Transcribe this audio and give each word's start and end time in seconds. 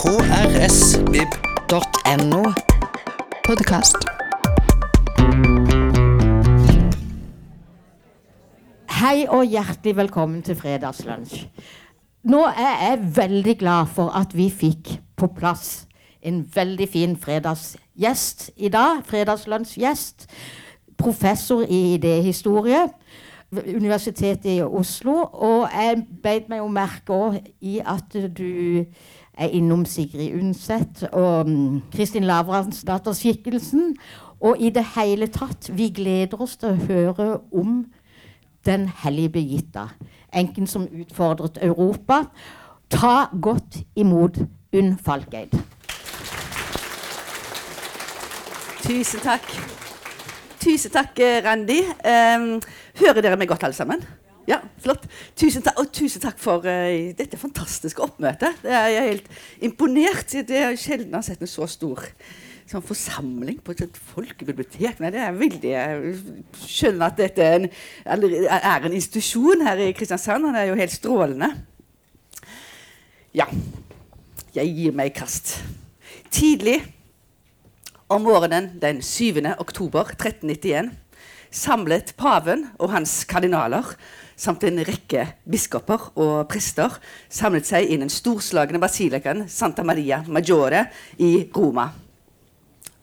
krsvib.no. 0.00 1.32
Podkast. 3.44 3.96
Hei 9.00 9.26
og 9.28 9.44
hjertelig 9.44 9.96
velkommen 9.96 10.40
til 10.42 10.56
Fredagslunsj. 10.56 11.44
Nå 12.32 12.40
er 12.48 12.74
jeg 12.86 13.12
veldig 13.16 13.58
glad 13.60 13.92
for 13.92 14.08
at 14.16 14.32
vi 14.32 14.48
fikk 14.48 15.00
på 15.20 15.26
plass 15.36 15.86
en 16.24 16.48
veldig 16.54 16.88
fin 16.88 17.16
fredagsgjest 17.20 18.50
i 18.56 18.68
dag. 18.72 19.04
Fredagslunsjgjest. 19.04 20.26
Professor 20.96 21.60
i 21.68 21.94
idéhistorie 22.00 22.88
ved 23.50 23.74
Universitetet 23.76 24.46
i 24.56 24.62
Oslo. 24.62 25.12
Og 25.32 25.68
jeg 25.74 26.06
beit 26.22 26.48
meg 26.48 26.58
jo 26.64 26.68
merke 26.72 27.12
òg 27.12 27.36
i 27.60 27.80
at 27.84 28.16
du 28.36 28.84
er 29.40 29.54
innom 29.56 29.84
Sigrid 29.88 30.34
Undset 30.36 31.06
og 31.12 31.48
mm, 31.48 31.80
Kristin 31.92 32.26
Lavransdatter-skikkelsen. 32.28 33.94
Og 34.40 34.60
i 34.60 34.70
det 34.72 34.84
hele 34.96 35.28
tatt, 35.32 35.70
vi 35.72 35.90
gleder 35.96 36.40
oss 36.40 36.56
til 36.60 36.72
å 36.72 36.84
høre 36.88 37.28
om 37.52 37.82
den 38.68 38.86
hellige 39.02 39.32
Birgitta, 39.36 39.88
enken 40.36 40.68
som 40.68 40.86
utfordret 40.92 41.58
Europa. 41.64 42.22
Ta 42.92 43.30
godt 43.42 43.80
imot 43.96 44.42
Unn 44.76 44.96
Falkeid. 45.00 45.56
Tusen 48.84 49.20
takk. 49.24 49.46
Tusen 50.60 50.92
takk, 50.92 51.18
eh, 51.20 51.40
Randi. 51.44 51.80
Um, 52.04 52.60
hører 53.00 53.22
dere 53.24 53.36
meg 53.40 53.48
godt, 53.48 53.64
alle 53.64 53.76
sammen? 53.76 54.04
Ja, 54.48 54.60
flott. 54.82 55.04
Tusen 55.38 55.64
takk, 55.64 55.78
og 55.80 55.90
tusen 55.94 56.22
takk 56.22 56.38
for 56.40 56.64
uh, 56.64 57.10
dette 57.16 57.38
fantastiske 57.40 58.02
oppmøtet. 58.02 58.62
Er 58.64 58.92
jeg 58.94 59.08
helt 59.08 59.34
imponert. 59.66 60.32
Det 60.48 60.56
er 60.56 60.78
sjelden 60.80 61.10
jeg 61.10 61.18
har 61.18 61.26
sett 61.26 61.44
en 61.44 61.50
så 61.50 61.68
stor 61.70 62.06
sånn 62.70 62.84
forsamling 62.86 63.58
på 63.64 63.74
et 63.74 63.98
folkebibliotek. 64.12 65.00
Nei, 65.02 65.10
det 65.10 65.22
er 65.24 65.34
veldig 65.34 65.72
Jeg 65.72 66.14
skjønner 66.62 67.10
at 67.10 67.18
dette 67.18 67.42
er 67.42 67.58
en, 67.58 67.68
er 68.06 68.86
en 68.86 68.94
institusjon 68.94 69.66
her 69.66 69.82
i 69.82 69.90
Kristiansand. 69.96 70.52
det 70.54 70.62
er 70.62 70.70
jo 70.70 70.78
helt 70.78 70.94
strålende. 70.94 71.50
Ja. 73.34 73.48
Jeg 74.54 74.72
gir 74.74 74.94
meg 74.94 75.12
i 75.12 75.18
kast. 75.18 75.60
Tidlig 76.34 76.80
om 78.10 78.24
morgenen 78.26 78.72
den 78.82 79.02
7. 79.02 79.38
oktober 79.58 80.10
1391 80.16 80.90
samlet 81.50 82.14
paven 82.18 82.68
og 82.78 82.90
hans 82.94 83.24
kardinaler 83.30 83.86
samt 84.40 84.64
en 84.64 84.80
rekke 84.86 85.26
biskoper 85.44 86.10
og 86.20 86.46
prester 86.48 86.96
samlet 87.28 87.68
seg 87.68 87.90
i 87.90 87.98
den 88.00 88.12
storslagne 88.12 88.80
basilikaen 88.80 89.44
Santa 89.52 89.84
Maria 89.84 90.22
Maggiore 90.28 90.86
i 91.20 91.50
Roma. 91.52 91.90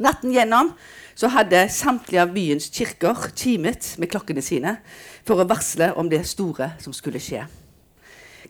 Natten 0.02 0.34
gjennom 0.34 0.74
så 1.18 1.30
hadde 1.34 1.64
samtlige 1.74 2.22
av 2.22 2.34
byens 2.34 2.70
kirker 2.74 3.32
kimet 3.38 3.96
med 3.98 4.10
klokkene 4.12 4.44
sine 4.46 4.76
for 5.26 5.42
å 5.42 5.48
varsle 5.50 5.92
om 5.98 6.10
det 6.10 6.24
store 6.30 6.76
som 6.82 6.94
skulle 6.94 7.22
skje. 7.22 7.46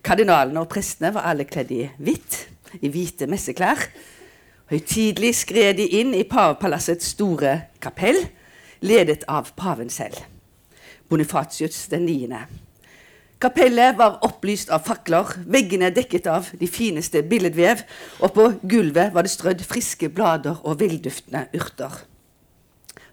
Kardinalene 0.04 0.60
og 0.62 0.70
prestene 0.70 1.10
var 1.16 1.26
alle 1.30 1.48
kledd 1.48 1.72
i 1.74 1.86
hvitt, 1.96 2.44
i 2.84 2.90
hvite 2.92 3.26
messeklær. 3.28 3.88
Høytidelig 4.68 5.32
skred 5.40 5.78
de 5.80 5.88
inn 6.00 6.12
i 6.14 6.26
pavepalassets 6.28 7.14
store 7.14 7.54
kapell, 7.80 8.20
ledet 8.84 9.24
av 9.26 9.54
paven 9.56 9.88
selv, 9.90 10.20
Bonifatius 11.08 11.86
den 11.88 12.04
9. 12.04 12.67
Kapellet 13.38 13.94
var 13.94 14.18
opplyst 14.26 14.70
av 14.74 14.82
fakler, 14.82 15.28
veggene 15.46 15.92
dekket 15.94 16.26
av 16.26 16.48
de 16.58 16.66
fineste 16.66 17.20
billedvev, 17.22 17.84
og 18.18 18.32
på 18.34 18.46
gulvet 18.66 19.12
var 19.14 19.22
det 19.22 19.30
strødd 19.30 19.62
friske 19.62 20.08
blader 20.10 20.58
og 20.66 20.80
velduftende 20.80 21.44
urter. 21.54 22.00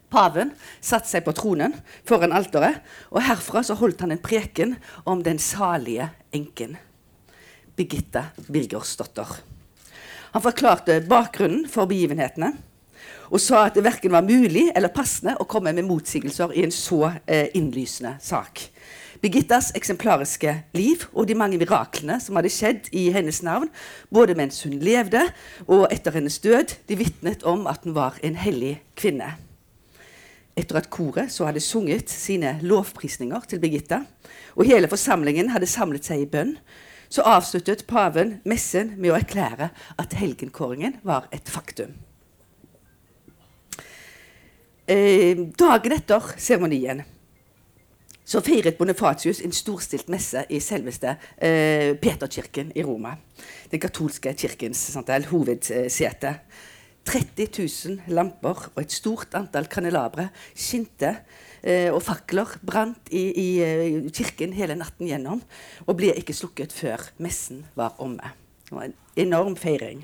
Paven 0.09 0.55
satte 0.81 1.11
seg 1.11 1.27
på 1.27 1.33
tronen 1.37 1.75
foran 2.09 2.33
alteret, 2.33 2.81
og 3.13 3.21
herfra 3.27 3.61
så 3.67 3.77
holdt 3.77 4.01
han 4.01 4.15
en 4.15 4.23
preken 4.25 4.73
om 5.05 5.21
den 5.21 5.37
salige 5.37 6.09
enken, 6.33 6.73
Birgitta 7.77 8.31
Birgersdotter. 8.49 9.29
Han 10.33 10.41
forklarte 10.41 11.03
bakgrunnen 11.05 11.67
for 11.69 11.85
begivenhetene 11.85 12.55
og 13.29 13.41
sa 13.41 13.67
at 13.67 13.77
det 13.77 13.85
verken 13.85 14.13
var 14.13 14.25
mulig 14.25 14.71
eller 14.73 14.93
passende 14.93 15.35
å 15.37 15.45
komme 15.49 15.73
med 15.75 15.85
motsigelser 15.85 16.53
i 16.57 16.65
en 16.65 16.73
så 16.73 17.11
eh, 17.25 17.51
innlysende 17.57 18.17
sak. 18.23 18.71
Birgittas 19.25 19.71
eksemplariske 19.73 20.51
liv 20.77 21.07
og 21.17 21.25
de 21.25 21.33
mange 21.33 21.57
miraklene 21.57 22.19
som 22.21 22.37
hadde 22.37 22.51
skjedd 22.53 22.91
i 22.93 23.07
hennes 23.09 23.39
navn, 23.41 23.71
både 24.13 24.35
mens 24.37 24.59
hun 24.61 24.75
levde 24.77 25.23
og 25.65 25.87
etter 25.89 26.13
hennes 26.13 26.35
død, 26.43 26.75
de 26.85 26.97
vitnet 26.99 27.41
om 27.41 27.63
at 27.65 27.87
hun 27.87 27.95
var 27.95 28.19
en 28.21 28.37
hellig 28.37 28.75
kvinne. 28.93 29.31
Etter 30.53 30.77
at 30.77 30.91
koret 30.93 31.33
så 31.33 31.47
hadde 31.49 31.63
sunget 31.63 32.13
sine 32.13 32.59
lovprisninger 32.61 33.49
til 33.49 33.63
Birgitta, 33.63 34.03
og 34.53 34.69
hele 34.69 34.91
forsamlingen 34.91 35.49
hadde 35.55 35.71
samlet 35.73 36.05
seg 36.05 36.21
i 36.21 36.29
bønn, 36.29 36.53
så 37.09 37.25
avsluttet 37.25 37.87
paven 37.89 38.37
messen 38.45 38.93
med 38.99 39.09
å 39.09 39.17
erklære 39.17 39.71
at 39.97 40.15
helgenkåringen 40.21 40.99
var 41.01 41.25
et 41.33 41.49
faktum. 41.49 41.97
Eh, 44.85 45.33
dagen 45.57 45.97
etter 45.97 46.33
seremonien 46.37 47.01
så 48.25 48.41
feiret 48.41 48.77
Bonifatius 48.77 49.41
en 49.45 49.53
storstilt 49.53 50.09
messe 50.09 50.41
i 50.49 50.59
selveste 50.63 51.13
eh, 51.37 51.93
Peterkirken 52.01 52.71
i 52.75 52.83
Roma. 52.83 53.13
Den 53.69 53.81
katolske 53.83 54.33
kirkens 54.33 54.81
sant, 54.95 55.11
hovedsete. 55.29 56.33
30 57.05 57.47
000 57.53 58.15
lamper 58.17 58.63
og 58.71 58.79
et 58.81 58.93
stort 58.93 59.35
antall 59.37 59.67
kanelabre 59.69 60.31
skinte, 60.57 61.11
eh, 61.61 61.93
og 61.93 62.01
fakler 62.01 62.57
brant 62.65 63.13
i, 63.13 63.27
i 63.29 63.47
i, 63.61 64.09
kirken 64.09 64.55
hele 64.57 64.77
natten 64.79 65.05
gjennom 65.11 65.43
og 65.85 65.95
ble 65.99 66.15
ikke 66.17 66.33
slukket 66.33 66.73
før 66.73 67.05
messen 67.21 67.61
var 67.77 67.93
omme. 68.01 68.33
Det 68.65 68.73
var 68.73 68.89
en 68.89 68.99
enorm 69.21 69.55
feiring. 69.55 70.01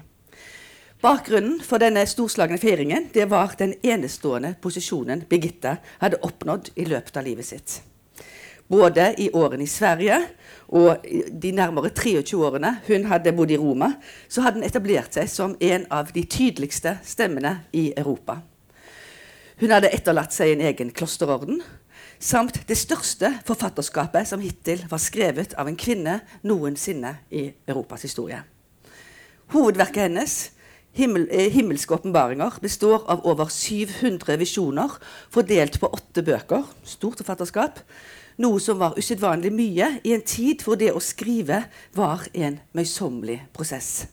Bakgrunnen 1.01 1.63
for 1.65 1.81
denne 1.81 2.05
storslagne 2.05 2.61
feiringen 2.61 3.09
det 3.15 3.25
var 3.31 3.55
den 3.57 3.73
enestående 3.81 4.53
posisjonen 4.61 5.25
Birgitta 5.25 5.79
hadde 6.03 6.21
oppnådd 6.21 6.75
i 6.77 6.85
løpet 6.85 7.17
av 7.17 7.25
livet 7.25 7.49
sitt. 7.49 7.81
Både 8.71 9.09
i 9.19 9.27
årene 9.35 9.65
i 9.65 9.67
Sverige 9.67 10.15
og 10.71 11.03
de 11.43 11.51
nærmere 11.51 11.89
23 11.91 12.37
årene 12.39 12.77
hun 12.87 13.09
hadde 13.09 13.33
bodd 13.35 13.51
i 13.51 13.57
Roma, 13.59 13.89
så 14.31 14.45
hadde 14.45 14.61
hun 14.61 14.67
etablert 14.67 15.17
seg 15.17 15.27
som 15.27 15.57
en 15.59 15.83
av 15.91 16.13
de 16.15 16.23
tydeligste 16.23 16.95
stemmene 17.03 17.57
i 17.75 17.89
Europa. 17.97 18.37
Hun 19.59 19.73
hadde 19.75 19.91
etterlatt 19.91 20.31
seg 20.33 20.53
en 20.53 20.63
egen 20.69 20.93
klosterorden, 20.95 21.59
samt 22.21 22.61
det 22.69 22.77
største 22.79 23.33
forfatterskapet 23.45 24.29
som 24.29 24.41
hittil 24.41 24.85
var 24.89 25.03
skrevet 25.03 25.57
av 25.59 25.67
en 25.67 25.77
kvinne 25.77 26.21
noensinne 26.47 27.17
i 27.29 27.49
Europas 27.67 28.07
historie. 28.07 28.39
Hovedverket 29.51 30.07
hennes, 30.07 30.39
Himmel, 30.93 31.27
eh, 31.31 31.51
'Himmelske 31.51 31.93
åpenbaringer', 31.93 32.59
består 32.59 33.05
av 33.07 33.25
over 33.25 33.45
700 33.45 34.37
visjoner 34.37 34.89
fordelt 35.29 35.79
på 35.79 35.87
åtte 35.87 36.23
bøker. 36.23 36.63
Stort 36.83 37.17
forfatterskap 37.17 37.79
noe 38.41 38.61
som 38.63 38.79
var 38.81 38.97
usedvanlig 38.99 39.51
mye 39.53 39.87
i 40.03 40.15
en 40.15 40.25
tid 40.25 40.63
hvor 40.65 40.79
det 40.79 40.91
å 40.93 41.03
skrive 41.03 41.63
var 41.97 42.25
en 42.33 42.59
møysommelig 42.77 43.39
prosess. 43.55 44.07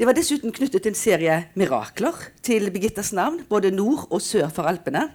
Det 0.00 0.06
var 0.08 0.16
dessuten 0.16 0.52
knyttet 0.56 0.86
en 0.88 0.96
serie 0.96 1.34
mirakler 1.60 2.16
til 2.40 2.70
Birgittas 2.72 3.12
navn, 3.12 3.42
både 3.50 3.68
nord 3.74 4.06
og 4.08 4.22
sør 4.24 4.48
for 4.48 4.64
Alpene. 4.70 5.10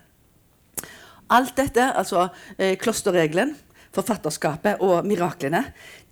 Alt 1.33 1.55
dette, 1.57 1.87
altså 1.97 2.27
eh, 2.59 2.75
klosterregelen, 2.77 3.55
forfatterskapet 3.95 4.83
og 4.85 5.07
miraklene, 5.07 5.63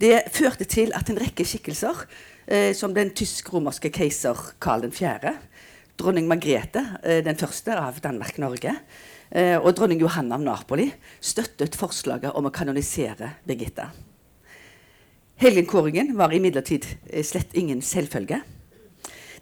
det 0.02 0.24
førte 0.34 0.66
til 0.66 0.94
at 0.98 1.12
en 1.12 1.22
rekke 1.22 1.46
skikkelser, 1.46 2.06
eh, 2.48 2.72
som 2.74 2.96
den 2.96 3.14
tysk-romerske 3.14 3.94
keiser 3.94 4.42
Karl 4.64 4.90
4., 4.90 5.36
dronning 6.02 6.26
Margrethe 6.26 6.82
eh, 7.04 7.22
den 7.26 7.38
første 7.38 7.78
av 7.78 8.02
Danmark-Norge, 8.02 8.74
eh, 9.34 9.58
og 9.58 9.74
dronning 9.76 10.02
Johanna 10.02 10.38
av 10.38 10.46
Napoli 10.46 10.88
støttet 11.20 11.78
forslaget 11.78 12.38
om 12.38 12.48
å 12.48 12.54
kanonisere 12.54 13.34
Birgitta. 13.48 13.90
Helgenkåringen 15.42 16.14
var 16.16 16.34
imidlertid 16.34 16.86
eh, 17.10 17.24
slett 17.26 17.56
ingen 17.58 17.82
selvfølge. 17.82 18.40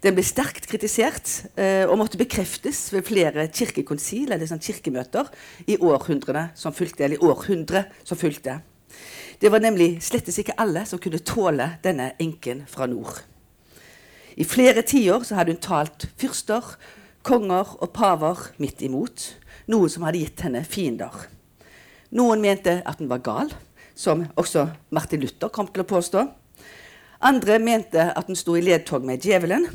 Den 0.02 0.16
ble 0.16 0.24
sterkt 0.26 0.66
kritisert 0.66 1.28
eh, 1.54 1.84
og 1.86 1.94
måtte 2.00 2.18
bekreftes 2.18 2.88
ved 2.90 3.06
flere 3.06 3.46
kirkekonsil 3.54 4.32
eller 4.34 4.48
sånn 4.50 4.62
kirkemøter 4.62 5.28
i 5.70 5.76
århundrene 5.78 6.48
som 6.58 6.74
fulgte, 6.74 7.04
eller 7.06 7.20
i 7.20 7.28
århundre 7.28 7.84
som 8.02 8.18
fulgte. 8.18 8.58
Det 9.38 9.50
var 9.50 9.62
nemlig 9.62 10.00
slettes 10.02 10.40
ikke 10.42 10.56
alle 10.58 10.82
som 10.90 10.98
kunne 11.02 11.22
tåle 11.22 11.68
denne 11.84 12.12
enken 12.22 12.64
fra 12.70 12.88
nord. 12.90 13.22
I 14.34 14.46
flere 14.48 14.82
tiår 14.86 15.28
hadde 15.36 15.54
hun 15.54 15.62
talt 15.62 16.08
fyrster, 16.18 16.74
konger 17.22 17.76
og 17.78 17.92
paver 17.94 18.48
midt 18.58 18.82
imot 18.82 19.28
noe 19.72 19.90
som 19.92 20.04
hadde 20.06 20.20
gitt 20.22 20.44
henne 20.46 20.62
fiender. 20.68 21.14
Noen 22.12 22.42
mente 22.44 22.80
at 22.84 23.00
hun 23.00 23.10
var 23.10 23.22
gal, 23.24 23.52
som 23.96 24.26
også 24.36 24.66
Martin 24.92 25.22
Luther 25.22 25.52
kom 25.52 25.68
til 25.72 25.84
å 25.84 25.88
påstå. 25.88 26.26
Andre 27.22 27.58
mente 27.62 28.04
at 28.12 28.28
hun 28.28 28.38
sto 28.38 28.56
i 28.58 28.64
ledtog 28.64 29.04
med 29.06 29.24
djevelen. 29.24 29.68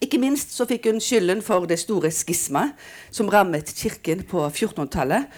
Ikke 0.00 0.20
minst 0.22 0.54
så 0.56 0.64
fikk 0.68 0.88
hun 0.88 1.00
skylden 1.02 1.42
for 1.44 1.66
det 1.68 1.80
store 1.82 2.08
skismaet 2.14 2.76
som 3.12 3.28
rammet 3.28 3.72
kirken 3.76 4.22
på 4.28 4.46
1400-tallet, 4.48 5.28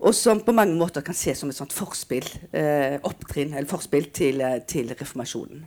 og 0.00 0.16
som 0.16 0.40
på 0.44 0.52
mange 0.56 0.76
måter 0.80 1.04
kan 1.04 1.16
ses 1.16 1.40
som 1.40 1.52
et 1.52 1.56
sånt 1.56 1.76
forspill, 1.76 2.26
eh, 2.56 2.96
opptrinn, 3.04 3.52
eller 3.52 3.68
forspill 3.68 4.08
til, 4.12 4.40
eh, 4.40 4.60
til 4.66 4.92
reformasjonen. 4.96 5.64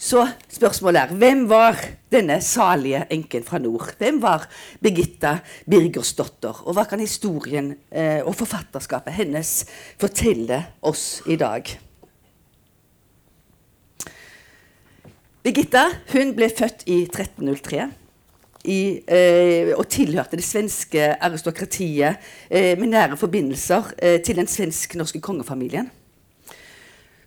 Så 0.00 0.22
spørsmålet 0.48 1.02
er 1.02 1.18
hvem 1.20 1.42
var 1.50 1.76
denne 2.12 2.38
salige 2.40 3.02
enken 3.12 3.44
fra 3.44 3.58
nord? 3.60 3.90
Hvem 4.00 4.22
var 4.22 4.46
Birgitta 4.80 5.34
Birgersdotter? 5.68 6.62
Og 6.64 6.72
hva 6.72 6.86
kan 6.88 7.02
historien 7.04 7.74
eh, 7.92 8.24
og 8.24 8.32
forfatterskapet 8.38 9.18
hennes 9.18 9.52
fortelle 10.00 10.62
oss 10.80 11.20
i 11.28 11.36
dag? 11.36 11.68
Birgitta 15.44 15.84
hun 16.14 16.32
ble 16.36 16.48
født 16.48 16.88
i 16.88 17.02
1303 17.04 17.90
i, 18.64 18.80
eh, 19.04 19.76
og 19.76 19.84
tilhørte 19.88 20.40
det 20.40 20.48
svenske 20.48 21.12
aristokratiet 21.20 22.16
eh, 22.48 22.72
med 22.80 22.92
nære 22.96 23.20
forbindelser 23.20 23.94
eh, 24.00 24.20
til 24.24 24.40
den 24.40 24.48
svensk-norske 24.48 25.20
kongefamilien. 25.20 25.92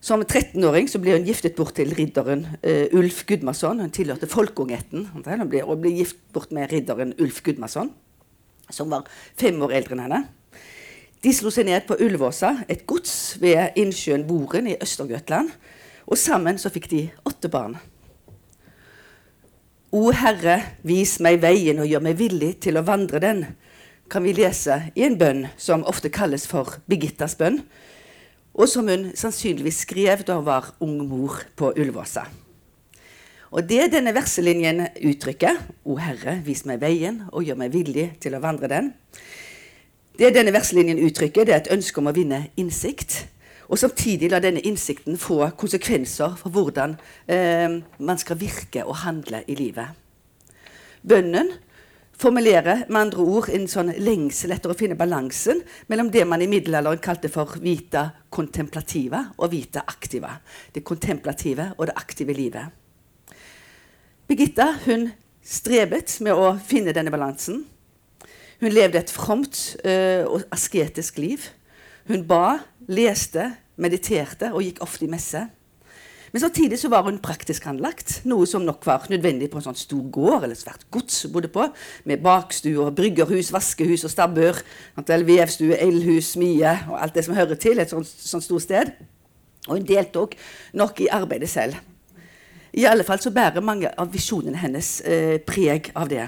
Som 0.03 0.19
13-åring 0.25 0.89
ble 0.99 1.15
hun 1.15 1.23
giftet 1.23 1.55
bort 1.55 1.77
til 1.77 1.93
ridderen 1.95 2.41
uh, 2.59 2.91
Ulf 2.91 3.21
Gudmarsson. 3.27 3.79
Hun 3.79 3.91
tilhørte 3.95 4.27
folkeungheten. 4.27 5.07
og 5.15 5.77
ble 5.79 5.93
gift 5.95 6.17
bort 6.35 6.51
med 6.51 6.73
ridderen 6.73 7.13
Ulf 7.23 7.39
Gudmarsson, 7.41 7.93
som 8.69 8.89
var 8.91 9.07
fem 9.39 9.61
år 9.63 9.71
eldre 9.79 9.95
enn 9.95 10.03
henne. 10.03 10.19
De 11.23 11.31
slo 11.31 11.53
seg 11.55 11.69
ned 11.69 11.85
på 11.87 11.95
Ulvåsa, 12.03 12.65
et 12.67 12.83
gods 12.85 13.37
ved 13.39 13.79
innsjøen 13.79 14.27
Boren 14.27 14.67
i 14.67 14.75
Østergøtland. 14.75 15.53
Og 16.03 16.19
sammen 16.19 16.59
så 16.59 16.67
fikk 16.67 16.89
de 16.91 17.05
åtte 17.23 17.47
barn. 17.47 17.77
O 19.95 20.09
Herre, 20.11 20.57
vis 20.83 21.15
meg 21.23 21.39
veien 21.39 21.79
og 21.79 21.87
gjør 21.87 22.03
meg 22.03 22.19
villig 22.19 22.57
til 22.65 22.75
å 22.75 22.83
vandre 22.83 23.23
den, 23.23 23.45
kan 24.11 24.25
vi 24.27 24.35
lese 24.35 24.81
i 24.99 25.07
en 25.07 25.15
bønn 25.15 25.45
som 25.55 25.87
ofte 25.87 26.11
kalles 26.11 26.43
for 26.49 26.75
Birgittas 26.91 27.37
bønn, 27.39 27.61
og 28.53 28.69
som 28.69 28.87
hun 28.89 29.09
sannsynligvis 29.17 29.83
skrev 29.87 30.23
da 30.27 30.37
hun 30.37 30.47
var 30.47 30.71
ung 30.83 30.99
mor 31.09 31.41
på 31.57 31.73
Ulvåsa. 31.73 32.25
Og 33.53 33.67
det 33.69 33.91
denne 33.93 34.13
verselinjen 34.15 34.87
uttrykker, 35.05 35.59
O 35.85 35.99
Herre, 36.01 36.39
vis 36.45 36.63
meg 36.65 36.81
veien 36.81 37.21
og 37.31 37.45
gjør 37.45 37.59
meg 37.61 37.73
villig 37.73 38.07
til 38.21 38.33
å 38.33 38.41
vandre 38.41 38.69
den, 38.71 38.93
det 40.17 40.33
denne 40.35 40.53
verselinjen 40.53 41.01
uttrykker, 41.01 41.45
det 41.45 41.53
er 41.53 41.61
et 41.63 41.73
ønske 41.73 42.01
om 42.01 42.09
å 42.09 42.15
vinne 42.15 42.47
innsikt 42.57 43.23
og 43.73 43.79
samtidig 43.79 44.29
la 44.29 44.37
denne 44.43 44.61
innsikten 44.61 45.17
få 45.17 45.47
konsekvenser 45.57 46.35
for 46.37 46.53
hvordan 46.53 46.95
eh, 47.25 47.79
man 47.97 48.19
skal 48.21 48.37
virke 48.39 48.83
og 48.85 48.99
handle 49.01 49.43
i 49.47 49.55
livet. 49.57 49.95
Bønnen 51.01 51.49
formulerer 52.19 52.85
med 52.87 52.99
andre 53.01 53.25
ord 53.25 53.49
en 53.53 53.65
sånn 53.69 53.91
lengsel 54.03 54.53
etter 54.55 54.71
å 54.71 54.77
finne 54.77 54.97
balansen 54.99 55.61
mellom 55.91 56.11
det 56.13 56.23
man 56.29 56.43
i 56.43 56.49
middelalderen 56.51 57.01
kalte 57.03 57.31
for 57.31 57.57
vita 57.63 58.05
contemplativa 58.33 59.25
og 59.37 59.51
vita 59.51 59.83
activa. 59.87 60.35
Det 60.73 60.85
kontemplative 60.85 61.71
og 61.77 61.89
det 61.89 61.97
aktive 61.99 62.35
livet. 62.37 62.69
Birgitta 64.29 64.69
hun 64.85 65.09
strebet 65.43 66.19
med 66.23 66.37
å 66.37 66.53
finne 66.63 66.93
denne 66.95 67.11
balansen. 67.13 67.65
Hun 68.63 68.71
levde 68.71 69.01
et 69.01 69.11
fromt 69.11 69.59
uh, 69.83 70.23
og 70.29 70.45
asketisk 70.55 71.19
liv. 71.19 71.49
Hun 72.07 72.23
ba, 72.27 72.61
leste, 72.87 73.49
mediterte 73.75 74.53
og 74.53 74.63
gikk 74.63 74.79
ofte 74.85 75.07
i 75.07 75.11
messe. 75.11 75.43
Men 76.33 76.41
samtidig 76.41 76.79
så 76.81 76.89
var 76.89 77.03
hun 77.05 77.19
praktisk 77.21 77.67
anlagt, 77.69 78.15
noe 78.25 78.47
som 78.49 78.63
nok 78.65 78.87
var 78.89 79.03
nødvendig 79.11 79.51
på 79.53 79.59
en 79.59 79.65
sånn 79.67 79.77
stor 79.77 80.01
gård 80.15 80.47
eller 80.47 80.57
svært 80.57 80.87
gods 80.89 81.19
hun 81.27 81.33
bodde 81.35 81.51
på, 81.53 81.67
med 82.09 82.23
bakstue, 82.25 82.87
bryggerhus, 82.97 83.51
vaskehus 83.53 84.01
og 84.07 84.09
stabbur, 84.09 84.57
vevstue, 84.97 85.77
eldhus, 85.77 86.31
smie 86.33 86.71
og 86.89 86.95
alt 86.97 87.13
det 87.13 87.27
som 87.27 87.37
hører 87.37 87.59
til 87.61 87.77
et 87.77 87.93
sånt, 87.93 88.09
sånt 88.09 88.45
stort 88.47 88.65
sted. 88.65 88.89
Og 89.67 89.77
hun 89.77 89.85
deltok 89.85 90.33
nok 90.73 91.03
i 91.05 91.11
arbeidet 91.13 91.51
selv. 91.53 91.77
I 92.73 92.87
alle 92.89 93.05
fall 93.05 93.21
så 93.21 93.29
bærer 93.29 93.61
mange 93.61 93.91
av 93.93 94.09
visjonene 94.09 94.57
hennes 94.57 94.89
eh, 95.05 95.35
preg 95.45 95.91
av 95.93 96.09
det. 96.09 96.25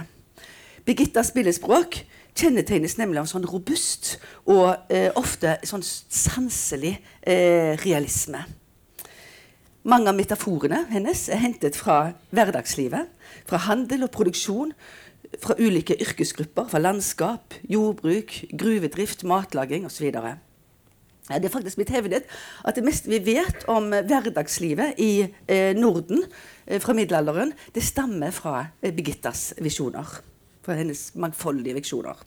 Birgittas 0.86 1.31
billedspråk 1.34 1.98
kjennetegnes 2.38 3.00
nemlig 3.00 3.24
av 3.24 3.31
sånn 3.31 3.50
robust 3.50 4.19
og 4.54 4.94
eh, 4.94 5.10
ofte 5.18 5.58
sånn 5.66 5.81
sanselig 5.81 6.94
eh, 7.25 7.74
realisme. 7.81 8.44
Mange 9.86 10.10
av 10.10 10.16
metaforene 10.18 10.80
hennes 10.90 11.28
er 11.30 11.38
hentet 11.44 11.76
fra 11.78 12.16
hverdagslivet, 12.34 13.06
fra 13.46 13.60
handel 13.68 14.08
og 14.08 14.10
produksjon, 14.16 14.72
fra 15.44 15.54
ulike 15.60 15.94
yrkesgrupper, 16.02 16.66
fra 16.72 16.80
landskap, 16.82 17.54
jordbruk, 17.70 18.34
gruvedrift, 18.58 19.22
matlaging 19.30 19.86
osv. 19.86 20.08
Ja, 20.16 21.38
det 21.38 21.52
er 21.52 21.54
faktisk 21.54 21.78
blitt 21.78 21.94
hevdet 21.94 22.26
at 22.66 22.80
det 22.80 22.86
meste 22.86 23.12
vi 23.14 23.20
vet 23.28 23.68
om 23.70 23.92
hverdagslivet 23.94 24.98
i 25.02 25.12
eh, 25.22 25.78
Norden 25.78 26.24
eh, 26.66 26.82
fra 26.82 26.98
middelalderen, 26.98 27.54
det 27.78 27.86
stammer 27.86 28.34
fra 28.34 28.56
eh, 28.82 28.90
Birgittas 28.90 29.52
visjoner 29.62 30.18
Fra 30.66 30.80
hennes 30.80 31.12
mangfoldige 31.14 31.78
visjoner. 31.78 32.18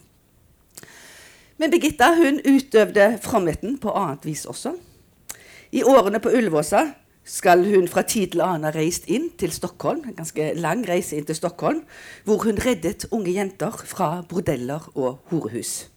Men 1.58 1.74
Birgitta 1.74 2.12
hun 2.14 2.38
utøvde 2.38 3.10
fromheten 3.22 3.80
på 3.82 3.90
annet 3.98 4.30
vis 4.30 4.46
også. 4.46 4.76
I 5.74 5.82
årene 5.82 6.22
på 6.22 6.30
Ullevåsa 6.30 6.86
skal 7.28 7.64
hun 7.68 7.88
fra 7.92 8.02
tid 8.08 8.32
til 8.32 8.42
annen 8.44 8.66
ha 8.68 8.72
reist 8.72 9.08
inn 9.12 9.28
til 9.38 9.52
Stockholm, 9.52 10.00
en 10.06 10.16
ganske 10.16 10.50
lang 10.56 10.84
reise 10.88 11.18
inn 11.18 11.26
til 11.28 11.36
Stockholm, 11.36 11.82
hvor 12.24 12.42
hun 12.46 12.60
reddet 12.64 13.06
unge 13.12 13.34
jenter 13.36 13.74
fra 13.88 14.22
bordeller 14.28 14.88
og 14.94 15.20
horehus. 15.32 15.90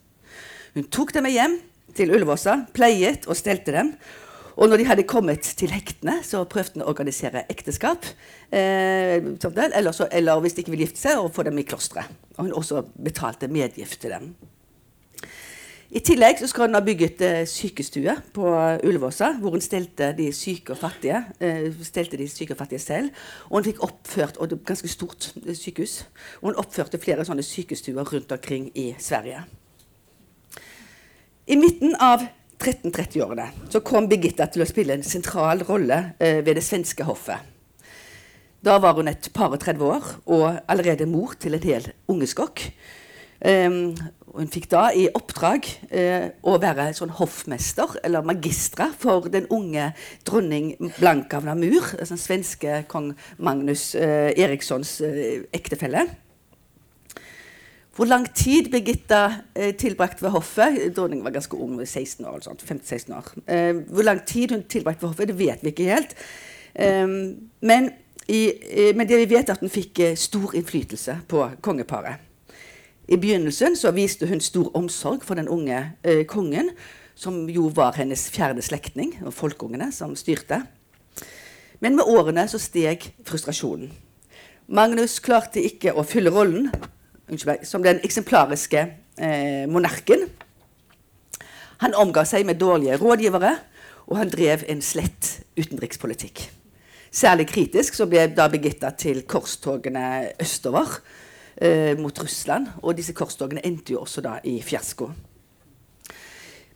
Hun 0.76 0.90
tok 0.92 1.16
dem 1.16 1.28
med 1.28 1.36
hjem 1.36 1.58
til 1.96 2.12
Ullevåsa, 2.12 2.62
pleiet 2.76 3.28
og 3.28 3.40
stelte 3.40 3.74
dem, 3.76 3.96
og 4.60 4.70
når 4.70 4.82
de 4.82 4.86
hadde 4.86 5.08
kommet 5.08 5.48
til 5.58 5.72
hektene, 5.72 6.20
så 6.28 6.44
prøvde 6.50 6.76
han 6.76 6.84
å 6.86 6.92
organisere 6.92 7.46
ekteskap. 7.50 8.06
Eh, 8.52 9.18
eller, 9.18 9.92
så, 9.96 10.10
eller, 10.12 10.42
hvis 10.44 10.58
de 10.58 10.66
ikke 10.66 10.74
ville 10.76 10.90
gifte 10.90 11.02
seg, 11.06 11.18
å 11.18 11.32
få 11.34 11.48
dem 11.48 11.58
i 11.58 11.66
klosteret. 11.66 12.12
Og 12.36 12.46
hun 12.46 12.58
også 12.60 12.84
betalte 13.00 13.50
medgift 13.52 14.02
til 14.04 14.14
dem. 14.14 14.34
I 15.92 16.00
tillegg 16.00 16.40
skal 16.48 16.70
hun 16.70 16.78
ha 16.78 16.80
bygget 16.86 17.22
eh, 17.28 17.42
sykestue 17.50 18.14
på 18.32 18.52
Ullevåsa, 18.88 19.34
hvor 19.42 19.58
hun 19.58 19.64
stelte 19.64 20.14
de 20.16 20.30
syke 20.32 20.72
og 20.72 20.80
fattige, 20.80 21.18
eh, 21.44 21.66
stelte 21.84 22.16
de 22.16 22.30
syke 22.32 22.56
og 22.56 22.62
fattige 22.62 22.80
selv. 22.80 23.10
Og 23.50 23.58
hun 23.58 23.66
fikk 23.66 23.82
oppført 23.84 24.40
og 24.40 24.48
det 24.48 24.60
var 24.62 24.70
ganske 24.72 24.92
stort 24.92 25.34
eh, 25.42 25.52
sykehus. 25.52 26.06
Og 26.40 26.48
hun 26.48 26.62
oppførte 26.64 27.02
flere 27.02 27.26
sånne 27.28 27.44
sykestuer 27.44 28.08
rundt 28.08 28.32
omkring 28.32 28.70
i 28.72 28.94
Sverige. 29.04 29.44
I 31.52 31.60
midten 31.60 31.98
av 32.00 32.24
1330-årene 32.62 33.50
så 33.74 33.84
kom 33.84 34.08
Birgitta 34.08 34.48
til 34.48 34.64
å 34.64 34.70
spille 34.70 34.96
en 34.96 35.04
sentral 35.04 35.66
rolle 35.68 36.14
eh, 36.24 36.40
ved 36.40 36.56
det 36.56 36.64
svenske 36.64 37.04
hoffet. 37.04 37.52
Da 38.64 38.80
var 38.80 38.96
hun 38.96 39.12
et 39.12 39.28
par 39.36 39.52
og 39.52 39.60
30 39.60 39.88
år 39.92 40.10
og 40.32 40.48
allerede 40.72 41.10
mor 41.10 41.36
til 41.36 41.60
en 41.60 41.68
hel 41.68 41.92
ungeskokk. 42.08 42.70
Um, 43.42 43.96
hun 44.36 44.50
fikk 44.52 44.70
da 44.72 44.88
i 44.96 45.08
oppdrag 45.12 45.68
eh, 45.92 46.30
å 46.48 46.56
være 46.62 46.92
sånn 46.96 47.14
hoffmester, 47.18 47.98
eller 48.06 48.26
magistra, 48.26 48.90
for 48.98 49.28
den 49.32 49.50
unge 49.52 49.92
dronning 50.28 50.74
Blanka 50.98 51.42
av 51.42 51.48
Namur, 51.50 51.94
den 52.00 52.20
svenske 52.20 52.84
kong 52.92 53.12
Magnus 53.44 53.92
eh, 54.00 54.32
Erikssons 54.40 55.00
eh, 55.06 55.44
ektefelle. 55.56 56.08
Hvor 57.92 58.08
lang 58.08 58.24
tid 58.34 58.72
Birgitta 58.72 59.44
eh, 59.54 59.74
tilbrakte 59.76 60.24
ved 60.24 60.32
hoffet 60.32 60.80
Dronningen 60.96 61.26
var 61.28 61.36
ganske 61.36 61.58
ung, 61.60 61.76
16 61.86 62.26
år, 62.26 62.40
15-16 62.56 63.18
år. 63.18 63.28
Eh, 63.52 63.84
hvor 63.92 64.08
lang 64.08 64.24
tid 64.26 64.56
hun 64.56 64.64
tilbrakte 64.64 65.04
ved 65.04 65.12
hoffet, 65.12 65.28
det 65.28 65.40
vet 65.40 65.62
vi 65.66 65.74
ikke 65.76 65.92
helt. 65.92 66.16
Eh, 66.74 67.08
men, 67.68 67.92
i, 68.32 68.42
eh, 68.48 68.96
men, 68.96 69.08
det 69.08 69.20
vi 69.26 69.30
vet, 69.36 69.50
er 69.50 69.60
at 69.60 69.64
hun 69.64 69.74
fikk 69.74 70.00
eh, 70.00 70.16
stor 70.16 70.56
innflytelse 70.56 71.20
på 71.28 71.50
kongeparet. 71.62 72.31
I 73.10 73.18
begynnelsen 73.18 73.76
så 73.76 73.92
viste 73.96 74.28
hun 74.30 74.42
stor 74.42 74.70
omsorg 74.78 75.24
for 75.26 75.40
den 75.40 75.50
unge 75.50 75.80
eh, 76.04 76.26
kongen, 76.26 76.70
som 77.16 77.50
jo 77.50 77.68
var 77.74 77.98
hennes 77.98 78.28
fjerde 78.34 78.62
slektning, 78.62 79.16
og 79.26 79.34
folkeungene 79.34 79.92
som 79.94 80.16
styrte. 80.16 80.62
Men 81.82 81.98
med 81.98 82.08
årene 82.08 82.46
så 82.50 82.60
steg 82.62 83.10
frustrasjonen. 83.28 83.92
Magnus 84.72 85.18
klarte 85.20 85.64
ikke 85.66 85.96
å 85.98 86.06
fylle 86.08 86.32
rollen 86.32 86.70
som 87.68 87.84
den 87.84 88.00
eksemplariske 88.06 88.86
eh, 89.18 89.66
monarken. 89.68 90.28
Han 91.82 91.98
omga 91.98 92.24
seg 92.30 92.46
med 92.46 92.62
dårlige 92.62 93.00
rådgivere, 93.02 93.56
og 94.08 94.18
han 94.20 94.32
drev 94.32 94.64
en 94.70 94.84
slett 94.86 95.42
utenrikspolitikk. 95.58 96.46
Særlig 97.12 97.50
kritisk 97.50 97.98
så 97.98 98.08
ble 98.08 98.28
da 98.36 98.46
Birgitta 98.52 98.94
til 98.96 99.24
korstogene 99.28 100.32
østover 100.40 101.00
eh, 101.62 101.94
mot 102.00 102.24
Russland. 102.24 102.68
Og 102.82 102.98
disse 102.98 103.14
korstogene 103.14 103.64
endte 103.66 103.94
jo 103.96 104.02
også 104.02 104.24
da 104.26 104.40
i 104.44 104.58
fiasko. 104.66 105.12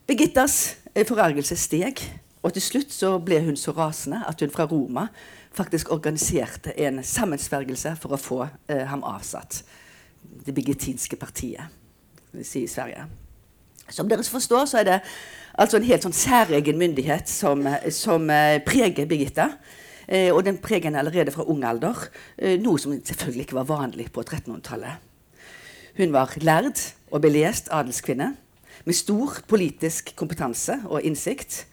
Birgittas 0.06 0.76
eh, 0.94 1.06
forargelse 1.08 1.58
steg, 1.58 2.06
Og 2.46 2.54
til 2.54 2.62
slutt 2.62 2.94
så 2.94 3.16
ble 3.26 3.40
hun 3.42 3.58
så 3.58 3.74
rasende 3.74 4.20
at 4.30 4.42
hun 4.44 4.52
fra 4.54 4.68
Roma 4.70 5.08
faktisk 5.56 5.90
organiserte 5.92 6.76
en 6.78 7.02
sammensvergelse 7.04 7.96
for 8.02 8.14
å 8.14 8.22
få 8.22 8.42
eh, 8.70 8.84
ham 8.86 9.02
avsatt. 9.08 9.64
Det 10.46 10.54
bigetinske 10.54 11.18
partiet 11.18 11.74
i 12.36 12.68
Sverige. 12.70 13.08
Som 13.90 14.10
dere 14.10 14.24
forstår, 14.24 14.66
så 14.70 14.82
er 14.82 14.86
det 14.90 15.00
altså 15.58 15.80
en 15.80 15.88
helt 15.88 16.06
sånn 16.06 16.18
særegen 16.18 16.78
myndighet 16.78 17.30
som, 17.32 17.66
som 17.90 18.30
eh, 18.30 18.60
preger 18.66 19.10
Birgitta. 19.10 19.50
Eh, 20.08 20.30
og 20.34 20.44
den 20.46 20.58
preger 20.62 20.90
henne 20.90 21.02
allerede 21.02 21.34
fra 21.34 21.46
ung 21.50 21.64
alder, 21.66 22.08
eh, 22.38 22.60
noe 22.62 22.80
som 22.80 22.94
selvfølgelig 22.94 23.48
ikke 23.48 23.60
var 23.60 23.70
vanlig 23.70 24.12
på 24.14 24.22
1300-tallet. 24.22 25.02
Hun 25.98 26.14
var 26.14 26.34
lærd 26.38 26.82
og 27.12 27.22
belest 27.22 27.70
adelskvinne 27.72 28.36
med 28.86 28.94
stor 28.94 29.40
politisk 29.48 30.12
kompetanse 30.16 30.82
og 30.86 31.02
innsikt. 31.02 31.66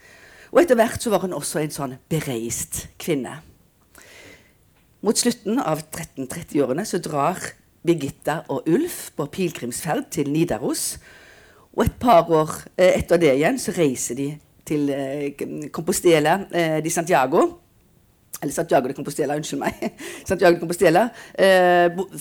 Og 0.52 0.62
etter 0.62 0.78
hvert 0.78 1.02
så 1.02 1.10
var 1.10 1.24
hun 1.24 1.34
også 1.34 1.60
en 1.60 1.74
sånn 1.74 1.96
bereist 2.08 2.86
kvinne. 2.98 3.40
Mot 5.02 5.18
slutten 5.18 5.58
av 5.58 5.82
1330-årene 5.82 6.84
så 6.86 7.00
drar 7.02 7.40
Birgitta 7.82 8.44
og 8.48 8.68
Ulf 8.70 9.10
på 9.16 9.26
pilegrimsferd 9.26 10.06
til 10.14 10.30
Nidaros. 10.30 11.00
Og 11.74 11.84
et 11.84 11.98
par 11.98 12.30
år 12.30 12.54
eh, 12.76 12.94
etter 13.00 13.18
det 13.18 13.34
igjen 13.34 13.58
så 13.58 13.74
reiser 13.74 14.16
de 14.16 14.30
til 14.64 14.86
Compostela 15.74 16.46
eh, 16.54 16.78
di 16.84 16.90
Santiago. 16.90 17.61
Eller 18.40 18.54
Santiago 18.54 18.88
de 18.88 18.96
Compostela, 18.96 19.36
unnskyld 19.38 19.60
meg. 19.60 19.84
Santiago 20.28 20.56
de 20.56 20.62
Compostela, 20.62 21.04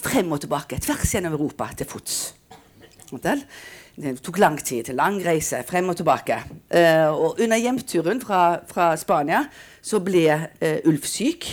Frem 0.04 0.36
og 0.36 0.44
tilbake, 0.44 0.82
tvers 0.84 1.16
gjennom 1.16 1.38
Europa, 1.38 1.72
til 1.78 1.90
fots. 1.90 2.20
Det 3.12 4.14
tok 4.24 4.38
lang 4.40 4.60
tid. 4.64 4.92
Lang 4.96 5.18
reise 5.26 5.64
frem 5.68 5.90
og 5.92 5.98
tilbake. 6.00 6.38
og 7.12 7.42
under 7.42 7.58
hjemturen 7.58 8.22
fra, 8.22 8.62
fra 8.70 8.94
Spania 8.98 9.44
så 9.82 10.00
ble 10.00 10.24
Ulf 10.88 11.10
syk. 11.10 11.50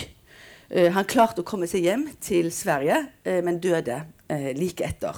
Eh, 0.69 0.91
han 0.93 1.07
klarte 1.09 1.41
å 1.41 1.47
komme 1.47 1.67
seg 1.69 1.87
hjem 1.87 2.05
til 2.21 2.51
Sverige, 2.53 3.01
eh, 3.25 3.41
men 3.45 3.57
døde 3.61 4.03
eh, 4.29 4.51
like 4.57 4.85
etter. 4.85 5.17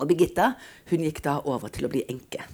Og 0.00 0.08
Birgitta 0.08 0.54
hun 0.88 1.04
gikk 1.04 1.20
da 1.26 1.36
over 1.44 1.68
til 1.72 1.84
å 1.84 1.92
bli 1.92 2.06
enke. 2.08 2.46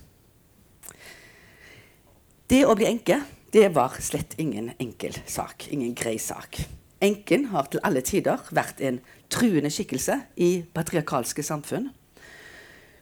Det 2.50 2.64
å 2.66 2.74
bli 2.78 2.88
enke 2.90 3.20
det 3.56 3.70
var 3.72 3.96
slett 4.04 4.34
ingen 4.36 4.70
enkel 4.78 5.16
sak. 5.26 5.68
Ingen 5.72 5.94
grei 5.96 6.18
sak. 6.20 6.58
Enken 7.00 7.48
har 7.52 7.70
til 7.72 7.80
alle 7.84 8.02
tider 8.04 8.42
vært 8.52 8.82
en 8.84 8.98
truende 9.32 9.70
skikkelse 9.72 10.18
i 10.36 10.50
patriarkalske 10.76 11.44
samfunn. 11.44 11.88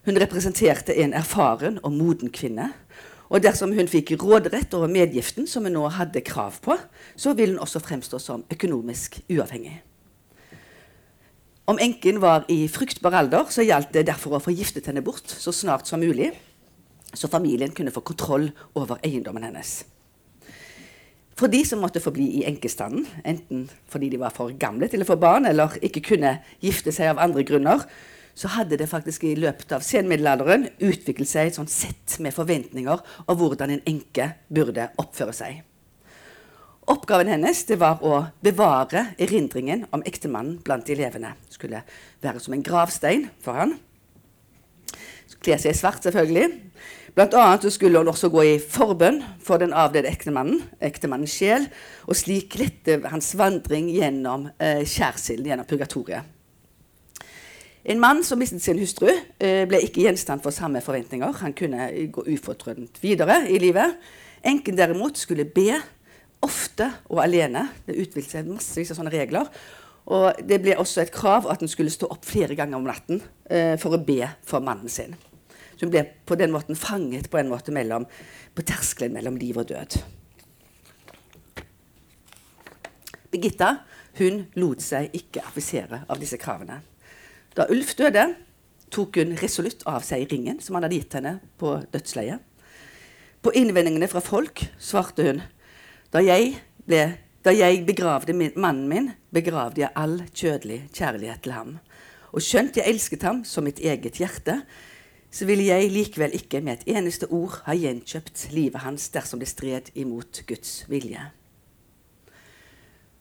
Hun 0.07 0.21
representerte 0.21 0.95
en 1.03 1.15
erfaren 1.17 1.81
og 1.83 1.97
moden 1.97 2.31
kvinne 2.31 2.71
og 3.33 3.43
dersom 3.43 3.73
hun 3.75 3.89
fikk 3.91 4.13
råderett 4.21 4.75
over 4.77 4.91
medgiften, 4.91 5.49
som 5.51 5.65
hun 5.67 5.75
nå 5.75 5.89
hadde 5.97 6.23
krav 6.23 6.61
på, 6.63 6.77
så 7.17 7.33
ville 7.35 7.57
hun 7.57 7.65
også 7.65 7.81
fremstå 7.83 8.21
som 8.23 8.45
økonomisk 8.53 9.19
uavhengig. 9.33 9.81
Om 11.67 11.81
enken 11.81 12.21
var 12.21 12.45
i 12.53 12.67
fruktbar 12.69 13.17
alder, 13.25 13.49
så 13.51 13.65
gjaldt 13.65 13.95
det 13.97 14.05
derfor 14.11 14.37
å 14.37 14.43
få 14.45 14.53
giftet 14.55 14.87
henne 14.91 15.03
bort 15.03 15.33
så 15.33 15.51
snart 15.51 15.89
som 15.89 16.05
mulig, 16.05 16.31
så 17.15 17.31
familien 17.33 17.73
kunne 17.75 17.95
få 17.95 18.05
kontroll 18.05 18.51
over 18.77 19.01
eiendommen 19.03 19.49
hennes. 19.49 19.81
For 21.35 21.51
de 21.51 21.65
som 21.67 21.81
måtte 21.83 22.03
forbli 22.03 22.29
i 22.39 22.45
enkestanden, 22.47 23.07
enten 23.27 23.67
fordi 23.91 24.13
de 24.13 24.21
var 24.23 24.35
for 24.35 24.55
gamle 24.59 24.87
til 24.91 25.03
å 25.03 25.09
få 25.09 25.17
barn, 25.19 25.49
eller 25.51 25.75
ikke 25.83 26.05
kunne 26.13 26.37
gifte 26.63 26.95
seg 26.95 27.11
av 27.11 27.23
andre 27.23 27.43
grunner, 27.47 27.83
så 28.35 28.51
hadde 28.55 28.79
det 28.79 28.91
faktisk 28.91 29.27
i 29.27 29.37
løpet 29.39 29.71
av 29.75 29.83
senmiddelalderen 29.87 30.67
utviklet 30.83 31.31
seg 31.31 31.51
et 31.51 31.59
sånt 31.59 31.71
sett 31.71 32.17
med 32.23 32.35
forventninger 32.35 33.03
av 33.31 33.39
hvordan 33.39 33.77
en 33.77 33.85
enke 33.87 34.33
burde 34.51 34.89
oppføre 34.99 35.35
seg. 35.35 35.63
Oppgaven 36.91 37.31
hennes 37.33 37.63
var 37.81 38.03
å 38.05 38.27
bevare 38.45 39.07
erindringen 39.17 39.87
om 39.95 40.03
ektemannen 40.05 40.59
blant 40.67 40.91
elevene. 40.93 41.33
Skulle 41.49 41.81
være 42.23 42.43
som 42.45 42.55
en 42.57 42.65
gravstein 42.67 43.31
for 43.43 43.57
han. 43.57 43.79
Kle 45.45 45.57
seg 45.61 45.73
i 45.73 45.79
svart, 45.79 46.05
selvfølgelig. 46.05 46.51
Blant 47.15 47.35
annet 47.39 47.69
skulle 47.71 48.01
hun 48.01 48.11
også 48.11 48.27
gå 48.33 48.43
i 48.43 48.55
forbønn 48.59 49.21
for 49.43 49.63
den 49.63 49.71
avdøde 49.71 50.11
ektemannen, 50.11 50.65
ektemannens 50.83 51.37
sjel, 51.39 51.69
og 52.11 52.19
slik 52.19 52.57
lette 52.59 52.97
hans 53.07 53.29
vandring 53.39 53.87
gjennom 53.95 54.49
eh, 54.59 54.83
skjærsilden, 54.83 55.53
gjennom 55.53 55.69
purgatoriet. 55.71 56.27
En 57.85 58.01
mann 58.01 58.25
som 58.27 58.41
mistet 58.41 58.65
sin 58.65 58.81
hustru, 58.81 59.13
eh, 59.39 59.63
ble 59.69 59.79
ikke 59.85 60.03
gjenstand 60.09 60.43
for 60.43 60.57
samme 60.57 60.81
forventninger. 60.83 61.37
Han 61.43 61.55
kunne 61.55 61.87
gå 62.11 62.25
ufortrødent 62.35 62.99
videre 63.03 63.45
i 63.47 63.61
livet. 63.63 63.95
Enken 64.43 64.79
derimot 64.79 65.21
skulle 65.21 65.45
be 65.47 65.77
ofte 66.43 66.89
og 67.13 67.21
alene. 67.23 67.69
Det 67.87 67.95
utviklet 67.95 68.33
seg 68.33 68.49
massevis 68.49 68.91
av 68.91 68.99
sånne 68.99 69.13
regler. 69.15 69.53
Og 70.11 70.43
det 70.49 70.59
ble 70.65 70.75
også 70.81 71.05
et 71.05 71.15
krav 71.15 71.47
at 71.53 71.63
hun 71.63 71.71
skulle 71.71 71.95
stå 71.95 72.11
opp 72.11 72.27
flere 72.27 72.57
ganger 72.59 72.81
om 72.81 72.89
natten 72.89 73.23
eh, 73.47 73.77
for 73.79 73.95
å 73.95 74.03
be 74.03 74.27
for 74.43 74.65
mannen 74.65 74.91
sin. 74.91 75.15
Hun 75.81 75.93
ble 75.93 76.05
på 76.27 76.39
den 76.39 76.53
måten 76.55 76.79
fanget 76.79 77.31
på 77.31 77.41
en 77.41 77.51
måte 77.51 77.75
mellom, 77.75 78.07
på 78.55 78.67
terskelen 78.67 79.15
mellom 79.17 79.39
liv 79.41 79.59
og 79.61 79.69
død. 79.73 79.99
Birgitta 83.35 83.77
hun 84.21 84.45
lot 84.61 84.83
seg 84.85 85.15
ikke 85.17 85.43
affisere 85.43 86.05
av 86.07 86.21
disse 86.23 86.39
kravene. 86.39 86.79
Da 87.55 87.67
Ulf 87.71 87.97
døde, 87.99 88.29
tok 88.95 89.19
hun 89.19 89.35
resolutt 89.41 89.83
av 89.91 90.05
seg 90.07 90.29
ringen 90.31 90.61
som 90.63 90.77
han 90.77 90.87
hadde 90.87 91.01
gitt 91.01 91.17
henne 91.19 91.33
på 91.59 91.77
dødsleiet. 91.91 92.39
På 93.43 93.53
innvendingene 93.53 94.09
fra 94.09 94.23
folk 94.25 94.63
svarte 94.81 95.27
hun 95.27 95.43
da 96.15 96.23
jeg, 96.23 96.55
ble, 96.87 97.03
da 97.43 97.51
jeg 97.51 97.83
begravde 97.89 98.37
min, 98.39 98.55
mannen 98.55 98.87
min, 98.89 99.09
begravde 99.35 99.83
jeg 99.83 99.91
all 99.99 100.21
kjødelig 100.31 100.85
kjærlighet 100.95 101.43
til 101.43 101.57
ham. 101.57 101.73
Og 102.31 102.43
skjønt 102.43 102.79
jeg 102.79 102.87
elsket 102.87 103.27
ham 103.27 103.43
som 103.47 103.67
mitt 103.67 103.83
eget 103.83 104.21
hjerte, 104.23 104.61
så 105.35 105.49
ville 105.49 105.67
jeg 105.67 105.91
likevel 105.91 106.35
ikke 106.37 106.61
med 106.63 106.79
et 106.79 106.95
eneste 106.95 107.27
ord 107.35 107.57
ha 107.67 107.75
gjenkjøpt 107.75 108.47
livet 108.55 108.85
hans 108.85 109.09
dersom 109.11 109.41
det 109.43 109.51
stred 109.51 109.91
imot 109.99 110.45
Guds 110.47 110.85
vilje. 110.87 111.25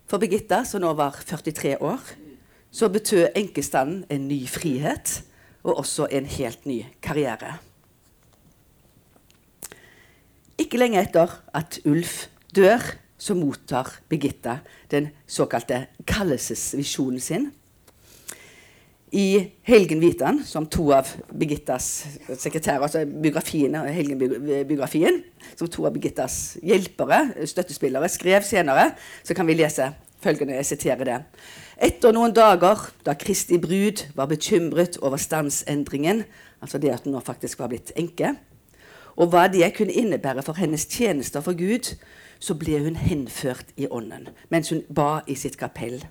For 0.06 0.22
Birgitta, 0.22 0.62
som 0.68 0.84
nå 0.84 0.92
var 0.94 1.18
43 1.26 1.80
år, 1.82 2.02
så 2.70 2.90
betød 2.94 3.32
enkestanden 3.40 4.04
en 4.14 4.28
ny 4.30 4.44
frihet 4.50 5.24
og 5.64 5.80
også 5.82 6.06
en 6.14 6.30
helt 6.30 6.68
ny 6.70 6.84
karriere. 7.02 7.56
Ikke 10.62 10.78
lenge 10.78 11.02
etter 11.02 11.34
at 11.54 11.80
Ulf 11.90 12.28
dør, 12.54 12.84
så 13.18 13.34
mottar 13.34 13.90
Birgitta 14.10 14.60
den 14.92 15.10
såkalte 15.26 15.88
kallelsesvisjonen 16.06 17.20
sin. 17.20 17.52
I 19.14 19.52
Helgen 19.62 20.02
som 20.44 20.66
to 20.66 20.88
av 20.92 21.06
Birgittas 21.30 22.06
sekretærer, 22.34 22.82
altså 22.82 23.04
biografien, 23.06 23.76
Helgen-biografien, 23.76 25.20
som 25.56 25.70
to 25.70 25.86
av 25.86 25.94
Birgittas 25.94 26.58
hjelpere, 26.64 27.46
støttespillere, 27.46 28.10
skrev 28.10 28.42
senere, 28.42 28.96
så 29.24 29.36
kan 29.38 29.46
vi 29.46 29.54
lese 29.54 29.92
følgende, 30.24 30.56
jeg 30.56 30.66
siterer 30.66 31.06
det. 31.06 31.20
Etter 31.78 32.16
noen 32.16 32.34
dager, 32.34 32.88
da 33.06 33.14
Kristi 33.14 33.60
brud 33.62 34.02
var 34.18 34.32
bekymret 34.32 34.98
over 35.02 35.22
standsendringen, 35.22 36.24
altså 36.62 36.82
det 36.82 36.96
at 36.96 37.06
hun 37.06 37.14
nå 37.14 37.22
faktisk 37.22 37.62
var 37.62 37.70
blitt 37.70 37.94
enke, 37.96 38.34
og 39.14 39.30
hva 39.30 39.46
det 39.46 39.76
kunne 39.78 39.94
innebære 39.94 40.42
for 40.42 40.58
hennes 40.58 40.88
tjenester 40.90 41.46
for 41.46 41.54
Gud, 41.54 41.94
så 42.42 42.58
ble 42.58 42.82
hun 42.82 42.98
henført 42.98 43.70
i 43.78 43.86
ånden 43.88 44.32
mens 44.50 44.74
hun 44.74 44.82
ba 44.90 45.22
i 45.30 45.38
sitt 45.38 45.60
kapell. 45.62 46.02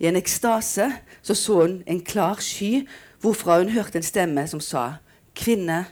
I 0.00 0.08
en 0.10 0.18
ekstase 0.18 0.90
så, 1.22 1.34
så 1.34 1.60
hun 1.60 1.82
en 1.86 2.00
klar 2.04 2.40
sky, 2.42 2.86
hvorfra 3.20 3.58
hun 3.62 3.74
hørte 3.74 4.00
en 4.00 4.06
stemme 4.06 4.46
som 4.50 4.60
sa, 4.60 5.00
Kvinne, 5.34 5.84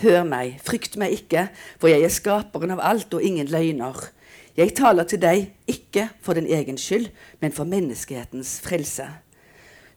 hør 0.00 0.24
meg, 0.28 0.58
frykt 0.64 0.96
meg 1.00 1.12
ikke, 1.16 1.48
for 1.80 1.92
jeg 1.92 2.04
er 2.04 2.12
skaperen 2.12 2.72
av 2.72 2.82
alt 2.84 3.14
og 3.16 3.24
ingen 3.24 3.48
løgner. 3.52 4.08
Jeg 4.56 4.72
taler 4.76 5.04
til 5.04 5.20
deg 5.20 5.50
ikke 5.68 6.08
for 6.24 6.36
din 6.36 6.48
egen 6.48 6.78
skyld, 6.80 7.10
men 7.40 7.52
for 7.52 7.68
menneskehetens 7.68 8.56
frelse. 8.64 9.04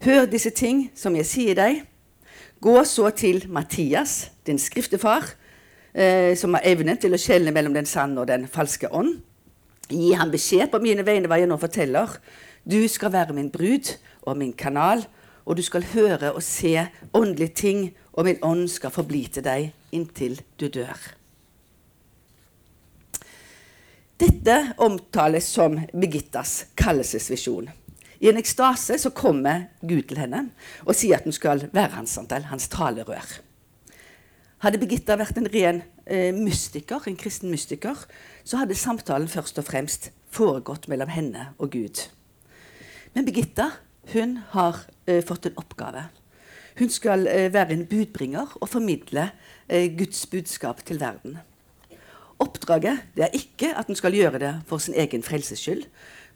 Hør 0.04 0.26
disse 0.28 0.52
ting 0.56 0.90
som 0.96 1.16
jeg 1.16 1.28
sier 1.28 1.56
deg. 1.56 1.82
Gå 2.60 2.76
så 2.84 3.08
til 3.16 3.46
Mattias, 3.48 4.30
din 4.46 4.60
skriftefar, 4.60 5.32
eh, 5.94 6.36
som 6.36 6.54
har 6.54 6.64
evne 6.68 6.96
til 7.00 7.16
å 7.16 7.20
skjelne 7.20 7.52
mellom 7.56 7.74
den 7.74 7.88
sanne 7.88 8.20
og 8.20 8.28
den 8.28 8.46
falske 8.48 8.88
ånd. 8.92 9.22
Gi 9.88 10.12
ham 10.12 10.30
beskjed 10.30 10.68
på 10.70 10.80
mine 10.80 11.04
vegne 11.04 11.28
hva 11.28 11.40
jeg 11.40 11.48
nå 11.48 11.56
forteller. 11.60 12.20
Du 12.70 12.88
skal 12.88 13.12
være 13.12 13.34
min 13.34 13.50
brud 13.50 13.96
og 14.22 14.36
min 14.38 14.52
kanal, 14.52 15.06
og 15.44 15.56
du 15.56 15.62
skal 15.62 15.86
høre 15.94 16.32
og 16.32 16.42
se 16.42 16.86
åndelige 17.14 17.54
ting, 17.56 17.80
og 18.12 18.24
min 18.24 18.38
ånd 18.42 18.68
skal 18.68 18.92
forbli 18.94 19.24
til 19.32 19.42
deg 19.42 19.72
inntil 19.96 20.36
du 20.60 20.68
dør. 20.68 20.98
Dette 24.20 24.56
omtales 24.78 25.48
som 25.48 25.78
Birgittas 25.96 26.66
kallelsesvisjon. 26.76 27.70
I 28.20 28.28
en 28.28 28.38
ekstase 28.38 28.98
så 29.00 29.10
kommer 29.16 29.70
Gud 29.80 30.04
til 30.10 30.20
henne 30.20 30.44
og 30.84 30.92
sier 30.94 31.16
at 31.16 31.24
hun 31.24 31.32
skal 31.32 31.64
være 31.72 31.96
hans, 31.96 32.18
hans 32.52 32.68
talerør. 32.68 33.32
Hadde 34.60 34.78
Birgitta 34.78 35.16
vært 35.16 35.40
en 35.40 35.48
ren 35.48 35.82
eh, 36.04 36.36
mystiker, 36.36 37.00
en 37.08 37.16
kristen 37.16 37.50
mystiker, 37.50 37.96
så 38.44 38.60
hadde 38.60 38.76
samtalen 38.76 39.28
først 39.32 39.58
og 39.58 39.70
fremst 39.72 40.10
foregått 40.30 40.90
mellom 40.92 41.08
henne 41.08 41.48
og 41.56 41.72
Gud. 41.72 42.10
Men 43.14 43.26
Birgitta 43.26 43.70
hun 44.14 44.38
har 44.54 44.82
eh, 45.06 45.22
fått 45.24 45.46
en 45.46 45.58
oppgave. 45.60 46.08
Hun 46.78 46.90
skal 46.90 47.26
eh, 47.28 47.48
være 47.52 47.76
en 47.76 47.86
budbringer 47.86 48.56
og 48.60 48.68
formidle 48.70 49.30
eh, 49.68 49.90
Guds 49.96 50.24
budskap 50.30 50.82
til 50.86 51.00
verden. 51.00 51.38
Oppdraget 52.40 53.20
er 53.20 53.34
ikke 53.36 53.74
at 53.76 53.90
hun 53.90 53.98
skal 53.98 54.16
gjøre 54.16 54.40
det 54.40 54.52
for 54.68 54.80
sin 54.80 54.96
egen 54.96 55.22
frelses 55.22 55.60
skyld, 55.60 55.84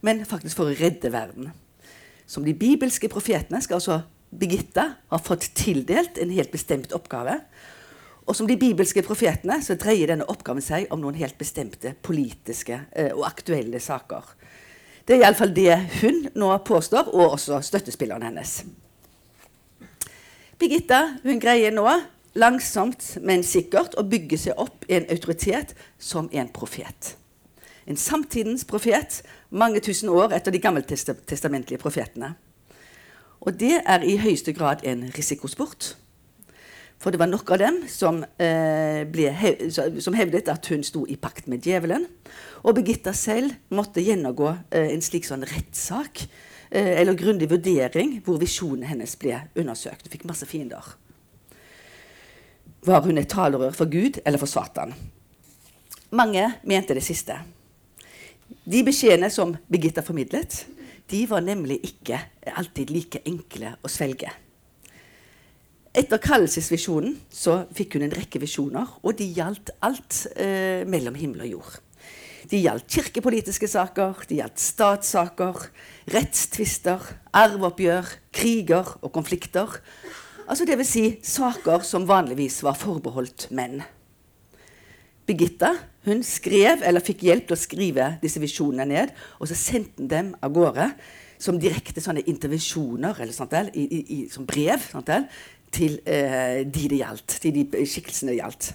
men 0.05 0.27
faktisk 0.29 0.59
for 0.61 0.69
å 0.69 0.77
redde 0.77 1.13
verden. 1.15 1.49
Som 2.27 2.45
de 2.45 2.53
bibelske 2.57 3.09
profetene 3.09 3.63
skal 3.65 3.81
altså 3.81 4.03
Birgitta 4.35 4.89
ha 5.09 5.19
fått 5.23 5.53
tildelt 5.57 6.19
en 6.19 6.33
helt 6.35 6.53
bestemt 6.53 6.93
oppgave. 6.97 7.39
Og 8.25 8.37
som 8.37 8.49
de 8.49 8.57
bibelske 8.59 9.03
profetene 9.05 9.61
så 9.63 9.77
dreier 9.81 10.11
denne 10.11 10.27
oppgaven 10.29 10.65
seg 10.65 10.89
om 10.93 11.03
noen 11.03 11.17
helt 11.21 11.37
bestemte 11.39 11.95
politiske 12.03 12.81
eh, 12.93 13.13
og 13.13 13.27
aktuelle 13.29 13.81
saker. 13.81 14.33
Det 15.05 15.19
er 15.19 15.27
iallfall 15.27 15.53
det 15.53 15.75
hun 16.01 16.23
nå 16.35 16.51
påstår, 16.65 17.11
og 17.13 17.37
også 17.37 17.61
støttespilleren 17.61 18.25
hennes. 18.25 18.63
Birgitta 20.59 21.19
hun 21.23 21.41
greier 21.43 21.75
nå 21.75 21.85
langsomt, 22.41 23.19
men 23.21 23.45
sikkert 23.45 23.99
å 24.01 24.07
bygge 24.09 24.39
seg 24.41 24.57
opp 24.61 24.87
en 24.89 25.05
autoritet 25.13 25.75
som 26.01 26.31
en 26.33 26.49
profet. 26.49 27.15
En 27.85 28.01
samtidens 28.01 28.65
profet 28.65 29.21
mange 29.53 29.83
tusen 29.85 30.09
år 30.09 30.33
etter 30.33 30.55
de 30.55 30.63
gammeltestamentlige 30.63 31.83
profetene. 31.83 32.33
Og 33.45 33.53
det 33.61 33.83
er 33.85 34.07
i 34.09 34.17
høyeste 34.17 34.55
grad 34.57 34.87
en 34.89 35.05
risikosport. 35.13 35.93
For 36.97 37.13
det 37.13 37.21
var 37.21 37.29
nok 37.29 37.51
av 37.53 37.61
dem 37.61 37.83
som, 37.89 38.25
eh, 38.39 39.05
hev 39.05 40.01
som 40.01 40.15
hevdet 40.15 40.49
at 40.49 40.67
hun 40.67 40.83
sto 40.83 41.05
i 41.07 41.17
pakt 41.17 41.47
med 41.47 41.61
djevelen. 41.61 42.07
Og 42.65 42.73
Birgitta 42.79 43.13
selv 43.13 43.53
måtte 43.77 44.03
gjennomgå 44.05 44.49
eh, 44.73 44.91
en 44.95 45.05
slik 45.05 45.27
sånn 45.29 45.45
rettssak 45.45 46.23
eh, 46.25 46.95
eller 47.01 47.17
grundig 47.19 47.51
vurdering 47.51 48.19
hvor 48.25 48.41
visjonen 48.41 48.87
hennes 48.89 49.17
ble 49.21 49.43
undersøkt. 49.61 50.07
Hun 50.07 50.15
fikk 50.15 50.25
masse 50.29 50.49
fiender. 50.49 50.95
Var 52.85 53.05
hun 53.05 53.21
et 53.21 53.29
talerør 53.33 53.77
for 53.77 53.93
Gud 53.93 54.21
eller 54.25 54.41
for 54.41 54.49
Satan? 54.49 54.97
Mange 56.17 56.47
mente 56.65 56.97
det 56.97 57.05
siste. 57.05 57.37
De 58.65 58.81
beskjedene 58.87 59.29
som 59.33 59.53
Birgitta 59.69 60.05
formidlet, 60.05 60.65
de 61.11 61.25
var 61.29 61.45
nemlig 61.45 61.83
ikke 61.85 62.17
alltid 62.57 62.93
like 62.93 63.21
enkle 63.29 63.75
å 63.85 63.93
svelge. 63.93 64.31
Etter 65.95 66.19
kallelsesvisjonen 66.19 67.13
så 67.31 67.61
fikk 67.77 67.99
hun 67.99 68.09
en 68.09 68.15
rekke 68.17 68.41
visjoner, 68.43 68.97
og 69.05 69.19
de 69.21 69.29
gjaldt 69.37 69.77
alt 69.85 70.25
eh, 70.33 70.83
mellom 70.91 71.15
himmel 71.15 71.45
og 71.45 71.53
jord. 71.53 71.84
De 72.51 72.61
gjaldt 72.61 72.91
kirkepolitiske 72.93 73.69
saker, 73.71 74.21
de 74.29 74.39
gjaldt 74.43 74.61
statssaker, 74.61 75.63
rettstvister, 76.13 77.07
arveoppgjør, 77.33 78.11
kriger 78.37 78.95
og 79.01 79.13
konflikter. 79.15 79.79
Altså 80.45 80.67
Dvs. 80.69 80.91
Si, 80.91 81.05
saker 81.25 81.85
som 81.89 82.09
vanligvis 82.09 82.61
var 82.67 82.77
forbeholdt 82.77 83.49
menn. 83.57 83.81
Birgitta 85.25 85.73
hun 86.05 86.21
skrev, 86.27 86.83
eller 86.85 87.01
fikk 87.01 87.25
hjelp 87.25 87.49
til 87.49 87.57
å 87.57 87.61
skrive 87.63 88.09
disse 88.21 88.43
visjonene 88.43 88.85
ned, 88.91 89.15
og 89.41 89.49
så 89.49 89.57
sendte 89.57 90.03
hun 90.03 90.11
dem 90.11 90.33
av 90.45 90.53
gårde 90.53 90.91
som 91.41 91.57
direkte 91.61 92.03
sånne 92.05 92.27
intervensjoner, 92.29 93.17
eller 93.17 93.33
sånt 93.33 93.55
der, 93.57 93.71
i, 93.73 93.85
i, 94.05 94.19
som 94.33 94.45
brev 94.49 94.85
sånt 94.91 95.09
der, 95.09 95.25
til 95.75 95.97
eh, 96.07 96.61
de 96.69 96.89
det 96.93 97.01
gjaldt, 97.01 97.39
til 97.41 97.57
de 97.57 97.87
skikkelsene 97.89 98.35
det 98.35 98.43
gjaldt. 98.43 98.75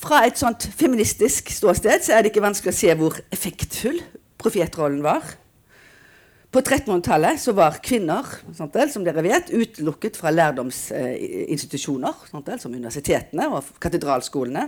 Fra 0.00 0.22
et 0.24 0.38
sånt 0.40 0.64
feministisk 0.72 1.50
ståsted 1.52 2.06
så 2.06 2.14
er 2.16 2.24
det 2.24 2.30
ikke 2.32 2.44
vanskelig 2.44 2.72
å 2.72 2.78
se 2.78 2.94
hvor 2.96 3.18
effektfull 3.34 3.98
profetrollen 4.40 5.02
var. 5.04 5.26
På 6.50 6.62
1300-tallet 6.64 7.38
så 7.38 7.52
var 7.54 7.76
kvinner 7.84 8.26
sant, 8.56 8.78
som 8.90 9.04
dere 9.04 9.22
vet, 9.22 9.52
utelukket 9.52 10.16
fra 10.18 10.32
lærdomsinstitusjoner, 10.32 12.24
sant, 12.32 12.48
som 12.58 12.72
universitetene 12.72 13.50
og 13.52 13.68
katedralskolene. 13.82 14.64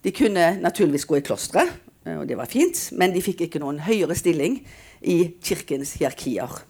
De 0.00 0.14
kunne 0.16 0.46
naturligvis 0.62 1.04
gå 1.10 1.18
i 1.18 1.26
klostre, 1.26 1.66
og 2.14 2.24
det 2.30 2.38
var 2.38 2.48
fint, 2.48 2.86
men 2.96 3.12
de 3.12 3.20
fikk 3.26 3.44
ikke 3.48 3.60
noen 3.60 3.82
høyere 3.84 4.16
stilling 4.16 4.62
i 5.02 5.20
kirkens 5.44 5.98
hierarkier. 5.98 6.62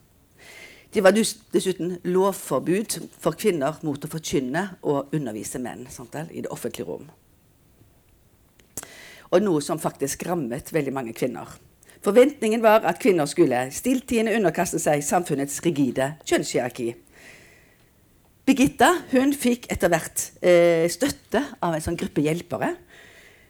Det 0.91 1.05
var 1.05 1.15
dessuten 1.15 2.01
lovforbud 2.09 2.99
for 3.21 3.39
kvinner 3.39 3.79
mot 3.87 4.03
å 4.03 4.11
forkynne 4.11 4.65
og 4.81 5.13
undervise 5.15 5.61
menn 5.63 5.87
sant, 5.93 6.17
i 6.33 6.43
det 6.43 6.51
offentlige 6.51 6.89
rom. 6.89 7.07
Og 9.31 9.43
noe 9.45 9.63
som 9.63 9.79
faktisk 9.79 10.25
rammet 10.27 10.73
veldig 10.75 10.95
mange 10.95 11.15
kvinner. 11.15 11.47
Forventningen 12.01 12.63
var 12.65 12.87
at 12.89 12.99
kvinner 13.03 13.29
skulle 13.29 13.67
stilltiende 13.75 14.33
underkaste 14.39 14.81
seg 14.81 15.05
samfunnets 15.05 15.61
rigide 15.65 16.15
kjønnshierarki. 16.25 16.95
Birgitta 18.49 18.89
hun 19.13 19.35
fikk 19.37 19.69
etter 19.71 19.93
hvert 19.93 20.23
eh, 20.41 20.89
støtte 20.91 21.45
av 21.63 21.77
en 21.77 21.85
sånn 21.85 21.99
gruppe 22.01 22.25
hjelpere. 22.25 22.73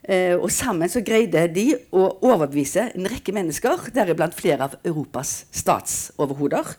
Eh, 0.02 0.34
og 0.34 0.50
sammen 0.52 0.90
så 0.90 1.00
greide 1.06 1.46
de 1.54 1.70
å 1.94 2.02
overbevise 2.26 2.90
en 2.90 3.08
rekke 3.08 3.32
mennesker, 3.36 3.86
deriblant 3.94 4.36
flere 4.36 4.66
av 4.66 4.78
Europas 4.82 5.44
statsoverhoder, 5.54 6.74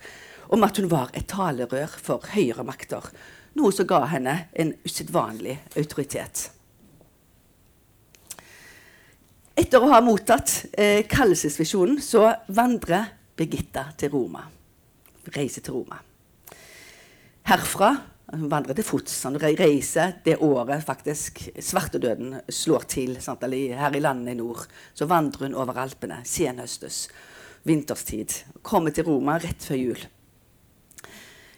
om 0.51 0.67
at 0.67 0.77
hun 0.77 0.91
var 0.91 1.15
et 1.15 1.29
talerør 1.31 1.95
for 2.03 2.27
høyere 2.35 2.67
makter, 2.67 3.07
noe 3.55 3.71
som 3.73 3.87
ga 3.87 4.03
henne 4.11 4.41
en 4.51 4.75
usedvanlig 4.83 5.61
autoritet. 5.79 6.49
Etter 9.55 9.83
å 9.83 9.89
ha 9.91 9.99
mottatt 10.03 10.53
eh, 10.79 11.03
kallelsesvisjonen 11.11 11.99
så 12.03 12.29
vandrer 12.55 13.11
Birgitta 13.35 13.89
til 13.99 14.13
Roma. 14.13 14.45
Reiser 15.35 15.65
til 15.65 15.75
Roma. 15.75 15.97
Herfra 17.49 17.91
hun 18.31 18.47
vandrer 18.47 18.77
til 18.77 18.87
fots. 18.87 19.17
Han 19.27 19.35
reiser 19.35 20.13
det 20.23 20.37
året 20.39 20.85
faktisk 20.87 21.41
svartedøden 21.59 22.37
slår 22.47 22.87
til. 22.87 23.17
Sant? 23.19 23.43
her 23.43 23.95
i 23.95 23.99
landet 23.99 24.31
i 24.31 24.39
nord. 24.39 24.63
Så 24.93 25.05
vandrer 25.05 25.49
hun 25.49 25.57
over 25.59 25.81
Alpene 25.83 26.21
senhøstes, 26.23 27.09
vinterstid. 27.67 28.31
Kommer 28.63 28.95
til 28.95 29.09
Roma 29.09 29.35
rett 29.41 29.63
før 29.63 29.81
jul 29.81 30.05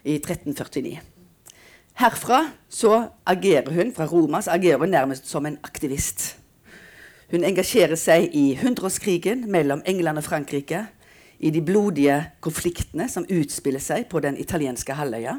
i 0.03 0.17
1349. 0.17 0.97
Herfra 2.01 2.39
så 2.69 2.95
agerer 3.29 3.69
hun 3.71 3.93
fra 3.93 4.07
Roma 4.09 4.41
så 4.41 4.57
agerer 4.57 4.81
hun 4.81 4.89
nærmest 4.89 5.29
som 5.29 5.45
en 5.45 5.59
aktivist. 5.63 6.42
Hun 7.31 7.45
engasjerer 7.47 7.97
seg 7.99 8.33
i 8.35 8.53
hundreårskrigen 8.59 9.45
mellom 9.51 9.83
England 9.87 10.19
og 10.19 10.27
Frankrike, 10.27 10.85
i 11.43 11.51
de 11.51 11.61
blodige 11.65 12.19
konfliktene 12.43 13.09
som 13.11 13.25
utspiller 13.27 13.81
seg 13.83 14.05
på 14.11 14.21
den 14.23 14.37
italienske 14.39 14.95
halvøya. 14.95 15.37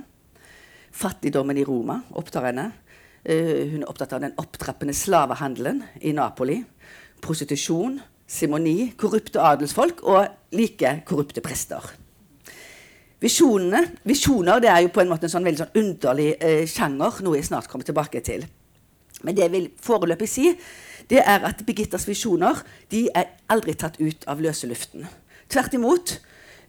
Fattigdommen 0.95 1.57
i 1.57 1.65
Roma 1.65 2.03
opptar 2.13 2.51
henne. 2.51 2.71
Uh, 3.25 3.73
hun 3.73 3.83
er 3.83 3.89
opptatt 3.89 4.13
av 4.13 4.21
den 4.25 4.35
opptrappende 4.41 4.93
slavehandelen 4.97 5.81
i 6.05 6.13
Napoli. 6.13 6.59
Prostitusjon, 7.25 7.97
simoni, 8.29 8.93
korrupte 9.01 9.41
adelsfolk 9.41 10.05
og 10.05 10.57
like 10.57 10.99
korrupte 11.09 11.41
prester. 11.45 11.95
Visjonene, 13.25 13.81
visjoner 14.05 14.61
det 14.61 14.69
er 14.69 14.83
jo 14.85 14.93
på 14.93 15.01
en 15.01 15.09
måte 15.09 15.25
en 15.25 15.33
sånn 15.33 15.47
veldig 15.47 15.63
sånn 15.63 15.79
underlig 15.81 16.35
eh, 16.37 16.67
sjanger, 16.69 17.23
noe 17.25 17.39
jeg 17.39 17.49
snart 17.49 17.71
kommer 17.71 17.89
tilbake 17.89 18.21
til. 18.27 18.45
Men 19.25 19.37
det 19.37 19.47
jeg 19.47 19.53
vil 19.55 19.69
foreløpig 19.81 20.29
si, 20.29 20.51
det 21.11 21.21
er 21.21 21.45
at 21.45 21.65
Birgittas 21.67 22.07
visjoner 22.09 22.63
de 22.93 23.07
er 23.15 23.35
aldri 23.53 23.75
tatt 23.77 23.99
ut 24.01 24.25
av 24.31 24.41
løse 24.45 24.69
luften. 24.71 25.07
Tvert 25.53 25.77
imot. 25.77 26.19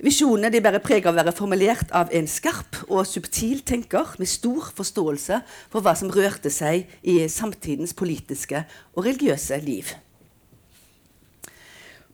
Visjonene 0.03 0.51
de 0.51 0.59
bærer 0.59 0.83
preg 0.83 1.05
av 1.07 1.15
å 1.15 1.19
være 1.21 1.33
formulert 1.35 1.91
av 1.95 2.11
en 2.13 2.27
skarp 2.27 2.81
og 2.89 3.05
subtil 3.07 3.61
tenker 3.63 4.17
med 4.19 4.27
stor 4.27 4.67
forståelse 4.75 5.39
for 5.71 5.85
hva 5.85 5.93
som 5.95 6.11
rørte 6.11 6.51
seg 6.51 6.89
i 7.07 7.21
samtidens 7.31 7.95
politiske 7.95 8.65
og 8.93 9.07
religiøse 9.07 9.61
liv. 9.63 9.93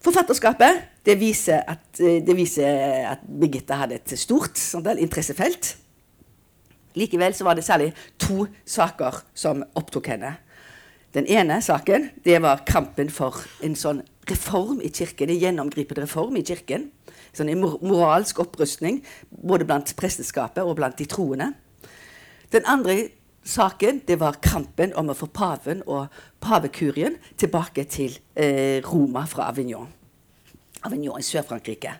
Forfatterskapet 0.01 0.85
det 1.05 1.17
viser 1.17 1.61
at, 1.67 1.99
eh, 1.99 2.21
det 2.25 2.35
viser 2.37 3.09
at 3.11 3.25
Birgitta 3.25 3.77
hadde 3.81 3.95
et 3.95 4.13
stort 4.17 4.57
sånn 4.57 4.97
interessefelt. 4.97 5.75
Likevel 6.95 7.33
var 7.41 7.55
det 7.55 7.63
særlig 7.63 7.93
to 8.19 8.47
saker 8.65 9.21
som 9.33 9.63
opptok 9.75 10.07
henne. 10.07 10.37
Den 11.11 11.27
ene 11.27 11.59
saken 11.61 12.09
det 12.23 12.39
var 12.43 12.63
kampen 12.67 13.09
for 13.11 13.41
en 13.63 13.75
sånn 13.75 14.01
reform 14.29 14.79
i 14.83 14.91
kirken, 14.93 15.29
en 15.29 15.41
gjennomgripende 15.41 16.05
reform 16.05 16.37
i 16.39 16.45
kirken. 16.47 16.87
Sånn 17.35 17.51
en 17.51 17.63
moralsk 17.63 18.39
opprustning 18.43 19.01
både 19.29 19.67
blant 19.67 19.91
presteskapet 19.99 20.63
og 20.63 20.77
blant 20.79 20.99
de 20.99 21.07
troende. 21.11 21.51
Den 22.51 22.67
andre 22.67 23.09
saken 23.43 24.03
det 24.07 24.19
var 24.21 24.39
kampen 24.43 24.93
om 24.99 25.11
å 25.11 25.17
få 25.17 25.27
paven 25.33 25.83
og 25.87 26.11
pavekurien 26.43 27.17
tilbake 27.39 27.87
til 27.91 28.15
eh, 28.35 28.79
Roma 28.85 29.25
fra 29.27 29.49
Avignon. 29.51 29.89
Avignon 30.87 31.19
i 31.19 31.25
Sør-Frankrike. 31.25 31.95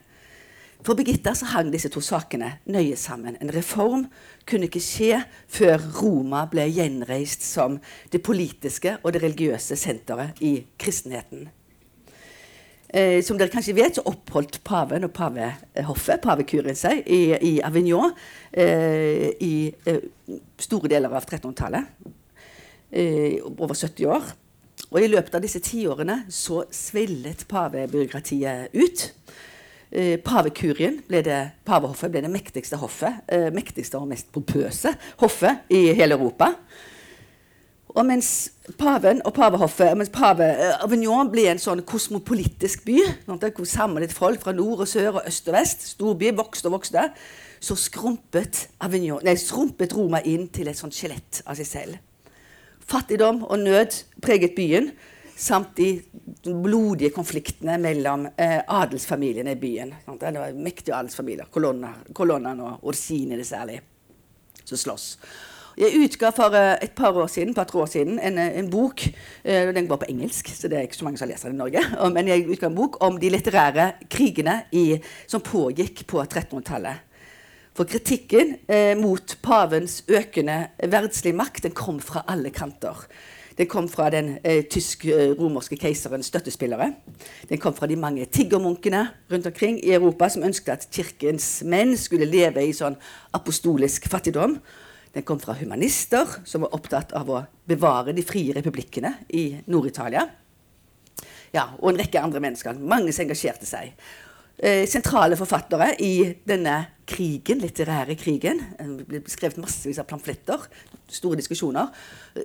For 0.81 0.97
Birgitta 0.97 1.35
så 1.37 1.45
hang 1.51 1.69
disse 1.73 1.91
to 1.93 2.01
sakene 2.01 2.55
nøye 2.65 2.95
sammen. 2.97 3.35
En 3.41 3.51
reform 3.53 4.07
kunne 4.47 4.67
ikke 4.69 4.83
skje 4.83 5.21
før 5.51 5.81
Roma 6.01 6.45
ble 6.51 6.67
gjenreist 6.71 7.45
som 7.45 7.79
det 8.11 8.23
politiske 8.25 8.97
og 9.01 9.13
det 9.13 9.23
religiøse 9.23 9.77
senteret 9.79 10.41
i 10.43 10.57
kristenheten. 10.79 11.49
Eh, 12.91 13.21
som 13.23 13.37
dere 13.39 13.53
kanskje 13.53 13.77
vet, 13.77 13.95
så 13.95 14.03
oppholdt 14.09 14.59
paven 14.67 15.07
og 15.07 15.13
pavehoffet, 15.15 16.19
pavekurien, 16.23 16.75
seg 16.75 17.05
i, 17.07 17.21
i 17.31 17.53
Avignon 17.63 18.11
eh, 18.51 19.29
i 19.39 19.53
eh, 19.87 20.01
store 20.59 20.91
deler 20.91 21.13
av 21.13 21.23
1300-tallet. 21.23 22.11
Eh, 22.91 23.39
over 23.55 23.73
70 23.73 24.05
år. 24.11 24.33
Og 24.91 24.99
i 24.99 25.07
løpet 25.07 25.37
av 25.37 25.43
disse 25.43 25.61
tiårene 25.63 26.25
så 26.33 26.65
svillet 26.75 27.45
pavebyråkratiet 27.47 28.75
ut. 28.75 29.05
Eh, 29.91 30.15
pavekurien 30.23 31.01
ble 31.03 31.19
det, 31.25 31.37
pavehoffet 31.67 32.13
ble 32.13 32.21
det 32.23 32.31
mektigste 32.31 32.77
hoffet, 32.79 33.25
eh, 33.27 33.49
mektigste 33.51 33.99
og 33.99 34.07
mest 34.07 34.29
pompøse 34.31 34.93
hoffet 35.19 35.67
i 35.69 35.91
hele 35.97 36.15
Europa. 36.15 36.53
Og 37.91 38.05
mens 38.07 38.51
paven 38.79 39.19
og 39.25 39.33
pavehoffet 39.35 39.97
mens 39.97 40.09
pave, 40.09 40.47
eh, 40.47 40.83
Avignon 40.83 41.29
ble 41.29 41.49
en 41.51 41.59
sånn 41.59 41.83
kosmopolitisk 41.83 42.85
by, 42.85 42.99
hvor 43.27 43.65
samlet 43.65 44.13
folk 44.13 44.39
fra 44.41 44.53
nord 44.53 44.79
og 44.79 44.87
sør 44.87 45.19
og 45.19 45.27
øst 45.27 45.47
og 45.49 45.53
vest, 45.53 45.87
storby, 45.87 46.31
vokste 46.31 46.67
og 46.67 46.79
vokste, 46.79 47.11
så 47.59 47.75
skrumpet, 47.75 48.69
Avignon, 48.79 49.19
nei, 49.23 49.35
skrumpet 49.35 49.93
Roma 49.93 50.21
inn 50.23 50.47
til 50.47 50.69
et 50.69 50.77
sånt 50.77 50.93
skjelett 50.93 51.41
av 51.45 51.55
seg 51.55 51.67
selv. 51.67 51.97
Fattigdom 52.79 53.43
og 53.43 53.59
nød 53.59 54.03
preget 54.21 54.55
byen, 54.55 54.93
samt 55.41 55.75
de 55.77 56.01
blodige 56.45 57.11
konfliktene 57.15 57.77
mellom 57.81 58.27
eh, 58.37 58.59
adelsfamiliene 58.61 59.55
i 59.55 59.61
byen. 59.61 59.93
Det 60.19 60.33
var 60.37 60.57
mektige 60.57 60.95
adelsfamilier, 60.97 61.49
kolonnaen 61.51 62.61
og 62.61 62.85
Orsini 62.91 63.39
særlig, 63.43 63.79
som 64.63 64.77
slåss. 64.77 65.07
Jeg 65.79 66.01
utga 66.03 66.29
for 66.35 66.53
uh, 66.53 66.75
et 66.83 66.91
par 66.93 67.15
år 67.15 67.29
siden, 67.31 67.55
par 67.55 67.69
år 67.79 67.87
siden 67.87 68.19
en, 68.19 68.37
eh, 68.37 68.57
en 68.59 68.69
bok. 68.69 69.05
Uh, 69.45 69.71
den 69.73 69.87
går 69.87 70.01
på 70.01 70.09
engelsk, 70.11 70.51
så 70.53 70.67
det 70.67 70.77
er 70.77 70.85
ikke 70.85 70.99
så 70.99 71.07
mange 71.07 71.21
som 71.21 71.29
leser 71.31 71.49
den 71.49 71.55
i 71.55 71.61
Norge. 71.63 71.83
Men 72.11 72.27
jeg 72.27 72.49
utga 72.49 72.67
en 72.67 72.75
bok 72.75 72.99
om 73.01 73.17
de 73.21 73.31
litterære 73.31 73.87
krigene 74.11 74.65
i, 74.75 74.99
som 75.31 75.41
pågikk 75.41 76.03
på 76.11 76.21
1300-tallet. 76.25 77.07
For 77.71 77.87
kritikken 77.87 78.57
mot 78.99 79.37
pavens 79.41 80.01
økende 80.11 80.57
verdslige 80.91 81.37
makt 81.39 81.63
den 81.63 81.71
kom 81.71 82.01
fra 82.03 82.25
alle 82.27 82.51
kanter. 82.51 83.05
Den 83.57 83.67
kom 83.67 83.87
fra 83.91 84.09
den 84.13 84.37
eh, 84.43 84.63
tysk-romerske 84.71 85.77
keiserens 85.79 86.29
støttespillere. 86.31 86.91
Den 87.49 87.59
kom 87.61 87.75
fra 87.75 87.89
de 87.89 87.97
mange 87.99 88.25
tiggermunkene 88.25 89.03
rundt 89.31 89.49
omkring 89.49 89.79
i 89.83 89.93
Europa 89.95 90.29
som 90.31 90.45
ønsket 90.47 90.71
at 90.73 90.87
kirkens 90.93 91.49
menn 91.67 91.97
skulle 91.99 92.29
leve 92.29 92.63
i 92.63 92.75
sånn 92.75 92.95
apostolisk 93.35 94.07
fattigdom. 94.11 94.57
Den 95.11 95.27
kom 95.27 95.41
fra 95.43 95.57
humanister 95.59 96.39
som 96.47 96.63
var 96.63 96.75
opptatt 96.77 97.11
av 97.17 97.29
å 97.29 97.43
bevare 97.67 98.15
de 98.15 98.23
frie 98.23 98.55
republikkene 98.55 99.17
i 99.35 99.49
Nord-Italia. 99.67 100.23
Ja, 101.51 101.67
og 101.81 101.91
en 101.91 101.99
rekke 101.99 102.21
andre 102.23 102.39
mennesker. 102.43 102.79
Mange 102.79 103.11
som 103.11 103.25
engasjerte 103.25 103.67
seg. 103.67 103.91
Eh, 104.61 104.85
sentrale 104.87 105.35
forfattere 105.39 105.95
i 105.99 106.13
denne 106.47 106.77
krigen, 107.11 107.59
litterære 107.61 108.15
krigen. 108.19 108.61
Det 108.79 109.07
ble 109.09 109.21
skrevet 109.31 109.59
massevis 109.61 109.99
av 110.01 110.07
pamfletter. 110.09 110.63
Store 111.11 111.39
diskusjoner. 111.39 111.91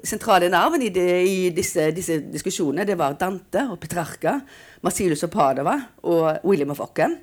Sentrale 0.07 0.51
navn 0.53 0.83
i, 0.83 0.91
de, 0.95 1.07
i 1.23 1.39
disse, 1.55 1.89
disse, 1.95 2.19
diskusjonene 2.33 2.87
det 2.89 2.99
var 2.99 3.17
Dante 3.21 3.63
og 3.71 3.79
Petrarca, 3.83 4.41
Marcilus 4.87 5.25
og 5.27 5.33
Padova 5.35 5.79
og 6.11 6.47
William 6.49 6.75
of 6.75 6.83
Ockham. 6.85 7.17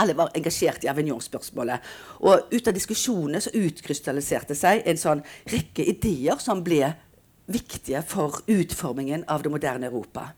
Alle 0.00 0.14
var 0.14 0.30
engasjert 0.38 0.84
i 0.86 0.90
Avignon-spørsmålet. 0.90 1.86
Og 2.22 2.52
ut 2.52 2.70
av 2.70 2.76
diskusjonene 2.76 3.42
så 3.42 3.52
utkrystalliserte 3.58 4.56
seg 4.58 4.84
en 4.86 5.00
sånn 5.00 5.24
rekke 5.50 5.86
ideer 5.92 6.38
som 6.42 6.62
ble 6.66 6.84
viktige 7.50 8.02
for 8.06 8.42
utformingen 8.46 9.26
av 9.28 9.42
det 9.42 9.50
moderne 9.50 9.90
Europa. 9.90 10.28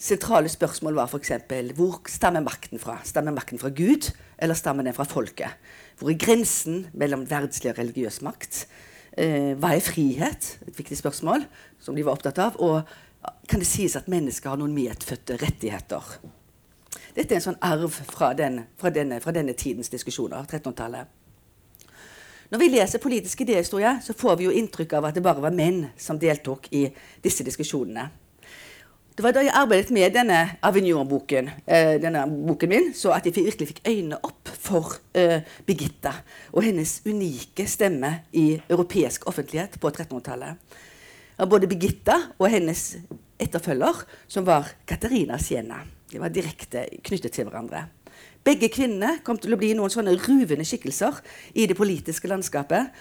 Sentrale 0.00 0.48
spørsmål 0.48 0.94
var 0.96 1.10
f.eks.: 1.12 1.32
Hvor 1.76 2.00
stammer 2.08 2.40
makten 2.40 2.78
fra? 2.80 2.98
Stammer 3.04 3.34
makten 3.36 3.58
fra 3.58 3.68
Gud, 3.68 4.10
eller 4.38 4.54
stammer 4.54 4.82
den 4.82 4.94
fra 4.94 5.04
folket? 5.04 5.58
Hvor 5.98 6.08
er 6.08 6.16
grensen 6.16 6.86
mellom 6.94 7.26
verdslig 7.30 7.74
og 7.74 7.78
religiøs 7.78 8.22
makt? 8.22 8.66
Eh, 9.12 9.52
hva 9.60 9.74
er 9.76 9.84
frihet? 9.84 10.58
Et 10.68 10.78
viktig 10.78 10.96
spørsmål 10.96 11.44
som 11.78 11.94
de 11.94 12.04
var 12.06 12.16
opptatt 12.16 12.38
av. 12.40 12.56
Og 12.64 12.80
kan 13.48 13.60
det 13.60 13.68
sies 13.68 13.96
at 13.96 14.08
mennesker 14.08 14.48
har 14.48 14.56
noen 14.56 14.72
medfødte 14.72 15.36
rettigheter? 15.42 16.16
Dette 17.14 17.34
er 17.34 17.42
en 17.42 17.46
sånn 17.50 17.60
arv 17.60 17.92
fra, 17.92 18.32
den, 18.32 18.62
fra, 18.80 18.88
denne, 18.94 19.20
fra 19.20 19.36
denne, 19.36 19.52
tidens 19.52 19.92
diskusjoner, 19.92 20.46
1300-tallet. 20.48 21.12
Når 22.50 22.58
vi 22.58 22.70
leser 22.72 23.04
politisk 23.04 23.44
idéhistorie, 23.44 23.98
så 24.02 24.16
får 24.16 24.40
vi 24.40 24.48
jo 24.48 24.56
inntrykk 24.56 24.96
av 24.96 25.10
at 25.10 25.14
det 25.18 25.22
bare 25.22 25.44
var 25.44 25.54
menn 25.54 25.90
som 26.00 26.18
deltok 26.18 26.72
i 26.72 26.86
disse 27.22 27.44
diskusjonene. 27.44 28.08
Det 29.16 29.24
var 29.24 29.34
da 29.34 29.42
jeg 29.42 29.54
arbeidet 29.58 29.90
med 29.92 30.14
denne 30.14 30.38
Avignon-boken 30.64 31.50
eh, 31.66 31.96
denne 32.00 32.22
boken 32.30 32.70
min, 32.70 32.86
så 32.94 33.10
at 33.12 33.26
jeg 33.26 33.34
virkelig 33.36 33.68
fikk 33.72 33.82
øynene 33.88 34.20
opp 34.24 34.48
for 34.48 34.94
eh, 35.18 35.42
Birgitta 35.66 36.12
og 36.54 36.62
hennes 36.64 37.00
unike 37.04 37.66
stemme 37.68 38.12
i 38.32 38.54
europeisk 38.70 39.26
offentlighet 39.28 39.76
på 39.82 39.90
1300-tallet. 39.90 40.78
Både 41.50 41.68
Birgitta 41.68 42.16
og 42.38 42.50
hennes 42.52 42.84
etterfølger, 43.40 44.04
som 44.28 44.46
var 44.46 44.68
Katarina 44.86 45.38
Siena. 45.40 45.80
De 46.10 46.20
var 46.20 46.32
direkte 46.34 46.86
knyttet 47.04 47.34
til 47.34 47.48
hverandre. 47.48 47.86
Begge 48.44 48.70
kvinnene 48.72 49.18
kom 49.24 49.38
til 49.40 49.54
å 49.54 49.58
bli 49.60 49.72
noen 49.76 49.92
sånne 49.92 50.16
ruvende 50.16 50.64
skikkelser 50.64 51.20
i 51.54 51.66
det 51.68 51.76
politiske 51.78 52.28
landskapet. 52.30 52.92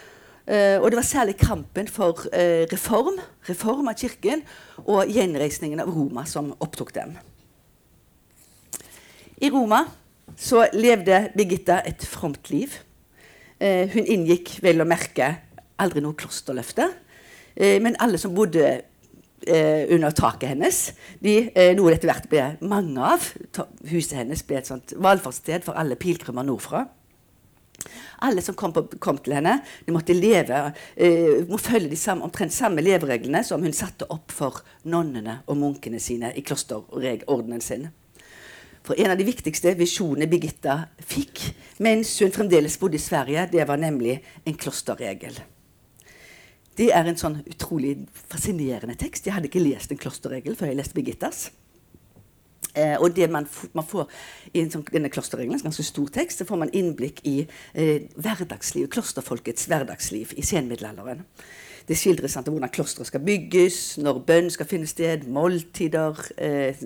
Uh, 0.49 0.81
og 0.81 0.89
det 0.89 0.97
var 0.97 1.05
særlig 1.05 1.35
kampen 1.37 1.87
for 1.87 2.23
uh, 2.33 2.65
reform, 2.71 3.19
reform 3.49 3.91
av 3.91 3.99
kirken 4.01 4.41
og 4.81 5.11
gjenreisningen 5.13 5.81
av 5.83 5.91
Roma 5.93 6.25
som 6.25 6.55
opptok 6.57 6.93
dem. 6.95 7.13
I 9.39 9.51
Roma 9.53 9.83
så 10.39 10.65
levde 10.73 11.27
Birgitta 11.37 11.83
et 11.85 12.01
fromt 12.01 12.49
liv. 12.49 12.73
Uh, 13.61 13.85
hun 13.93 14.09
inngikk 14.09 14.57
vel 14.65 14.81
å 14.81 14.89
merke 14.89 15.35
aldri 15.79 16.01
noe 16.03 16.17
klosterløfte. 16.17 16.89
men 17.59 17.95
alle 17.99 18.17
som 18.17 18.31
bodde 18.35 18.81
eh, 19.47 19.95
under 19.95 20.11
taket 20.11 20.49
hennes. 20.53 20.79
De, 21.23 21.49
eh, 21.55 21.73
noe 21.77 21.93
etter 21.93 22.09
hvert 22.09 22.29
ble 22.31 22.45
mange 22.61 23.03
av. 23.03 23.25
Huset 23.89 24.17
hennes 24.19 24.43
ble 24.45 24.59
et 24.59 24.69
sånt 24.69 24.93
valfartssted 24.97 25.65
for 25.67 25.79
alle 25.79 25.99
pilegrimer 25.99 26.47
nordfra. 26.47 26.85
Alle 28.25 28.41
som 28.43 28.55
kom, 28.55 28.73
på, 28.75 28.85
kom, 28.99 29.19
til 29.23 29.37
henne, 29.37 29.59
de 29.85 29.95
måtte 29.95 30.15
leve, 30.15 30.73
eh, 30.95 31.45
må 31.47 31.59
følge 31.61 31.91
de 31.91 31.99
samme, 31.99 32.27
omtrent 32.27 32.53
samme 32.53 32.83
levereglene 32.83 33.43
som 33.47 33.63
hun 33.63 33.75
satte 33.75 34.07
opp 34.11 34.33
for 34.35 34.61
nonnene 34.91 35.39
og 35.47 35.59
munkene 35.59 36.01
sine 36.03 36.33
i 36.35 36.43
klosterordenen 36.43 37.63
sin. 37.63 37.87
For 38.83 38.97
En 38.99 39.11
av 39.11 39.19
de 39.19 39.27
viktigste 39.27 39.75
visjonene 39.77 40.27
Birgitta 40.31 40.79
fikk 41.05 41.43
mens 41.83 42.15
hun 42.23 42.33
fremdeles 42.33 42.79
bodde 42.79 42.97
i 42.97 43.03
Sverige, 43.03 43.47
det 43.51 43.67
var 43.67 43.77
nemlig 43.77 44.17
en 44.45 44.57
klosterregel. 44.57 45.37
Det 46.79 46.89
er 46.95 47.07
en 47.07 47.19
sånn 47.19 47.41
utrolig 47.43 47.97
fascinerende 48.31 48.95
tekst. 48.99 49.27
Jeg 49.27 49.35
hadde 49.35 49.49
ikke 49.51 49.63
lest 49.63 49.91
en 49.91 49.99
klosterregel 49.99 50.55
før 50.55 50.71
jeg 50.71 50.79
leste 50.79 50.95
Birgittas. 50.95 51.49
Eh, 52.79 52.95
og 52.99 53.15
det 53.15 53.29
man, 53.31 53.47
man, 53.75 53.87
får 53.87 54.07
i 54.53 54.65
sånn, 54.71 54.85
denne 54.93 55.11
klosterregelen, 55.11 55.59
en 55.59 55.69
ganske 55.69 55.85
stor 55.87 56.11
tekst, 56.15 56.41
så 56.41 56.47
får 56.49 56.61
man 56.63 56.75
innblikk 56.75 57.23
i 57.27 57.39
eh, 57.45 58.05
hverdagsliv, 58.15 58.87
klosterfolkets 58.93 59.67
hverdagsliv 59.69 60.35
i 60.39 60.45
senmiddelalderen. 60.45 61.25
Det 61.89 61.97
skildres 61.97 62.35
sant, 62.37 62.45
hvordan 62.53 62.69
klosteret 62.69 63.09
skal 63.09 63.23
bygges, 63.25 63.97
når 64.03 64.19
bønn 64.27 64.51
skal 64.53 64.67
finne 64.69 64.89
sted, 64.89 65.25
måltider, 65.33 66.21
eh, 66.37 66.77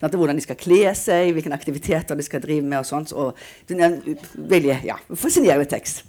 sant, 0.00 0.18
hvordan 0.18 0.40
de 0.40 0.42
skal 0.42 0.58
kle 0.58 0.82
seg, 0.98 1.30
hvilke 1.36 1.54
aktiviteter 1.54 2.18
de 2.18 2.26
skal 2.26 2.42
drive 2.42 2.66
med. 2.66 2.80
og 2.80 2.88
sånt, 2.88 3.12
og 3.12 3.38
Det 3.68 3.78
er 3.78 3.86
en 3.86 4.18
veldig 4.34 4.80
ja, 4.84 4.98
fascinerende 5.14 5.68
tekst. 5.70 6.04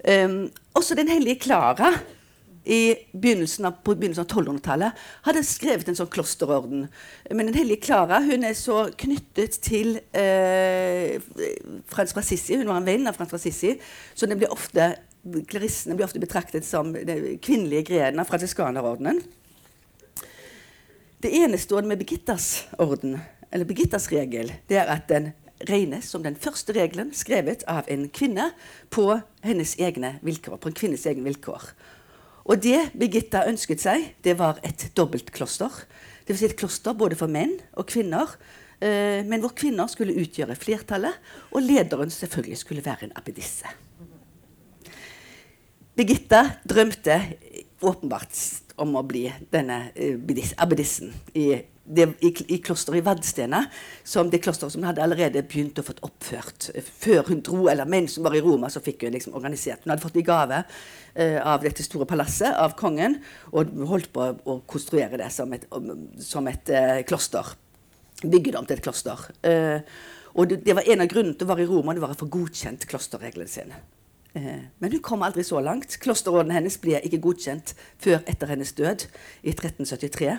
Um, 0.00 0.50
også 0.74 0.94
Den 0.94 1.08
hellige 1.08 1.40
Klara 1.40 1.90
begynnelsen 2.64 3.64
av, 3.64 3.78
på 3.82 3.94
begynnelsen 3.94 4.24
av 4.24 4.28
1200-tallet 4.28 5.04
hadde 5.26 5.42
skrevet 5.46 5.88
en 5.88 5.96
sånn 5.96 6.10
klosterorden. 6.12 6.86
Men 7.30 7.48
Den 7.48 7.56
hellige 7.56 7.86
Klara 7.86 8.20
hun 8.24 8.44
er 8.44 8.54
så 8.58 8.82
knyttet 9.00 9.60
til 9.64 9.96
eh, 10.12 11.16
Frans 11.90 12.14
Sissi. 12.28 12.58
Hun 12.60 12.68
var 12.68 12.82
en 12.82 12.88
venn 12.88 13.08
av 13.08 13.16
Frans 13.16 13.32
Frassisi. 13.32 13.76
Så 14.14 14.28
den 14.28 14.38
blir 14.40 14.52
ofte, 14.52 14.92
klarissene 15.48 15.96
blir 15.96 16.08
ofte 16.08 16.22
betraktet 16.22 16.68
som 16.68 16.92
den 16.92 17.38
kvinnelige 17.42 17.90
grenen 17.94 18.20
av 18.20 18.28
fransiskanerordenen. 18.28 19.22
Det 21.20 21.32
enestående 21.36 21.88
med 21.88 22.00
Birgittas 22.00 22.66
orden, 22.80 23.18
eller 23.50 23.68
Birgittas 23.68 24.08
regel, 24.12 24.52
det 24.68 24.78
er 24.80 24.88
at 24.88 25.08
den 25.10 25.32
regnes 25.68 26.08
som 26.08 26.22
den 26.24 26.38
første 26.40 26.72
regelen 26.72 27.10
skrevet 27.12 27.64
av 27.68 27.88
en 27.92 28.06
kvinne 28.08 28.46
på 28.88 29.04
hennes 29.44 29.74
egne 29.76 30.14
vilkår. 30.24 30.56
på 30.56 30.68
en 30.68 30.74
kvinnes 30.74 31.06
egne 31.06 31.24
vilkår. 31.24 31.62
Og 32.50 32.58
det 32.58 32.78
Birgitta 32.98 33.44
ønsket 33.46 33.82
seg, 33.82 34.08
det 34.26 34.34
var 34.40 34.58
et 34.66 34.88
dobbeltkloster. 34.98 35.70
Det 36.26 36.34
vil 36.34 36.40
si 36.40 36.48
et 36.48 36.58
kloster 36.58 36.96
både 36.98 37.18
for 37.18 37.30
menn 37.30 37.52
og 37.78 37.86
kvinner. 37.92 38.32
Eh, 38.82 39.22
men 39.28 39.42
hvor 39.42 39.54
kvinner 39.54 39.86
skulle 39.92 40.16
utgjøre 40.18 40.56
flertallet, 40.58 41.14
og 41.54 41.62
lederen 41.62 42.10
selvfølgelig 42.10 42.58
skulle 42.58 42.84
være 42.84 43.06
en 43.06 43.14
abbedisse. 43.20 43.70
Birgitta 45.94 46.42
drømte 46.66 47.20
åpenbart 47.86 48.38
om 48.80 48.96
å 48.98 49.04
bli 49.06 49.26
denne 49.52 49.90
eh, 49.94 50.16
abbedissen 50.58 51.12
i, 51.36 51.52
det, 51.90 52.06
i, 52.24 52.30
i 52.54 52.58
klosteret 52.62 53.00
i 53.00 53.04
Vadstena, 53.04 53.64
som 54.06 54.30
det 54.30 54.42
klosteret 54.44 54.74
som 54.74 54.82
hun 54.82 54.88
hadde 54.90 55.02
allerede 55.04 55.42
begynt 55.46 55.80
å 55.80 55.84
få 55.86 55.96
oppført 56.06 56.70
før 56.86 57.30
hun 57.30 57.42
dro, 57.46 57.64
eller 57.72 57.88
mens 57.90 58.16
hun 58.18 58.26
var 58.26 58.36
i 58.38 58.42
Roma, 58.44 58.70
så 58.70 58.82
fikk 58.84 59.06
hun 59.06 59.16
liksom 59.16 59.36
organisert. 59.38 59.84
Hun 59.84 59.94
hadde 59.94 60.04
fått 60.04 60.20
i 60.20 60.26
gave 60.26 60.62
eh, 60.62 61.38
av 61.42 61.66
dette 61.66 61.84
store 61.86 62.08
palasset 62.10 62.54
av 62.54 62.76
kongen, 62.78 63.18
og 63.50 63.74
holdt 63.90 64.12
på 64.14 64.30
å 64.30 64.60
konstruere 64.70 65.20
det 65.20 65.30
som 65.34 65.52
et, 65.56 65.66
som 66.24 66.48
et 66.50 66.72
eh, 66.74 67.00
kloster. 67.08 67.54
Bygge 68.20 68.52
det 68.52 68.58
om 68.60 68.68
til 68.68 68.78
et 68.78 68.84
kloster. 68.84 69.30
Eh, 69.46 69.80
og 70.38 70.50
det, 70.50 70.60
det, 70.66 70.76
var 70.78 70.86
en 70.86 71.02
av 71.02 71.10
grunnene 71.10 71.34
til 71.38 71.48
å 71.48 71.50
være 71.50 71.66
i 71.66 71.70
Roma, 71.70 71.96
det 71.96 72.04
var 72.04 72.14
å 72.14 72.20
få 72.20 72.30
godkjent 72.30 72.86
klosterreglene 72.90 73.50
sine. 73.50 73.80
Eh, 74.38 74.62
men 74.78 74.92
hun 74.92 75.02
kom 75.02 75.24
aldri 75.26 75.42
så 75.46 75.60
langt. 75.64 75.96
Klosterrådene 76.02 76.60
hennes 76.60 76.78
ble 76.82 77.00
ikke 77.02 77.22
godkjent 77.24 77.74
før 78.02 78.20
etter 78.30 78.52
hennes 78.52 78.72
død 78.78 79.08
i 79.42 79.54
1373. 79.56 80.36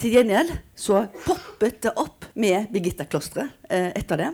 Til 0.00 0.16
gjengjeld 0.16 0.50
så 0.76 1.04
poppet 1.24 1.82
det 1.86 1.92
opp 2.00 2.26
med 2.40 2.70
Birgitta-klosteret 2.74 3.70
eh, 3.70 3.92
etter 3.94 4.20
det. 4.20 4.30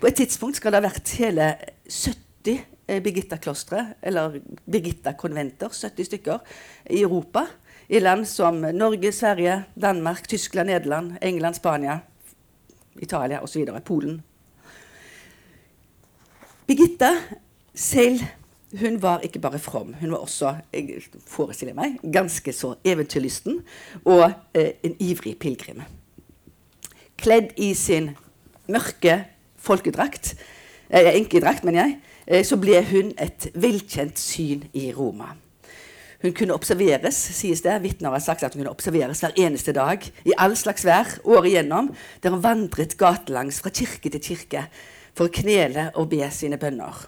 På 0.00 0.08
et 0.08 0.16
tidspunkt 0.16 0.58
skal 0.58 0.72
det 0.72 0.80
ha 0.80 0.86
vært 0.88 1.12
hele 1.18 1.48
70 1.84 2.60
eh, 2.88 3.00
Birgitta-klostre, 3.04 3.84
eller 4.02 4.38
Birgitta-konventer, 4.70 5.74
70 5.74 6.08
stykker, 6.08 6.44
i 6.90 7.02
Europa. 7.02 7.44
I 7.88 8.00
land 8.00 8.26
som 8.28 8.60
Norge, 8.60 9.12
Sverige, 9.12 9.62
Danmark, 9.74 10.28
Tyskland, 10.28 10.68
Nederland, 10.70 11.16
England, 11.22 11.56
Spania, 11.56 11.98
Italia 13.00 13.42
osv. 13.42 13.64
Polen. 13.84 14.22
Birgitta 16.68 17.14
selv 17.74 18.24
hun 18.76 19.02
var 19.02 19.22
ikke 19.24 19.40
bare 19.40 19.58
from, 19.58 19.94
hun 20.00 20.12
var 20.12 20.18
også 20.18 20.54
jeg 20.72 21.00
forestiller 21.26 21.76
meg, 21.76 21.96
ganske 22.12 22.52
så 22.52 22.74
eventyrlysten 22.84 23.62
og 24.04 24.26
eh, 24.54 24.76
en 24.84 24.96
ivrig 25.00 25.38
pilegrim. 25.40 25.82
Kledd 27.18 27.54
i 27.56 27.72
sin 27.74 28.12
mørke 28.68 29.22
folkedrakt, 29.56 30.34
eh, 30.90 31.14
enkedrakt, 31.16 31.64
mener 31.64 31.84
jeg, 31.84 31.98
eh, 32.26 32.44
så 32.44 32.60
ble 32.60 32.82
hun 32.90 33.12
et 33.18 33.48
velkjent 33.54 34.20
syn 34.20 34.68
i 34.76 34.92
Roma. 34.92 35.32
Hun 36.22 36.34
kunne 36.34 36.54
observeres, 36.54 37.14
sies 37.14 37.62
det. 37.62 37.76
Vitner 37.82 38.10
har 38.10 38.18
sagt 38.18 38.42
at 38.42 38.52
hun 38.52 38.64
kunne 38.64 38.74
observeres 38.74 39.20
hver 39.22 39.36
eneste 39.38 39.72
dag, 39.72 40.02
i 40.26 40.34
all 40.36 40.56
slags 40.58 40.84
vær, 40.84 41.20
året 41.24 41.52
igjennom, 41.52 41.92
der 42.22 42.34
hun 42.34 42.42
vandret 42.42 42.96
gatelangs 42.98 43.62
fra 43.62 43.70
kirke 43.70 44.10
til 44.10 44.20
kirke 44.20 44.64
for 45.14 45.28
å 45.28 45.34
knele 45.40 45.92
og 45.94 46.10
be 46.10 46.26
sine 46.34 46.58
bønner. 46.58 47.06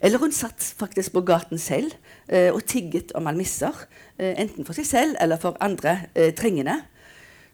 Eller 0.00 0.20
hun 0.22 0.34
satt 0.34 0.62
faktisk 0.78 1.14
på 1.16 1.24
gaten 1.26 1.58
selv 1.58 1.94
eh, 2.26 2.52
og 2.52 2.64
tigget 2.68 3.12
om 3.18 3.26
almisser. 3.30 3.74
Eh, 4.18 4.34
enten 4.40 4.66
for 4.68 4.76
seg 4.76 4.86
selv 4.88 5.18
eller 5.20 5.40
for 5.40 5.58
andre 5.64 5.98
eh, 6.14 6.32
trengende. 6.36 6.80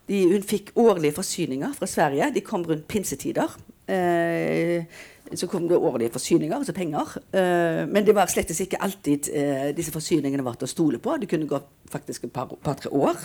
De, 0.08 0.20
hun 0.34 0.44
fikk 0.44 0.74
årlige 0.76 1.16
forsyninger 1.16 1.72
fra 1.78 1.88
Sverige. 1.88 2.32
De 2.34 2.44
kom 2.44 2.64
rundt 2.68 2.88
pinsetider. 2.88 3.54
Eh, 3.88 4.84
så 5.34 5.46
kom 5.48 5.68
det 5.68 5.76
årlige 5.76 6.12
forsyninger, 6.12 6.56
altså 6.56 6.72
penger. 6.72 7.16
Eh, 7.32 7.84
men 7.88 8.04
det 8.06 8.14
var 8.14 8.28
slett 8.28 8.52
ikke 8.52 8.82
alltid 8.82 9.30
eh, 9.32 9.70
disse 9.76 9.92
forsyningene 9.92 10.44
var 10.44 10.58
til 10.58 10.68
å 10.68 10.74
stole 10.74 11.00
på. 11.00 11.16
Det 11.16 11.30
kunne 11.30 11.48
gå 11.48 11.60
faktisk 11.90 12.28
et 12.28 12.32
par-tre 12.34 12.60
par, 12.62 12.92
år. 12.92 13.24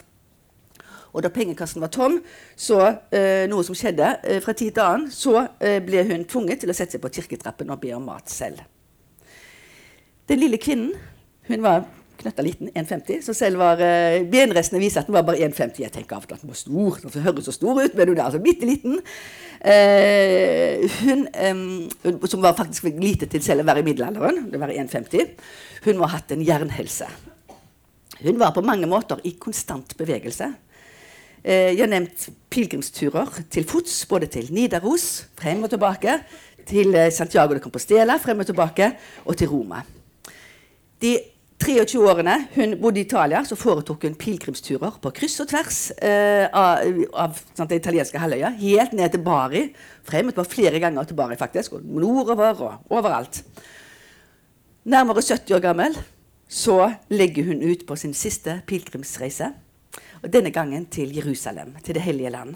Og 1.14 1.24
da 1.26 1.32
pengekassen 1.34 1.82
var 1.82 1.90
tom, 1.94 2.20
så 2.56 2.80
eh, 3.12 3.46
noe 3.50 3.66
som 3.66 3.76
skjedde 3.76 4.12
eh, 4.24 4.42
fra 4.46 4.54
tid 4.54 4.76
til 4.78 4.86
annen, 4.86 5.08
så 5.12 5.42
eh, 5.58 5.80
ble 5.84 6.06
hun 6.06 6.28
tvunget 6.30 6.62
til 6.64 6.72
å 6.72 6.78
sette 6.78 6.96
seg 6.96 7.04
på 7.04 7.12
kirketrappen 7.18 7.74
og 7.74 7.82
be 7.82 7.96
om 7.98 8.06
mat 8.12 8.30
selv. 8.30 8.62
Den 10.30 10.44
lille 10.44 10.60
kvinnen 10.62 10.94
hun 11.50 11.64
var 11.66 11.88
knøtta 12.20 12.44
liten, 12.44 12.70
1,50, 12.76 13.22
så 13.24 13.34
selv 13.38 13.62
var 13.62 13.80
uh, 13.80 14.20
benrestene 14.30 14.82
viser 14.82 15.02
at 15.02 15.10
den 15.10 15.16
var 15.16 15.26
bare 15.28 15.40
1,50. 15.48 15.80
Jeg 15.86 15.94
tenker 15.94 16.18
av 16.18 16.28
at 16.28 16.44
den 16.44 16.52
var 16.52 16.60
stor, 16.60 17.00
den 17.06 17.26
høres 17.26 17.48
så 17.48 17.56
stor 17.56 17.80
ut, 17.80 17.96
men 17.96 18.12
hun 18.12 18.18
er 18.18 18.26
altså 18.26 18.42
bitte 18.44 18.68
liten. 18.68 19.00
Uh, 19.60 20.86
hun, 21.00 21.26
um, 21.48 22.24
som 22.28 22.44
var 22.44 22.58
faktisk 22.60 22.90
lite 23.00 23.30
til 23.32 23.44
selv 23.46 23.64
å 23.64 23.70
være 23.70 23.84
i 23.84 23.88
middelalderen, 23.88 24.50
det 24.52 24.62
var 24.62 24.74
1,50, 24.74 25.36
hun 25.88 26.00
må 26.00 26.08
ha 26.08 26.18
hatt 26.18 26.34
en 26.36 26.44
jernhelse. 26.46 27.08
Hun 28.20 28.40
var 28.42 28.52
på 28.56 28.66
mange 28.68 28.90
måter 28.92 29.22
i 29.24 29.38
konstant 29.40 29.96
bevegelse. 30.00 30.50
Uh, 31.40 31.72
jeg 31.72 31.80
har 31.86 31.94
nevnt 31.94 32.28
pilegrimsturer 32.52 33.46
til 33.52 33.68
fots, 33.68 34.02
både 34.12 34.28
til 34.34 34.52
Nidaros, 34.56 35.08
frem 35.40 35.64
og 35.64 35.72
tilbake, 35.72 36.20
til 36.70 36.94
Santiago 37.16 37.56
de 37.56 37.64
Compostela, 37.64 38.20
frem 38.22 38.44
og 38.44 38.52
tilbake, 38.52 38.92
og 39.26 39.40
til 39.40 39.50
Roma. 39.50 39.80
De 41.00 41.14
23 41.60 42.00
årene 42.08 42.36
hun 42.54 42.78
bodde 42.80 43.02
i 43.02 43.04
Italia, 43.04 43.42
så 43.44 43.58
foretok 43.60 44.06
hun 44.08 44.16
pilegrimsturer 44.20 45.00
på 45.04 45.12
kryss 45.16 45.42
og 45.44 45.50
tvers 45.52 45.80
eh, 45.98 46.46
av, 46.56 47.02
av 47.12 47.36
sant, 47.52 47.68
det 47.72 47.82
italienske 47.82 48.20
halvøya. 48.22 48.54
Helt 48.62 48.96
ned 48.96 49.12
til 49.12 49.24
Bari. 49.26 49.66
Frem 50.08 50.32
og 50.32 50.40
flere 50.48 50.80
ganger 50.80 51.10
til 51.10 51.20
Bari, 51.20 51.36
faktisk. 51.40 51.76
Og 51.76 51.84
nordover 51.84 52.64
og 52.64 52.96
overalt. 52.96 53.42
Nærmere 54.90 55.22
70 55.22 55.58
år 55.58 55.66
gammel 55.68 56.00
så 56.50 56.94
legger 57.12 57.52
hun 57.52 57.62
ut 57.62 57.84
på 57.86 58.00
sin 58.00 58.16
siste 58.18 58.62
pilegrimsreise. 58.68 59.52
Og 60.24 60.32
denne 60.32 60.52
gangen 60.56 60.88
til 60.92 61.12
Jerusalem, 61.16 61.76
til 61.84 61.96
Det 61.96 62.04
hellige 62.08 62.32
land. 62.34 62.56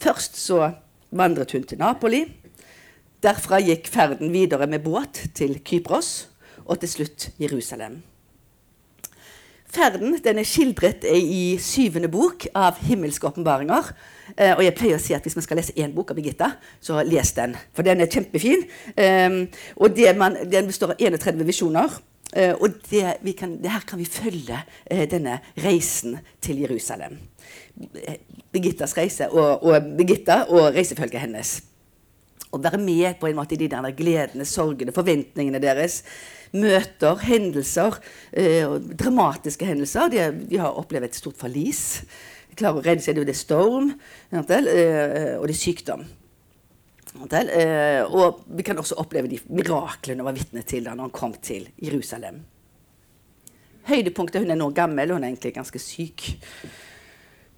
Først 0.00 0.36
så 0.40 0.72
vandret 1.10 1.52
hun 1.52 1.68
til 1.68 1.78
Napoli. 1.78 2.24
Derfra 3.22 3.60
gikk 3.60 3.88
ferden 3.92 4.32
videre 4.32 4.66
med 4.66 4.82
båt 4.84 5.28
til 5.34 5.60
Kypros 5.60 6.28
og 6.68 6.78
til 6.82 6.92
slutt 6.92 7.30
Jerusalem. 7.40 7.98
Ferden 9.68 10.14
den 10.24 10.38
er 10.40 10.48
skildret 10.48 11.04
i 11.04 11.58
syvende 11.60 12.08
bok 12.08 12.46
av 12.56 12.78
himmelske 12.80 13.28
åpenbaringer. 13.28 13.90
Eh, 14.36 14.54
og 14.54 14.62
jeg 14.64 14.76
pleier 14.78 14.96
å 14.96 15.02
si 15.02 15.12
at 15.16 15.26
hvis 15.26 15.36
man 15.36 15.44
skal 15.44 15.60
lese 15.60 15.76
én 15.76 15.92
bok 15.92 16.12
av 16.12 16.16
Birgitta, 16.16 16.54
så 16.80 17.02
les 17.04 17.34
den. 17.36 17.56
For 17.76 17.84
den 17.84 18.00
er 18.00 18.08
kjempefin. 18.08 18.64
Eh, 18.96 19.42
og 19.76 20.00
man, 20.16 20.40
den 20.48 20.70
består 20.70 20.94
av 20.94 21.02
31 21.04 21.44
visjoner. 21.48 21.98
Eh, 22.32 22.54
og 22.56 22.80
det, 22.88 23.36
kan, 23.36 23.58
det 23.60 23.72
her 23.72 23.84
kan 23.88 24.00
vi 24.00 24.04
følge 24.04 24.56
uh, 24.60 25.04
denne 25.08 25.38
reisen 25.64 26.18
til 26.44 26.60
Jerusalem. 26.60 27.16
Birgittas 28.52 28.96
reise 28.98 29.30
og, 29.30 29.64
og 29.64 29.92
Birgitta 29.96 30.42
og 30.48 30.74
reisefølget 30.76 31.24
hennes. 31.24 31.54
Å 32.48 32.60
være 32.64 32.80
med 32.80 33.18
på 33.20 33.28
en 33.28 33.36
måte 33.36 33.56
i 33.56 33.60
de 33.60 33.68
der 33.70 33.94
gledene, 33.96 34.46
sorgene, 34.48 34.94
forventningene 34.96 35.60
deres 35.60 36.02
møter, 36.56 37.20
hendelser, 37.28 37.98
eh, 38.32 38.78
dramatiske 38.96 39.68
hendelser. 39.68 40.08
De, 40.12 40.22
de, 40.48 40.60
har 40.62 40.78
opplevd 40.80 41.10
et 41.10 41.18
stort 41.18 41.36
forlis. 41.40 41.82
De 42.48 42.56
klarer 42.56 42.80
å 42.80 42.86
redde 42.86 43.04
seg. 43.04 43.20
Det 43.20 43.34
er 43.34 43.42
storm, 43.42 43.92
eh, 44.32 44.40
og 44.40 44.48
det 44.48 45.56
er 45.56 45.60
sykdom. 45.60 46.06
Eh, 47.18 48.02
og 48.04 48.44
vi 48.54 48.62
kan 48.62 48.78
også 48.78 48.98
oppleve 49.00 49.30
de 49.30 49.40
miraklene 49.50 50.22
hun 50.22 50.28
var 50.28 50.36
vitne 50.36 50.62
til 50.68 50.84
da 50.86 50.94
hun 50.96 51.12
kom 51.14 51.34
til 51.42 51.68
Jerusalem. 51.82 52.44
Høydepunktet 53.88 54.44
Hun 54.44 54.52
er 54.52 54.58
nå 54.60 54.68
gammel, 54.76 55.14
hun 55.14 55.24
er 55.24 55.32
egentlig 55.32 55.54
ganske 55.56 55.80
syk 55.80 56.36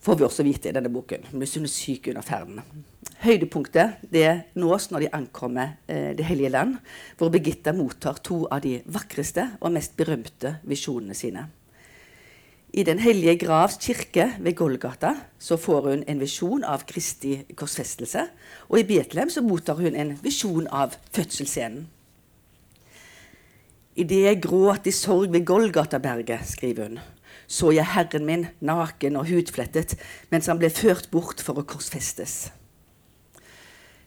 får 0.00 0.16
vi 0.16 0.24
også 0.24 0.44
vite 0.46 0.70
i 0.70 0.74
denne 0.74 0.92
boken. 0.92 1.26
Hun 1.32 1.42
er 1.44 1.70
syk 1.70 2.08
under 2.08 2.24
ferden. 2.24 2.60
Høydepunktet 3.20 4.00
det 4.12 4.54
nås 4.56 4.88
når 4.90 5.04
de 5.04 5.14
ankommer 5.16 5.76
eh, 5.86 6.16
Det 6.16 6.24
hellige 6.24 6.48
land, 6.48 6.76
hvor 7.18 7.28
Birgitta 7.28 7.72
mottar 7.72 8.20
to 8.24 8.46
av 8.50 8.62
de 8.64 8.80
vakreste 8.86 9.50
og 9.60 9.72
mest 9.72 9.96
berømte 9.96 10.56
visjonene 10.64 11.14
sine. 11.14 11.48
I 12.72 12.84
Den 12.86 13.00
hellige 13.02 13.36
gravs 13.36 13.76
kirke 13.82 14.28
ved 14.38 14.54
Golgata 14.54 15.16
så 15.38 15.56
får 15.56 15.88
hun 15.88 16.04
en 16.06 16.20
visjon 16.20 16.62
av 16.64 16.84
Kristi 16.86 17.40
korsfestelse. 17.58 18.28
Og 18.70 18.78
i 18.78 18.86
Betlehem 18.86 19.30
så 19.30 19.42
mottar 19.42 19.74
hun 19.74 19.96
en 19.98 20.14
visjon 20.22 20.68
av 20.70 20.94
fødselsscenen. 21.10 21.88
Idet 23.98 24.20
jeg 24.22 24.38
gråt 24.40 24.86
i 24.86 24.94
sorg 24.94 25.32
ved 25.34 25.44
Golgataberget, 25.44 26.46
skriver 26.46 26.86
hun, 26.86 27.00
så 27.50 27.72
jeg 27.74 27.88
Herren 27.96 28.26
min 28.28 28.46
naken 28.62 29.18
og 29.18 29.26
hudflettet 29.30 29.96
mens 30.30 30.46
han 30.46 30.60
ble 30.60 30.70
ført 30.70 31.10
bort 31.10 31.42
for 31.42 31.58
å 31.58 31.66
korsfestes. 31.66 32.52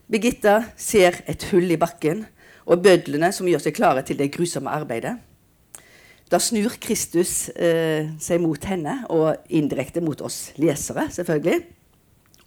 Birgitta 0.07 0.61
ser 0.79 1.21
et 1.27 1.43
hull 1.51 1.71
i 1.73 1.79
bakken 1.79 2.25
og 2.63 2.83
bødlene 2.85 3.31
som 3.35 3.47
gjør 3.49 3.65
seg 3.65 3.75
klare 3.75 4.03
til 4.07 4.19
det 4.19 4.31
grusomme 4.35 4.71
arbeidet. 4.71 5.17
Da 6.31 6.39
snur 6.41 6.77
Kristus 6.81 7.49
eh, 7.53 8.09
seg 8.21 8.39
mot 8.41 8.63
henne, 8.65 9.03
og 9.13 9.43
indirekte 9.53 10.01
mot 10.01 10.21
oss 10.25 10.53
lesere, 10.57 11.09
selvfølgelig, 11.13 11.59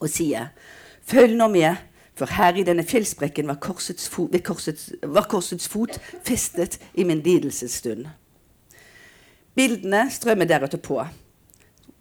og 0.01 0.11
sier 0.11 0.51
Følg 1.07 1.37
nå 1.39 1.47
med, 1.53 1.85
for 2.19 2.33
her 2.35 2.57
i 2.59 2.65
denne 2.67 2.83
fjellsprekken 2.83 3.47
var 3.47 3.61
korsets, 3.63 4.09
fot, 4.11 4.33
korsets, 4.43 4.89
var 5.05 5.29
korsets 5.31 5.69
fot 5.71 6.01
festet 6.27 6.81
i 6.99 7.05
min 7.07 7.21
lidelsesstund. 7.23 8.09
Bildene 9.57 10.07
strømmer 10.13 10.49
deretter 10.49 10.83
på. 10.83 11.01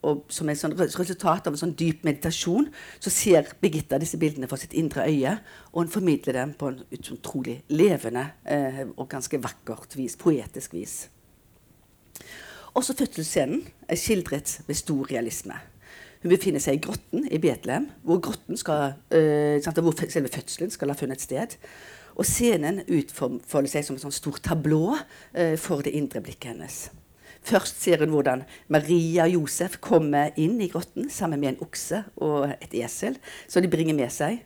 og 0.06 0.26
som 0.30 0.50
et 0.52 0.62
resultat 0.62 1.48
av 1.48 1.56
en 1.56 1.58
sånn 1.58 1.74
dyp 1.74 2.04
meditasjon 2.06 2.68
så 3.02 3.10
ser 3.10 3.48
Birgitta 3.58 3.98
disse 3.98 4.20
bildene 4.22 4.46
fra 4.46 4.60
sitt 4.62 4.76
indre 4.78 5.08
øye, 5.10 5.32
og 5.72 5.80
hun 5.80 5.90
formidler 5.90 6.38
dem 6.38 6.52
på 6.54 6.68
en 6.70 6.84
utrolig 6.94 7.56
levende 7.74 8.28
eh, 8.46 8.84
og 8.86 9.08
ganske 9.10 9.40
vakkert 9.42 9.96
vis, 9.98 10.14
poetisk 10.22 10.76
vis. 10.78 11.08
Også 12.76 12.94
fødselsscenen 13.00 13.64
er 13.88 13.98
skildret 13.98 14.60
med 14.68 14.78
stor 14.78 15.10
realisme. 15.10 15.58
Hun 16.22 16.34
befinner 16.34 16.62
seg 16.62 16.78
i 16.78 16.84
grotten 16.86 17.26
i 17.32 17.40
Betlehem, 17.42 17.88
hvor, 18.04 18.22
skal, 18.58 19.00
øh, 19.10 19.58
hvor 19.62 20.06
selve 20.10 20.30
fødselen 20.34 20.74
skal 20.74 20.92
ha 20.92 20.98
funnet 21.00 21.22
sted. 21.22 21.58
Og 22.16 22.26
scenen 22.26 22.84
utfolder 22.86 23.72
seg 23.72 23.88
som 23.88 23.98
et 23.98 24.14
stort 24.14 24.44
tablå 24.44 24.98
øh, 25.34 25.58
for 25.58 25.82
det 25.82 25.96
indre 25.98 26.22
blikket 26.22 26.54
hennes. 26.54 26.80
Først 27.46 27.78
ser 27.84 28.02
hun 28.02 28.10
hvordan 28.10 28.42
Maria 28.74 29.28
og 29.28 29.36
Josef 29.36 29.78
kommer 29.84 30.34
inn 30.42 30.58
i 30.64 30.70
grotten 30.72 31.12
sammen 31.14 31.42
med 31.42 31.54
en 31.54 31.64
okse 31.66 32.02
og 32.18 32.50
et 32.58 32.74
esel 32.80 33.20
som 33.46 33.62
de 33.62 33.70
bringer 33.70 33.98
med 33.98 34.10
seg. 34.14 34.40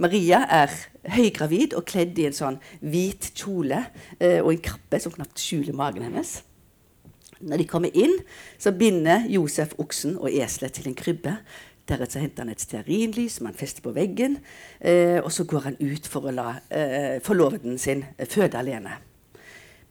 Maria 0.00 0.42
er 0.50 0.72
høygravid 1.14 1.76
og 1.78 1.86
kledd 1.86 2.18
i 2.18 2.26
en 2.26 2.34
sånn 2.34 2.56
hvit 2.82 3.30
kjole 3.38 3.84
eh, 4.18 4.40
og 4.40 4.50
en 4.54 4.62
kappe 4.64 4.98
som 5.02 5.14
knapt 5.14 5.38
skjuler 5.38 5.76
magen 5.76 6.08
hennes. 6.08 6.40
Når 7.40 7.62
de 7.62 7.66
kommer 7.68 7.94
inn, 7.96 8.16
så 8.60 8.72
binder 8.76 9.28
Josef 9.30 9.76
oksen 9.80 10.18
og 10.18 10.32
eselet 10.32 10.74
til 10.76 10.90
en 10.90 10.96
krybbe. 10.98 11.36
Deretter 11.88 12.24
henter 12.24 12.44
han 12.44 12.52
et 12.52 12.64
stearinlys 12.64 13.38
som 13.38 13.48
han 13.48 13.56
fester 13.56 13.84
på 13.84 13.94
veggen, 13.94 14.40
eh, 14.80 15.22
og 15.22 15.30
så 15.34 15.46
går 15.48 15.68
han 15.68 15.78
ut 15.80 16.10
for 16.10 16.26
å 16.26 16.34
la 16.34 16.48
eh, 16.68 17.22
forloveden 17.24 17.78
sin 17.80 18.04
føde 18.26 18.58
alene. 18.58 18.98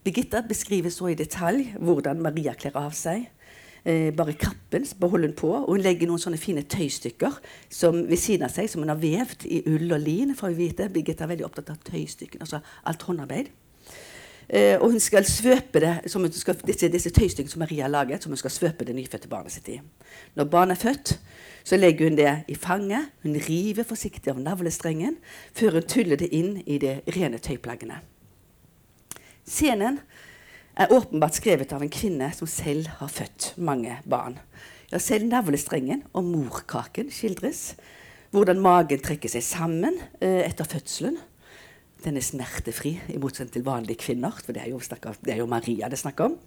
Birgitta 0.03 0.41
beskriver 0.47 0.89
så 0.93 1.11
i 1.11 1.17
detalj 1.19 1.73
hvordan 1.79 2.21
Maria 2.23 2.53
kler 2.57 2.77
av 2.79 2.95
seg. 2.95 3.27
Eh, 3.85 4.09
bare 4.15 4.35
kappen 4.35 4.85
beholder 4.99 5.27
hun 5.27 5.35
på, 5.35 5.49
og 5.51 5.71
hun 5.71 5.83
legger 5.83 6.07
noen 6.07 6.19
sånne 6.19 6.39
fine 6.39 6.65
tøystykker 6.67 7.39
som 7.71 8.01
ved 8.09 8.19
siden 8.19 8.47
av 8.47 8.53
seg 8.53 8.67
som 8.71 8.83
hun 8.83 8.91
har 8.91 8.99
vevd 8.99 9.47
i 9.47 9.61
ull 9.71 9.91
og 9.95 10.03
lin. 10.03 10.35
for 10.35 10.49
å 10.49 10.55
vite. 10.55 10.89
Birgitta 10.89 11.23
er 11.23 11.33
veldig 11.35 11.47
opptatt 11.47 11.69
av 11.69 11.79
tøystykkene, 11.83 12.43
altså 12.43 12.61
alt 12.85 13.01
håndarbeid. 13.01 13.51
Eh, 14.49 14.79
og 14.81 14.91
hun 14.91 14.99
skal 14.99 15.25
svøpe 15.29 15.79
det, 15.79 16.09
skal, 16.09 16.55
disse, 16.65 16.89
disse 16.89 17.11
tøystykkene 17.13 17.51
som 17.51 17.59
Maria 17.59 17.83
har 17.85 17.93
laget, 17.93 18.23
som 18.23 18.31
hun 18.31 18.37
skal 18.37 18.51
svøpe 18.51 18.85
det 18.85 18.95
nyfødte 18.95 19.29
barnet 19.29 19.53
sitt 19.53 19.67
i. 19.69 19.79
Når 20.35 20.45
barnet 20.49 20.77
er 20.77 20.89
født, 20.89 21.19
så 21.63 21.77
legger 21.77 22.09
hun 22.09 22.17
det 22.17 22.43
i 22.47 22.55
fanget. 22.55 23.11
Hun 23.23 23.35
river 23.35 23.83
forsiktig 23.83 24.31
av 24.31 24.39
navlestrengen 24.41 25.19
før 25.53 25.77
hun 25.77 25.85
tuller 25.87 26.17
det 26.17 26.31
inn 26.33 26.63
i 26.65 26.79
de 26.81 26.97
rene 27.13 27.37
tøyplaggene. 27.37 28.01
Scenen 29.49 29.97
er 30.79 30.93
åpenbart 30.93 31.39
skrevet 31.39 31.73
av 31.73 31.81
en 31.83 31.91
kvinne 31.91 32.29
som 32.37 32.49
selv 32.49 32.87
har 32.99 33.09
født 33.11 33.55
mange 33.57 33.97
barn. 34.09 34.37
Ja, 34.93 35.01
selv 35.01 35.27
navlestrengen 35.29 36.05
og 36.13 36.29
morkaken 36.29 37.09
skildres. 37.13 37.73
Hvordan 38.29 38.61
magen 38.61 39.01
trekker 39.01 39.31
seg 39.31 39.43
sammen 39.45 39.97
eh, 40.21 40.45
etter 40.45 40.69
fødselen 40.69 41.17
den 42.03 42.15
er 42.15 42.23
smertefri, 42.23 42.93
i 43.11 43.17
motsetning 43.19 43.57
til 43.57 43.65
vanlige 43.65 43.99
kvinner. 44.05 44.35
For 44.39 44.55
det 44.55 44.63
er 44.63 44.69
jo, 44.71 44.79
snakker, 44.79 45.17
det 45.25 45.33
er 45.33 45.41
jo 45.41 45.49
Maria 45.51 45.89
det 45.91 45.97
er 45.97 46.03
snakk 46.05 46.21
om. 46.23 46.37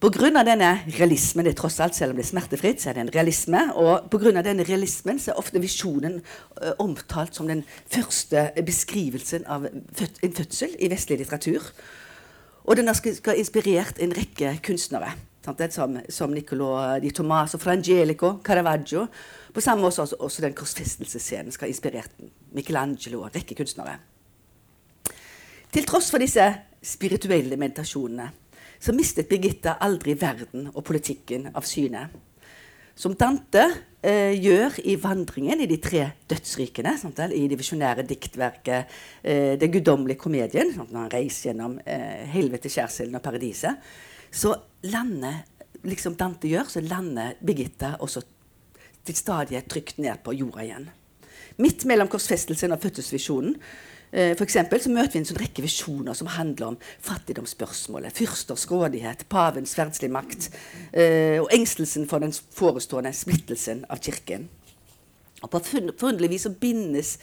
Pga. 0.00 0.42
denne 0.44 0.80
realismen, 0.96 1.44
det 1.44 1.52
er 1.52 1.56
tross 1.58 1.74
alt, 1.84 1.94
selv 1.94 2.14
om 2.14 2.16
det 2.16 2.24
er 2.24 2.30
smertefritt, 2.30 2.80
så 2.80 2.88
er 2.88 2.96
det 2.96 3.02
en 3.02 3.12
realisme. 3.12 3.60
Og 3.76 4.06
pga. 4.08 4.40
denne 4.40 4.64
realismen 4.64 5.18
så 5.20 5.34
er 5.34 5.40
ofte 5.42 5.60
visjonen 5.60 6.22
uh, 6.56 6.72
omtalt 6.80 7.36
som 7.36 7.50
den 7.50 7.60
første 7.92 8.46
beskrivelsen 8.64 9.44
av 9.44 9.68
fød 9.68 10.24
en 10.24 10.38
fødsel 10.38 10.78
i 10.80 10.88
vestlig 10.88 11.20
litteratur. 11.20 11.68
Og 12.64 12.80
den 12.80 12.88
skal 12.94 13.36
inspirert 13.36 14.00
en 14.00 14.16
rekke 14.16 14.56
kunstnere. 14.64 15.12
Som, 15.70 15.98
som 16.08 16.32
Niccolo 16.32 16.98
di 17.00 17.10
Tomaso, 17.10 17.58
Frangelico, 17.58 18.38
Caravaggio. 18.44 19.06
På 19.54 19.60
samme 19.60 19.82
måte 19.82 20.02
også, 20.02 20.16
også 20.20 20.42
den 20.42 20.54
korsfestelsesscenen 20.54 21.52
skal 21.52 21.66
ha 21.66 21.72
inspirert 21.72 22.12
Michelangelo 22.52 23.22
og 23.22 23.30
en 23.30 23.40
rekke 23.40 23.56
kunstnere. 23.56 23.98
Til 25.72 25.86
tross 25.88 26.10
for 26.10 26.20
disse 26.20 26.44
spirituelle 26.82 27.56
meditasjonene 27.56 28.28
så 28.80 28.94
mistet 28.96 29.28
Birgitta 29.28 29.76
aldri 29.84 30.14
verden 30.18 30.70
og 30.72 30.84
politikken 30.88 31.50
av 31.52 31.66
syne. 31.68 32.06
Som 33.00 33.14
Dante 33.16 33.62
eh, 34.04 34.34
gjør 34.36 34.78
i 34.88 34.96
vandringen 35.00 35.62
i 35.62 35.68
de 35.68 35.78
tre 35.80 36.02
dødsrikene, 36.28 36.96
sant, 37.00 37.20
i 37.32 37.46
det 37.48 37.58
visjonære 37.60 38.04
diktverket 38.08 38.96
eh, 39.22 39.56
'Den 39.60 39.72
guddommelige 39.72 40.20
komedien', 40.20 40.74
når 40.76 40.98
han 40.98 41.12
reiser 41.12 41.50
gjennom 41.50 41.78
eh, 41.86 42.26
helvete, 42.32 42.72
skjærsilden 42.72 43.16
og 43.16 43.24
paradiset, 43.24 43.76
så 44.30 44.54
lander 44.82 45.44
liksom 45.84 46.16
Dante 46.16 46.48
gjør, 46.48 46.68
så 46.68 46.80
lander 46.84 47.36
Birgitta 47.40 47.94
også 48.00 48.22
til 49.04 49.16
stadighet 49.16 49.68
trygt 49.68 49.98
ned 49.98 50.20
på 50.24 50.36
jorda 50.36 50.64
igjen. 50.64 50.90
Midt 51.60 51.84
mellom 51.88 52.08
korsfestelsen 52.08 52.72
og 52.72 52.80
fødselsvisjonen 52.80 53.56
for 54.10 54.42
eksempel, 54.42 54.80
så 54.82 54.90
møter 54.90 55.14
vi 55.14 55.20
en 55.20 55.28
sånn 55.28 55.38
rekke 55.38 55.62
visjoner 55.62 56.16
som 56.18 56.30
handler 56.34 56.72
om 56.72 56.78
fattigdomsspørsmålet, 57.06 58.16
fyrsters 58.16 58.64
grådighet, 58.66 59.26
pavens 59.30 59.76
verdslige 59.78 60.14
makt 60.14 60.48
eh, 60.90 61.38
og 61.38 61.52
engstelsen 61.54 62.08
for 62.10 62.24
den 62.24 62.34
forestående 62.34 63.12
splittelsen 63.14 63.84
av 63.86 64.02
kirken. 64.02 64.48
Og 65.40 65.52
På 65.52 65.62
forunderlig 65.62 66.34
vis 66.34 66.48
så 66.48 66.52
bindes 66.52 67.14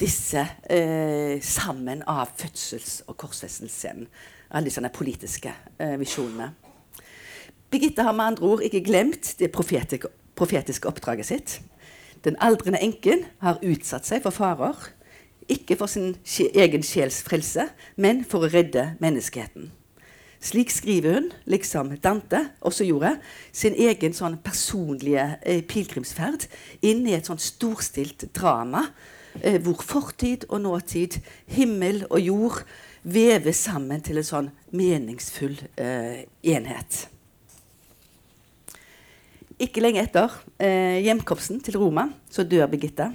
disse 0.00 0.42
eh, 0.66 1.38
sammen 1.40 2.02
av 2.10 2.34
fødsels- 2.34 3.04
og 3.06 3.16
korsfestelsesscenen. 3.22 4.10
Alle 4.50 4.68
disse 4.68 4.90
politiske 4.94 5.54
eh, 5.78 5.94
visjonene. 5.98 6.50
Birgitte 7.70 8.02
har 8.06 8.14
med 8.14 8.34
andre 8.34 8.50
ord 8.50 8.62
ikke 8.62 8.84
glemt 8.86 9.36
det 9.38 9.50
profetiske 9.54 10.10
profetiske 10.34 10.88
oppdraget 10.90 11.28
sitt. 11.28 11.60
Den 12.24 12.36
aldrende 12.42 12.80
enken 12.82 13.24
har 13.44 13.60
utsatt 13.62 14.08
seg 14.08 14.24
for 14.24 14.34
farer, 14.34 14.78
ikke 15.50 15.76
for 15.80 15.90
sin 15.90 16.14
egen 16.24 16.84
sjels 16.86 17.22
frelse, 17.26 17.68
men 17.96 18.24
for 18.28 18.46
å 18.46 18.52
redde 18.52 18.92
menneskeheten. 19.02 19.70
Slik 20.44 20.68
skriver 20.68 21.16
hun, 21.16 21.30
liksom 21.48 21.94
Dante 22.04 22.42
også 22.60 22.84
gjorde, 22.84 23.14
sin 23.52 23.76
egen 23.80 24.12
sånn 24.12 24.36
personlige 24.44 25.38
eh, 25.40 25.62
pilegrimsferd 25.64 26.44
inn 26.84 27.06
i 27.08 27.14
et 27.16 27.30
sånn 27.30 27.40
storstilt 27.40 28.26
drama 28.36 28.82
eh, 29.40 29.56
hvor 29.64 29.80
fortid 29.80 30.44
og 30.50 30.60
nåtid, 30.66 31.16
himmel 31.48 32.04
og 32.10 32.20
jord 32.20 32.60
veves 33.08 33.64
sammen 33.64 34.04
til 34.04 34.20
en 34.20 34.28
sånn 34.28 34.52
meningsfull 34.76 35.56
eh, 35.80 36.24
enhet. 36.52 37.06
Ikke 39.64 39.80
lenge 39.80 40.02
etter 40.02 40.32
eh, 40.58 41.00
hjemkomsten 41.06 41.60
til 41.64 41.78
Roma 41.80 42.08
så 42.32 42.44
dør 42.44 42.68
Birgitte. 42.72 43.12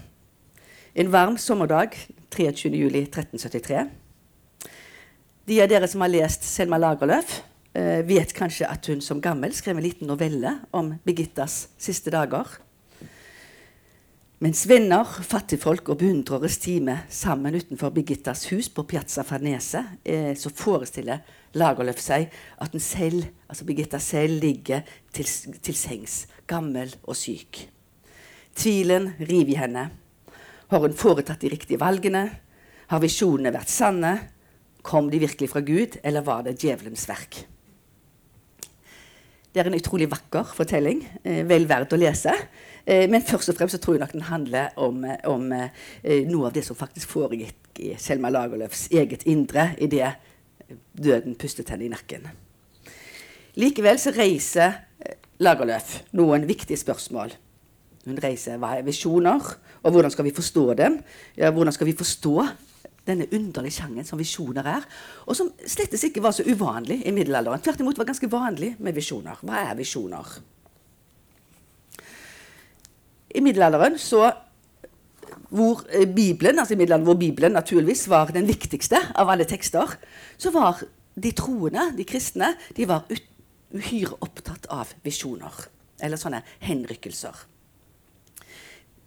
En 0.98 1.14
varm 1.14 1.38
sommerdag 1.38 1.94
23.07.1373. 2.36 3.84
De 5.50 5.62
av 5.64 5.70
dere 5.72 5.88
som 5.90 6.02
har 6.06 6.12
lest 6.14 6.46
Selma 6.46 6.78
Lagerlöf, 6.78 7.40
eh, 7.74 8.06
vet 8.06 8.34
kanskje 8.38 8.70
at 8.70 8.86
hun 8.86 9.02
som 9.02 9.22
gammel 9.22 9.54
skrev 9.54 9.78
en 9.78 9.84
liten 9.84 10.08
novelle 10.08 10.60
om 10.72 10.94
Birgittas 11.04 11.68
siste 11.78 12.14
dager. 12.14 12.46
Mens 14.40 14.62
venner, 14.70 15.04
fattigfolk 15.04 15.90
og 15.92 15.98
beundrere 16.00 16.48
stimer 16.48 17.02
sammen 17.12 17.58
utenfor 17.58 17.92
Birgittas 17.92 18.46
hus 18.54 18.70
på 18.72 18.86
Piazza 18.88 19.26
Farnese, 19.28 19.82
eh, 20.06 20.32
så 20.36 20.50
forestiller 20.54 21.26
Lagerlöf 21.58 22.00
seg 22.00 22.30
at 22.62 22.72
hun 22.72 22.80
selv, 22.80 23.26
altså 23.50 23.66
Birgitta 23.66 24.00
selv 24.00 24.40
ligger 24.40 24.86
til, 25.12 25.26
til 25.62 25.76
sengs, 25.76 26.28
gammel 26.48 26.94
og 27.04 27.18
syk. 27.18 27.66
Tvilen 28.56 29.14
river 29.20 29.56
i 29.56 29.60
henne. 29.60 29.90
Har 30.70 30.84
hun 30.86 30.94
foretatt 30.94 31.42
de 31.42 31.50
riktige 31.50 31.82
valgene? 31.82 32.28
Har 32.90 33.02
visjonene 33.02 33.54
vært 33.54 33.72
sanne? 33.74 34.14
Kom 34.86 35.10
de 35.10 35.22
virkelig 35.22 35.50
fra 35.52 35.62
Gud, 35.66 35.98
eller 36.04 36.26
var 36.26 36.44
det 36.46 36.60
djevelens 36.62 37.08
verk? 37.10 37.44
Det 39.50 39.64
er 39.64 39.68
en 39.68 39.78
utrolig 39.80 40.06
vakker 40.12 40.52
fortelling, 40.54 41.02
eh, 41.24 41.42
vel 41.44 41.66
verdt 41.68 41.94
å 41.94 41.98
lese. 41.98 42.36
Eh, 42.90 43.10
men 43.10 43.22
først 43.22 43.52
og 43.52 43.58
fremst 43.58 43.82
tror 43.84 43.98
jeg 43.98 44.04
nok 44.04 44.14
den 44.16 44.28
handler 44.30 44.70
om, 44.78 45.04
eh, 45.06 45.18
om 45.30 45.52
eh, 45.52 46.26
noe 46.26 46.48
av 46.48 46.54
det 46.54 46.64
som 46.66 46.78
faktisk 46.78 47.10
foregikk 47.10 47.82
i 47.86 47.96
Selma 47.98 48.30
Lagerlöfs 48.30 48.88
eget 48.92 49.26
indre 49.30 49.76
idet 49.78 50.16
døden 50.94 51.36
pustet 51.36 51.70
henne 51.70 51.86
i 51.86 51.92
nakken. 51.92 52.26
Likevel 53.60 54.00
så 54.02 54.14
reiser 54.16 54.86
Lagerlöf 55.40 56.00
noen 56.18 56.46
viktige 56.50 56.78
spørsmål. 56.78 57.34
Hun 58.06 58.20
reiser 58.24 58.60
hva 58.62 58.78
er 58.78 58.88
visjoner, 58.88 59.44
og 59.84 59.94
hvordan 59.94 60.12
skal 60.14 60.28
vi 60.28 60.36
forstå 60.36 60.66
dem? 60.80 61.00
Ja, 61.38 61.52
hvordan 61.52 61.76
skal 61.76 61.90
vi 61.90 61.98
forstå 62.00 62.36
denne 63.10 63.28
underlige 63.34 63.80
sjangeren 63.80 64.08
som 64.08 64.20
visjoner 64.20 64.68
er, 64.70 64.86
og 65.26 65.38
som 65.38 65.50
slett 65.68 65.96
ikke 65.96 66.24
var 66.24 66.36
så 66.36 66.46
uvanlig 66.46 67.02
i 67.08 67.14
middelalderen. 67.16 67.62
Tvert 67.64 67.82
imot 67.82 67.98
var 67.98 68.10
ganske 68.10 68.30
vanlig 68.32 68.76
med 68.80 68.98
visjoner. 68.98 69.40
Hva 69.42 69.64
er 69.66 69.80
visjoner? 69.80 70.36
I 73.30 73.42
middelalderen 73.46 73.98
så 74.02 74.28
hvor 75.50 75.82
eh, 75.90 76.06
Bibelen, 76.06 76.60
altså 76.62 76.76
i 76.76 76.78
middelalderen 76.78 77.10
hvor 77.10 77.18
Bibelen 77.18 77.56
naturligvis 77.58 78.06
var 78.10 78.30
den 78.34 78.48
viktigste 78.48 79.00
av 79.18 79.32
alle 79.34 79.48
tekster, 79.50 79.96
så 80.38 80.54
var 80.54 80.82
de 81.20 81.32
troende, 81.36 81.90
de 81.98 82.06
kristne, 82.08 82.54
de 82.78 82.86
var 82.90 83.10
uhyre 83.74 84.18
opptatt 84.22 84.70
av 84.70 84.94
visjoner. 85.04 85.66
eller 86.00 86.16
sånne 86.16 86.40
henrykkelser. 86.64 87.36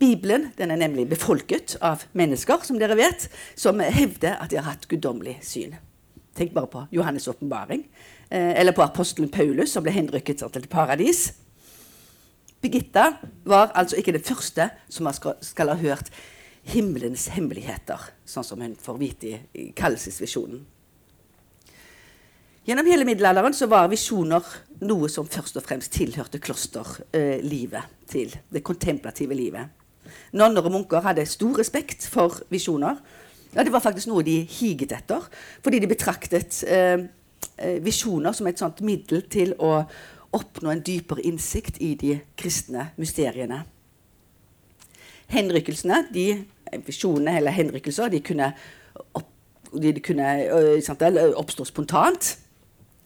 Bibelen 0.03 0.49
den 0.59 0.73
er 0.75 0.81
nemlig 0.81 1.07
befolket 1.13 1.77
av 1.79 2.03
mennesker 2.19 2.65
som 2.67 2.79
dere 2.81 2.97
vet, 2.99 3.29
som 3.55 3.79
hevder 3.79 4.35
at 4.43 4.51
de 4.51 4.59
har 4.59 4.67
hatt 4.67 4.89
guddommelig 4.91 5.37
syn. 5.47 5.77
Tenk 6.35 6.51
bare 6.57 6.71
på 6.73 6.81
Johannes' 6.91 7.29
åpenbaring, 7.31 7.85
eh, 8.31 8.61
eller 8.61 8.73
på 8.73 8.83
apostelen 8.83 9.31
Paulus, 9.31 9.71
som 9.73 9.85
ble 9.85 9.93
henrykket 9.95 10.43
til 10.43 10.67
paradis. 10.67 11.33
Birgitta 12.63 13.13
var 13.45 13.71
altså 13.75 13.97
ikke 13.97 14.15
den 14.17 14.25
første 14.27 14.71
som 14.89 15.07
skal, 15.13 15.37
skal 15.41 15.69
ha 15.69 15.77
hørt 15.79 16.11
himmelens 16.63 17.29
hemmeligheter, 17.35 18.01
sånn 18.27 18.47
som 18.47 18.61
hun 18.63 18.75
får 18.75 18.99
vite 18.99 19.39
i, 19.55 19.69
kallelsesvisjonen. 19.71 20.65
Gjennom 22.67 22.87
hele 22.87 23.07
middelalderen 23.07 23.55
var 23.71 23.91
visjoner 23.91 24.43
noe 24.87 25.09
som 25.11 25.27
først 25.27 25.59
og 25.59 25.67
fremst 25.67 25.95
tilhørte 25.95 26.39
klosterlivet, 26.43 27.83
eh, 27.83 28.09
til 28.13 28.35
det 28.51 28.63
kontemplative 28.67 29.35
livet. 29.35 29.82
Nonner 30.33 30.65
og 30.65 30.73
munker 30.75 31.05
hadde 31.05 31.27
stor 31.29 31.59
respekt 31.61 32.07
for 32.09 32.43
visjoner. 32.53 33.01
Ja, 33.55 33.63
Det 33.63 33.73
var 33.73 33.85
faktisk 33.85 34.09
noe 34.09 34.25
de 34.25 34.41
higet 34.49 34.93
etter, 34.97 35.27
fordi 35.63 35.79
de 35.83 35.91
betraktet 35.91 36.63
eh, 36.65 37.05
eh, 37.59 37.79
visjoner 37.85 38.33
som 38.33 38.47
et 38.49 38.59
sånt 38.59 38.81
middel 38.81 39.27
til 39.29 39.53
å 39.61 39.85
oppnå 40.33 40.73
en 40.73 40.81
dypere 40.81 41.25
innsikt 41.29 41.77
i 41.85 41.93
de 42.01 42.17
kristne 42.37 42.89
mysteriene. 42.97 43.63
Henrykkelsene, 45.33 46.07
de, 46.13 46.27
visjonene 46.87 47.37
eller 47.37 47.53
henrykkelser, 47.57 48.09
de 48.13 48.23
kunne, 48.25 48.49
opp, 49.13 49.29
de 49.73 49.93
kunne 50.01 50.81
sant, 50.85 51.05
oppstå 51.37 51.69
spontant. 51.69 52.33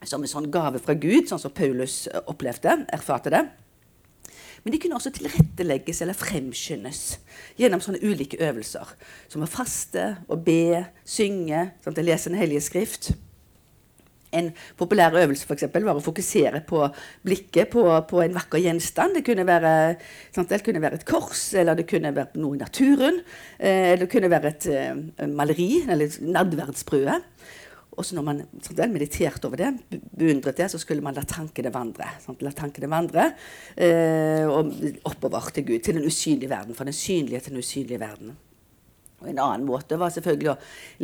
Som 0.07 0.23
en 0.23 0.31
sånn 0.31 0.51
gave 0.53 0.79
fra 0.79 0.95
Gud, 0.95 1.27
sånn 1.27 1.41
som 1.41 1.51
Paulus 1.51 2.05
opplevde, 2.29 2.83
erfarte 2.95 3.33
det. 3.33 3.43
Men 4.67 4.73
de 4.73 4.81
kunne 4.83 4.97
også 4.97 5.13
tilrettelegges 5.15 6.01
eller 6.03 6.17
fremskyndes 6.19 6.97
gjennom 7.55 7.79
sånne 7.79 8.01
ulike 8.03 8.35
øvelser. 8.43 8.89
Som 9.31 9.45
å 9.45 9.47
faste 9.47 10.09
og 10.27 10.41
be, 10.43 10.81
synge, 11.07 11.69
sånn 11.85 11.95
lese 12.03 12.27
Den 12.27 12.41
hellige 12.41 12.65
skrift. 12.65 13.07
En 14.35 14.49
populær 14.75 15.15
øvelse 15.15 15.47
for 15.47 15.55
eksempel, 15.55 15.87
var 15.87 15.95
å 15.95 16.03
fokusere 16.03 16.59
på 16.67 16.81
blikket 17.23 17.71
på, 17.71 17.85
på 18.11 18.19
en 18.25 18.35
vakker 18.35 18.59
gjenstand. 18.65 19.15
Det 19.15 19.23
kunne, 19.29 19.47
være, 19.47 19.71
sant, 20.35 20.51
det 20.51 20.59
kunne, 20.67 20.83
være, 20.83 20.99
et 20.99 21.07
kors, 21.07 21.45
eller 21.55 21.79
det 21.79 21.87
kunne 21.87 22.11
være 22.11 22.43
noe 22.43 22.59
i 22.59 22.61
naturen. 22.65 23.21
Eh, 23.55 23.93
det 24.03 24.09
kunne 24.11 24.33
være 24.35 24.51
et 24.51 24.67
eh, 24.67 25.31
maleri, 25.31 25.69
eller 25.87 26.19
nadverdsbrødet. 26.27 27.21
Og 27.97 28.05
så 28.05 28.13
når 28.13 28.25
man 28.25 28.41
sånn, 28.61 28.81
mediterte 28.93 29.49
over 29.49 29.57
det, 29.57 29.71
beundret 29.89 30.59
det, 30.59 30.69
så 30.69 30.79
skulle 30.81 31.01
man 31.05 31.15
la 31.17 31.23
tankene 31.25 31.71
vandre. 31.73 32.11
Sånn, 32.21 32.37
la 32.45 32.53
tankene 32.55 32.89
vandre 32.91 33.31
eh, 33.73 34.45
og 34.45 34.69
oppover 35.09 35.49
til 35.55 35.65
Gud, 35.71 35.81
til 35.85 35.97
den 35.97 36.05
usynlige 36.05 36.51
verden. 36.51 36.77
Fra 36.77 36.85
den 36.85 36.97
synlige 36.97 37.41
til 37.41 37.55
den 37.55 37.63
usynlige 37.65 38.01
verden. 38.01 38.35
Og 39.17 39.31
En 39.31 39.39
annen 39.41 39.65
måte 39.65 39.97
var 39.97 40.11
selvfølgelig 40.13 40.51
å 40.51 40.59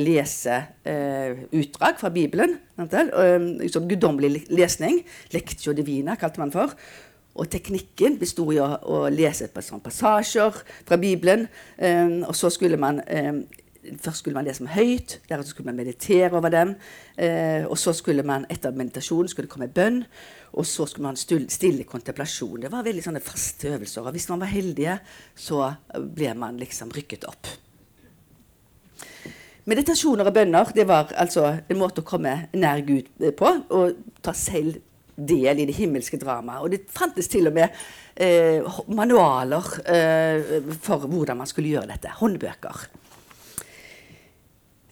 lese 0.06 0.60
eh, 0.86 1.48
utdrag 1.58 1.98
fra 1.98 2.12
Bibelen. 2.14 2.60
Sånn 2.78 3.90
guddommelig 3.90 4.46
lesning. 4.54 5.02
Lectio 5.34 5.74
divina, 5.74 6.14
kalte 6.22 6.44
man 6.44 6.54
for. 6.54 6.78
Og 7.34 7.50
teknikken 7.50 8.20
besto 8.22 8.46
i 8.54 8.62
å, 8.62 8.70
å 8.86 9.02
lese 9.10 9.50
sånne 9.50 9.82
passasjer 9.82 10.62
fra 10.86 11.02
Bibelen. 11.02 11.48
Eh, 11.82 12.22
og 12.22 12.38
så 12.38 12.54
skulle 12.54 12.78
man 12.78 13.02
eh, 13.10 13.42
Først 14.00 14.22
skulle 14.22 14.38
man 14.38 14.46
lese 14.48 14.64
dem 14.64 14.72
høyt, 14.72 15.18
deretter 15.28 15.50
skulle 15.50 15.72
man 15.72 15.80
meditere 15.80 16.32
over 16.32 16.54
dem. 16.54 16.76
Eh, 17.18 17.66
og 17.68 17.76
så 17.80 17.92
skulle 17.96 18.24
man 18.28 18.46
etter 18.52 18.76
meditasjonen 18.76 19.32
skulle 19.32 19.52
komme 19.52 19.68
bønn, 19.68 20.04
og 20.54 20.68
så 20.70 20.88
skulle 20.88 21.10
man 21.10 21.20
stille 21.20 21.88
kontemplasjon. 21.90 22.64
Det 22.64 22.72
var 22.72 22.86
veldig 22.86 23.04
sånne 23.04 23.24
faste 23.24 23.74
øvelser. 23.74 24.08
Og 24.08 24.16
hvis 24.16 24.30
man 24.32 24.46
var 24.46 24.54
heldige, 24.54 24.96
så 25.36 25.74
ble 26.16 26.32
man 26.40 26.62
liksom 26.62 26.94
rykket 26.96 27.28
opp. 27.28 27.52
Meditasjoner 29.70 30.28
og 30.28 30.36
bønner 30.36 30.72
det 30.76 30.84
var 30.88 31.14
altså 31.16 31.46
en 31.72 31.80
måte 31.80 32.04
å 32.04 32.08
komme 32.08 32.34
nær 32.60 32.82
Gud 32.84 33.08
på, 33.40 33.52
og 33.72 34.02
ta 34.24 34.34
selv 34.36 34.82
del 35.16 35.62
i 35.62 35.68
det 35.70 35.76
himmelske 35.78 36.20
dramaet. 36.20 36.64
Og 36.64 36.74
det 36.74 36.84
fantes 36.92 37.30
til 37.32 37.48
og 37.48 37.56
med 37.56 37.70
eh, 38.16 38.66
manualer 38.92 39.70
eh, 39.86 40.58
for 40.84 41.06
hvordan 41.08 41.40
man 41.40 41.50
skulle 41.50 41.74
gjøre 41.76 41.92
dette. 41.94 42.12
Håndbøker. 42.20 42.88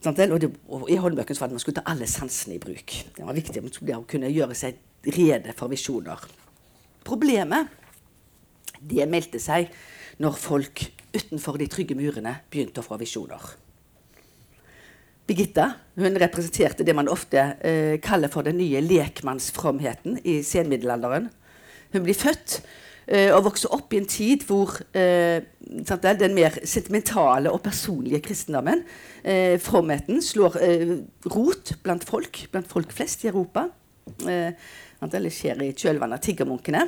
Og, 0.01 0.15
det, 0.17 0.49
og, 0.67 0.87
I 0.89 0.97
håndbøkene 0.97 1.37
var 1.37 1.49
det 1.49 1.53
at 1.53 1.57
man 1.57 1.61
skulle 1.61 1.77
ta 1.77 1.89
alle 1.91 2.07
sansene 2.09 2.55
i 2.55 2.61
bruk. 2.61 2.93
Det 3.15 3.25
var 3.25 3.37
viktig 3.37 3.61
å 3.61 4.01
kunne 4.09 4.31
gjøre 4.33 4.57
seg 4.57 4.79
rede 5.13 5.53
for 5.57 5.69
visjoner. 5.69 6.23
Problemet 7.05 7.69
det 8.81 9.05
meldte 9.09 9.41
seg 9.41 9.69
når 10.21 10.37
folk 10.41 10.83
utenfor 11.13 11.59
de 11.59 11.67
trygge 11.69 11.97
murene 11.97 12.39
begynte 12.49 12.81
å 12.81 12.85
få 12.85 12.97
visjoner. 13.01 13.41
Birgitta 15.29 15.67
hun 16.01 16.17
representerte 16.19 16.85
det 16.87 16.95
man 16.97 17.09
ofte 17.11 17.43
eh, 17.61 17.97
kaller 18.03 18.31
for 18.31 18.47
den 18.47 18.57
nye 18.57 18.81
lekmannsfromheten 18.83 20.17
i 20.25 20.39
senmiddelalderen. 20.45 21.29
Hun 21.93 22.05
blir 22.07 22.17
født 22.17 22.61
å 23.11 23.41
vokse 23.43 23.67
opp 23.75 23.91
i 23.91 23.99
en 23.99 24.07
tid 24.07 24.45
hvor 24.47 24.77
eh, 24.95 25.43
den 26.21 26.35
mer 26.37 26.55
sentimentale 26.63 27.51
og 27.51 27.63
personlige 27.65 28.21
kristendommen, 28.23 28.85
eh, 29.23 29.57
fromheten, 29.59 30.21
slår 30.23 30.57
eh, 30.63 30.93
rot 31.33 31.73
blant 31.83 32.05
folk, 32.07 32.45
blant 32.53 32.69
folk 32.71 32.93
flest 32.95 33.25
i 33.25 33.31
Europa. 33.31 33.67
Eh, 34.27 34.53
det 35.01 35.33
skjer 35.33 35.63
i 35.65 35.73
kjølvannet 35.73 36.19
av 36.19 36.23
tiggermunkene. 36.23 36.85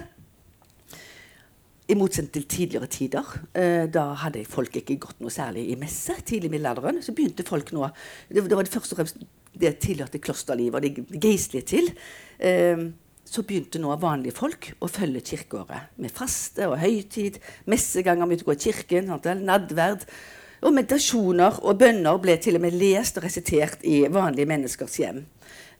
I 1.91 1.95
motsetning 1.99 2.31
til 2.31 2.47
tidligere 2.47 2.87
tider. 2.87 3.31
Eh, 3.51 3.85
da 3.91 4.13
hadde 4.23 4.45
folk 4.47 4.75
ikke 4.79 5.01
gått 5.03 5.19
noe 5.19 5.33
særlig 5.33 5.67
i 5.73 5.79
messe. 5.79 6.15
tidlig 6.23 6.47
i 6.47 6.55
middelalderen, 6.55 7.03
Så 7.03 7.11
begynte 7.11 7.43
folk 7.43 7.71
nå 7.73 7.91
Det, 8.29 8.47
det 8.47 8.55
var 8.55 8.63
det 8.63 8.71
først 8.71 8.93
og 8.93 8.97
fremst 8.97 9.17
det 9.53 9.79
tilhørte 9.79 10.19
klosterlivet 10.19 10.75
og 10.75 10.81
det 10.81 11.19
geistlige 11.21 11.65
til. 11.65 11.91
Så 13.33 13.41
begynte 13.41 13.79
nå 13.81 13.89
vanlige 13.97 14.35
folk 14.37 14.67
å 14.77 14.87
følge 14.91 15.23
kirkeåret. 15.25 15.89
Med 15.97 16.13
faste 16.13 16.67
og 16.69 16.77
høytid, 16.77 17.39
messeganger 17.65 18.29
begynte 18.29 18.45
å 18.45 18.51
gå 18.51 18.55
i 18.59 18.63
kirken, 18.67 19.09
nadverd. 19.41 20.05
Og 20.63 20.75
meditasjoner 20.75 21.57
og 21.65 21.79
bønner 21.81 22.19
ble 22.21 22.37
til 22.39 22.59
og 22.59 22.63
med 22.63 22.77
lest 22.77 23.17
og 23.17 23.25
resitert 23.25 23.81
i 23.89 24.03
vanlige 24.05 24.51
menneskers 24.53 24.99
hjem. 25.01 25.23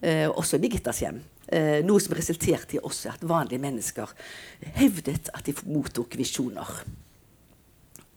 Eh, 0.02 0.26
også 0.26 0.58
i 0.58 0.64
Birgittas 0.64 1.00
hjem. 1.04 1.22
Eh, 1.46 1.78
noe 1.86 2.02
som 2.02 2.16
resulterte 2.18 2.76
i 2.76 2.82
også 2.82 3.14
at 3.14 3.24
vanlige 3.24 3.62
mennesker 3.62 4.10
hevdet 4.80 5.30
at 5.30 5.46
de 5.46 5.54
mottok 5.70 6.18
visjoner. 6.18 6.74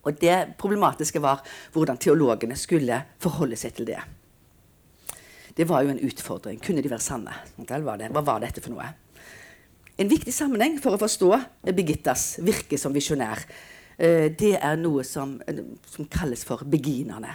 Og 0.01 0.17
det 0.17 0.37
problematiske 0.57 1.21
var 1.21 1.45
hvordan 1.75 2.01
teologene 2.01 2.57
skulle 2.57 3.03
forholde 3.21 3.59
seg 3.59 3.77
til 3.77 3.91
det. 3.93 4.01
Det 5.57 5.65
var 5.65 5.83
jo 5.83 5.89
en 5.89 6.03
utfordring. 6.05 6.59
Kunne 6.61 6.83
de 6.85 6.91
være 6.91 7.01
sanne? 7.01 7.33
Hva 7.57 7.79
var, 8.21 8.43
dette 8.43 8.61
for 8.61 8.75
noe? 8.75 8.91
En 9.97 10.09
viktig 10.11 10.33
sammenheng 10.33 10.77
for 10.81 10.93
å 10.93 11.01
forstå 11.01 11.31
Birgittas 11.71 12.35
virke 12.45 12.77
som 12.77 12.93
visjonær, 12.93 13.41
eh, 13.97 14.29
det 14.29 14.53
er 14.61 14.77
noe 14.77 15.03
som, 15.03 15.39
som 15.89 16.05
kalles 16.05 16.45
for 16.45 16.61
beginerne. 16.69 17.33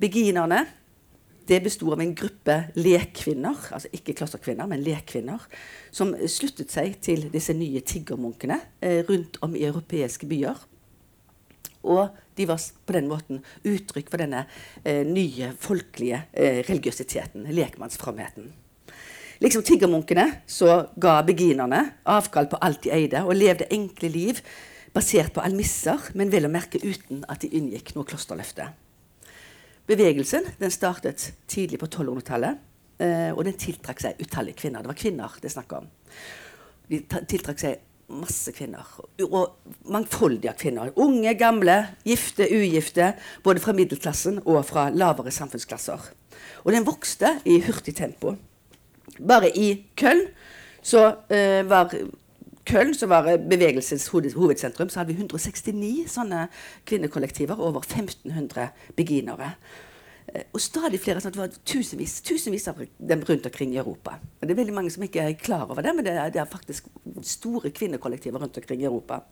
Beginerne 0.00 0.64
det 1.48 1.62
besto 1.64 1.88
av 1.94 2.00
en 2.04 2.14
gruppe 2.16 2.54
lekkvinner, 2.76 3.68
altså 3.72 3.88
ikke 3.96 4.14
klosterkvinner, 4.18 4.68
men 4.68 4.82
lekkvinner, 4.84 5.44
som 5.94 6.12
sluttet 6.28 6.72
seg 6.74 6.98
til 7.04 7.28
disse 7.32 7.54
nye 7.56 7.80
tiggermunkene 7.80 8.58
eh, 8.84 9.00
rundt 9.08 9.38
om 9.44 9.56
i 9.56 9.64
europeiske 9.64 10.28
byer. 10.28 10.60
Og 11.88 12.10
de 12.38 12.46
var 12.48 12.62
på 12.86 12.94
den 12.96 13.10
måten 13.10 13.42
uttrykk 13.66 14.08
for 14.12 14.22
denne 14.22 14.44
eh, 14.84 15.04
nye 15.06 15.52
folkelige 15.58 16.22
eh, 16.32 16.62
religiøsiteten, 16.68 17.48
lekmannsfromheten. 17.54 18.48
Liksom 19.42 19.62
tiggermunkene 19.62 20.26
så 20.50 20.80
ga 20.98 21.20
beginerne 21.26 21.84
avkall 22.10 22.48
på 22.50 22.58
alt 22.64 22.82
de 22.86 22.94
eide, 22.94 23.22
og 23.22 23.38
levde 23.38 23.68
enkle 23.74 24.10
liv 24.10 24.42
basert 24.94 25.34
på 25.34 25.44
almisser, 25.44 26.10
men 26.18 26.32
vel 26.32 26.48
å 26.48 26.52
merke 26.52 26.80
uten 26.82 27.22
at 27.30 27.44
de 27.44 27.52
inngikk 27.54 27.94
noe 27.94 28.08
klosterløfte. 28.08 28.66
Bevegelsen 29.88 30.48
den 30.58 30.74
startet 30.74 31.30
tidlig 31.48 31.78
på 31.80 31.86
1200-tallet, 31.86 32.58
eh, 32.98 33.30
og 33.30 33.44
den 33.46 33.58
tiltrakk 33.60 34.02
seg 34.02 34.18
utallige 34.22 34.58
kvinner. 34.64 34.82
Det 34.82 34.90
var 34.90 34.98
kvinner 34.98 35.38
det 35.42 35.52
snakk 35.54 35.76
om. 35.78 35.86
De 36.88 37.02
tiltrakk 37.04 37.62
seg 37.62 37.84
masse 38.08 38.52
kvinner. 38.56 38.86
Og 39.28 39.58
mangfoldige 39.92 40.54
kvinner. 40.58 40.92
Unge, 40.96 41.34
gamle, 41.38 41.78
gifte, 42.04 42.48
ugifte. 42.50 43.12
Både 43.44 43.60
fra 43.60 43.74
middelklassen 43.76 44.40
og 44.44 44.64
fra 44.68 44.88
lavere 44.90 45.32
samfunnsklasser. 45.34 46.10
Og 46.64 46.72
den 46.72 46.86
vokste 46.86 47.38
i 47.44 47.60
hurtig 47.66 47.96
tempo. 47.96 48.36
Bare 49.18 49.50
i 49.56 49.72
Köln 49.98 50.28
så 50.82 51.08
uh, 51.10 51.68
var 51.68 51.92
Köln, 52.68 52.92
som 52.94 53.08
var 53.08 53.30
bevegelsens 53.48 54.08
hovedsentrum, 54.12 54.88
så 54.88 55.00
hadde 55.00 55.14
vi 55.14 55.22
169 55.22 56.04
sånne 56.12 56.46
kvinnekollektiver. 56.88 57.56
Over 57.56 57.80
1500 57.80 58.68
beginere. 58.96 59.54
Eh, 60.34 60.42
Og 60.52 60.60
stadig 60.60 61.00
flere. 61.00 61.20
sånn 61.20 61.28
at 61.28 61.34
Det 61.34 61.40
var 61.40 61.58
tusenvis, 61.64 62.20
tusenvis 62.20 62.68
av 62.68 62.86
dem 62.98 63.20
rundt 63.20 63.46
omkring 63.46 63.74
i 63.74 63.78
Europa. 63.78 64.18
Det 64.40 64.50
er 64.50 64.54
veldig 64.54 64.74
mange 64.74 64.90
som 64.90 65.02
ikke 65.02 65.20
er 65.20 65.32
klar 65.32 65.70
over 65.70 65.82
det, 65.82 65.94
men 65.94 66.04
det 66.04 66.12
er, 66.12 66.30
det 66.30 66.40
er 66.40 66.44
faktisk 66.44 66.84
store 67.22 67.70
kvinnekollektiver 67.70 68.38
rundt 68.38 68.56
omkring 68.56 68.80
i 68.80 68.84
Europa. 68.84 69.22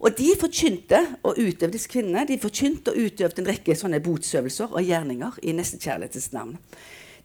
Og 0.00 0.16
de 0.18 0.34
forkynte 0.40 1.16
og 1.22 1.38
utøvde 1.38 1.72
disse 1.72 1.88
kvinnene 1.88 2.26
de 2.26 2.38
forkynte 2.38 2.90
og 2.92 2.96
utøvde 2.96 3.40
en 3.40 3.48
rekke 3.48 3.76
sånne 3.76 4.02
botsøvelser 4.04 4.74
og 4.74 4.82
gjerninger 4.82 5.38
i 5.42 5.52
nestekjærlighetens 5.52 6.32
navn. 6.32 6.58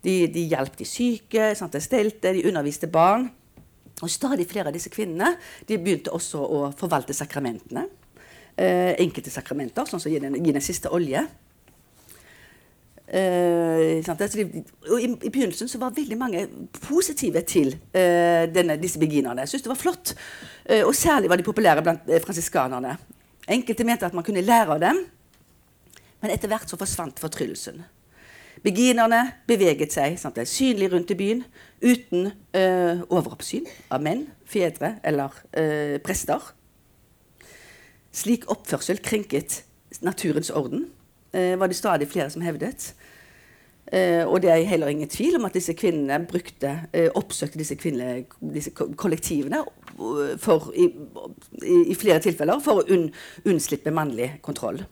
De, 0.03 0.27
de 0.27 0.45
hjalp 0.47 0.77
de 0.77 0.85
syke, 0.85 1.55
sant? 1.55 1.73
de 1.73 1.81
stelte, 1.81 2.31
de 2.33 2.45
underviste 2.47 2.87
barn. 2.87 3.29
Og 4.01 4.09
stadig 4.09 4.47
flere 4.47 4.69
av 4.69 4.73
disse 4.73 4.89
kvinnene 4.89 5.33
de 5.67 5.77
begynte 5.77 6.13
også 6.15 6.39
å 6.39 6.71
forvalte 6.79 7.13
sakramentene. 7.13 7.89
Eh, 8.55 8.95
enkelte 8.99 9.31
sakramenter, 9.31 9.87
sånn 9.87 9.99
som 9.99 10.11
den, 10.11 10.39
gi 10.39 10.55
den 10.55 10.63
siste 10.63 10.91
olje. 10.95 11.25
Eh, 13.09 14.05
og 14.05 15.01
i, 15.01 15.07
I 15.09 15.31
begynnelsen 15.33 15.69
så 15.69 15.79
var 15.81 15.95
veldig 15.95 16.17
mange 16.17 16.43
positive 16.83 17.41
til 17.41 17.73
eh, 17.93 18.45
denne, 18.53 18.77
disse 18.81 19.01
beginerne. 19.01 19.47
Syntes 19.47 19.65
det 19.65 19.73
var 19.73 19.81
flott. 19.81 20.13
Eh, 20.65 20.83
og 20.85 20.93
særlig 20.95 21.29
var 21.29 21.41
de 21.41 21.47
populære 21.47 21.85
blant 21.85 22.09
eh, 22.09 22.21
fransiskanerne. 22.21 22.97
Enkelte 23.49 23.87
mente 23.87 24.05
at 24.05 24.13
man 24.13 24.25
kunne 24.25 24.45
lære 24.45 24.75
av 24.75 24.83
dem, 24.83 24.99
men 26.21 26.33
etter 26.33 26.51
hvert 26.51 26.69
så 26.69 26.77
forsvant 26.77 27.21
fortryllelsen. 27.21 27.81
Beginerne 28.63 29.23
beveget 29.47 29.93
seg 29.95 30.17
sant? 30.19 30.37
synlig 30.51 30.91
rundt 30.91 31.11
i 31.13 31.17
byen 31.17 31.43
uten 31.81 32.27
eh, 32.53 33.01
overoppsyn 33.07 33.65
av 33.89 34.03
menn, 34.03 34.25
fedre 34.45 34.97
eller 35.07 35.33
eh, 35.55 35.95
prester. 36.03 36.43
Slik 38.11 38.49
oppførsel 38.51 38.99
krenket 39.05 39.63
naturens 40.03 40.51
orden, 40.51 40.89
var 41.31 41.69
det 41.69 41.77
stadig 41.77 42.07
flere 42.09 42.29
som 42.33 42.41
hevdet. 42.41 42.93
Eh, 43.91 44.21
og 44.27 44.41
det 44.43 44.51
er 44.53 44.67
heller 44.69 44.91
ingen 44.91 45.09
tvil 45.09 45.39
om 45.39 45.47
at 45.47 45.55
disse 45.57 45.73
kvinnene 45.73 46.21
brukte, 46.29 46.75
eh, 46.93 47.09
oppsøkte 47.15 47.57
disse, 47.57 47.75
kvinne, 47.75 48.25
disse 48.53 48.69
kollektivene 48.77 49.63
eh, 49.63 50.35
for, 50.37 50.69
i, 50.77 50.91
i, 51.65 51.95
flere 51.97 52.21
tilfeller 52.21 52.61
for 52.61 52.83
å 52.83 52.85
unn, 52.93 53.07
unnslippe 53.49 53.93
mannlig 53.93 54.35
kontroll. 54.45 54.83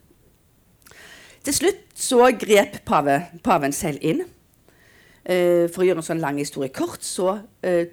Til 1.46 1.54
slutt 1.54 1.86
så 1.94 2.32
grep 2.42 2.82
pave, 2.90 3.20
paven 3.46 3.76
selv 3.76 4.02
inn. 4.02 4.26
Eh, 5.28 5.70
for 5.70 5.84
å 5.84 5.88
gjøre 5.92 6.02
en 6.02 6.10
sånn 6.10 6.24
lang 6.24 6.42
historie 6.42 6.74
kort, 6.74 7.06
så 7.06 7.36
eh, 7.62 7.86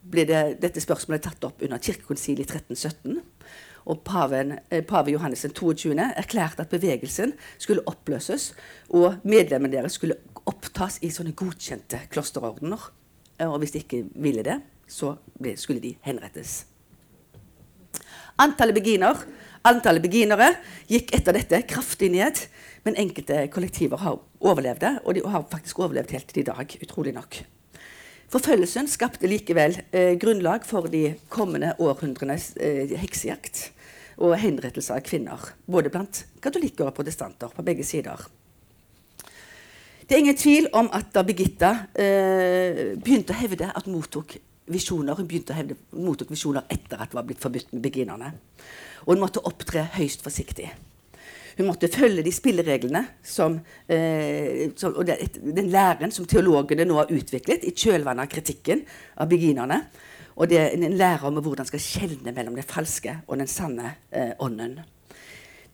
ble 0.00 0.24
det, 0.24 0.42
dette 0.62 0.80
spørsmålet 0.80 1.26
tatt 1.28 1.44
opp 1.50 1.60
under 1.66 1.82
kirkekonsilet 1.84 2.46
i 2.46 2.48
1317. 2.48 3.20
Og 3.90 4.04
paven, 4.06 4.58
eh, 4.70 4.84
pave 4.86 5.10
Johannes 5.10 5.46
22. 5.54 6.12
erklærte 6.16 6.62
at 6.62 6.70
bevegelsen 6.70 7.32
skulle 7.58 7.82
oppløses, 7.86 8.52
og 8.90 9.16
medlemmene 9.24 9.72
deres 9.72 9.98
skulle 9.98 10.18
opptas 10.46 11.00
i 11.02 11.10
sånne 11.10 11.34
godkjente 11.34 12.04
klosterordener. 12.10 12.90
Eh, 13.38 13.48
Og 13.50 13.58
hvis 13.58 13.72
de 13.72 13.78
ikke 13.78 14.04
ville 14.14 14.42
det, 14.42 14.60
så 14.86 15.16
ble, 15.40 15.56
skulle 15.56 15.80
de 15.80 15.96
henrettes. 16.02 16.66
Antallet 18.38 18.74
beginer, 18.74 19.16
antallet 19.64 20.02
beginere 20.02 20.56
gikk 20.88 21.12
etter 21.14 21.32
dette 21.32 21.62
kraftig 21.66 22.10
ned, 22.10 22.46
men 22.84 22.96
enkelte 22.96 23.48
kollektiver 23.48 23.98
har 23.98 24.20
overlevd 24.40 24.80
det, 24.80 24.98
og 25.04 25.14
de 25.14 25.22
har 25.26 25.48
faktisk 25.50 25.78
overlevd 25.78 26.10
helt 26.10 26.28
til 26.28 26.40
i 26.40 26.44
dag, 26.44 26.78
utrolig 26.82 27.12
nok. 27.12 27.42
Forfølgelsen 28.30 28.86
skapte 28.86 29.26
likevel 29.26 29.82
eh, 29.92 30.16
grunnlag 30.16 30.64
for 30.64 30.86
de 30.86 31.16
kommende 31.28 31.74
århundrenes 31.78 32.56
eh, 32.56 32.96
heksejakt 32.96 33.72
og 34.20 34.36
henrettelse 34.38 34.94
av 34.94 35.04
kvinner, 35.06 35.48
både 35.66 35.92
blant 35.92 36.24
katolikker 36.42 36.90
og 36.90 36.96
protestanter 36.96 37.52
på 37.54 37.64
begge 37.64 37.86
sider. 37.86 38.20
Det 40.04 40.16
er 40.16 40.24
ingen 40.24 40.36
tvil 40.38 40.66
om 40.74 40.88
at 40.92 41.12
da 41.14 41.22
Birgitta 41.22 41.70
eh, 41.94 42.96
begynte 42.98 43.32
å 43.32 43.40
hevde 43.40 43.70
at 43.70 43.86
hun 43.86 43.94
mottok 43.94 44.34
visjoner, 44.70 45.14
hun 45.14 45.28
begynte 45.30 45.54
å 45.54 45.58
hevde 45.58 45.78
mottok 46.02 46.32
visjoner 46.34 46.66
etter 46.70 46.98
at 46.98 47.12
det 47.12 47.18
var 47.18 47.26
blitt 47.28 47.42
forbudt 47.42 47.72
med 47.74 47.84
beginnerne. 47.84 48.32
Og 49.06 49.14
hun 49.14 49.22
måtte 49.22 49.42
opptre 49.46 49.86
høyst 49.94 50.24
forsiktig. 50.26 50.68
Hun 51.60 51.68
måtte 51.68 51.90
følge 51.92 52.24
de 52.26 52.32
spillereglene 52.34 53.04
som, 53.26 53.58
eh, 53.86 54.70
som, 54.76 54.94
og 54.96 55.06
den 55.06 55.70
læren 55.70 56.10
som 56.14 56.26
teologene 56.26 56.86
nå 56.88 56.98
har 56.98 57.14
utviklet 57.14 57.66
i 57.68 57.74
kjølvannet 57.74 58.26
av 58.26 58.34
kritikken 58.34 58.84
av 59.16 59.30
beginnerne. 59.30 59.82
Og 60.36 60.48
det 60.50 60.60
er 60.60 60.76
en 60.76 60.96
lærer 60.96 61.26
om 61.28 61.40
hvordan 61.42 61.68
skal 61.68 61.82
skjelne 61.82 62.34
mellom 62.36 62.56
det 62.58 62.68
falske 62.68 63.18
og 63.26 63.40
den 63.40 63.50
sanne 63.50 63.96
eh, 64.10 64.32
ånden. 64.38 64.78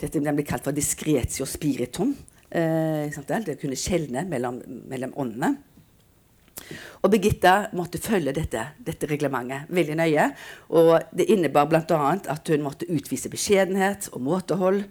Dette 0.01 0.21
den 0.21 0.37
blir 0.37 0.47
kalt 0.49 0.65
for 0.67 0.77
discretio 0.77 1.47
spiritum. 1.49 2.15
Eh, 2.51 3.09
det 3.11 3.57
å 3.57 3.61
kunne 3.61 3.79
skjelne 3.79 4.27
mellom, 4.29 4.61
mellom 4.89 5.17
åndene. 5.17 5.57
Og 7.05 7.13
Birgitta 7.13 7.69
måtte 7.77 8.01
følge 8.03 8.33
dette, 8.35 8.63
dette 8.83 9.09
reglementet 9.11 9.69
veldig 9.77 9.97
nøye. 10.01 10.25
Og 10.75 10.93
det 11.15 11.29
innebar 11.33 11.69
bl.a. 11.71 11.99
at 12.17 12.51
hun 12.51 12.65
måtte 12.65 12.89
utvise 12.91 13.31
beskjedenhet 13.33 14.09
og 14.13 14.25
måtehold, 14.27 14.83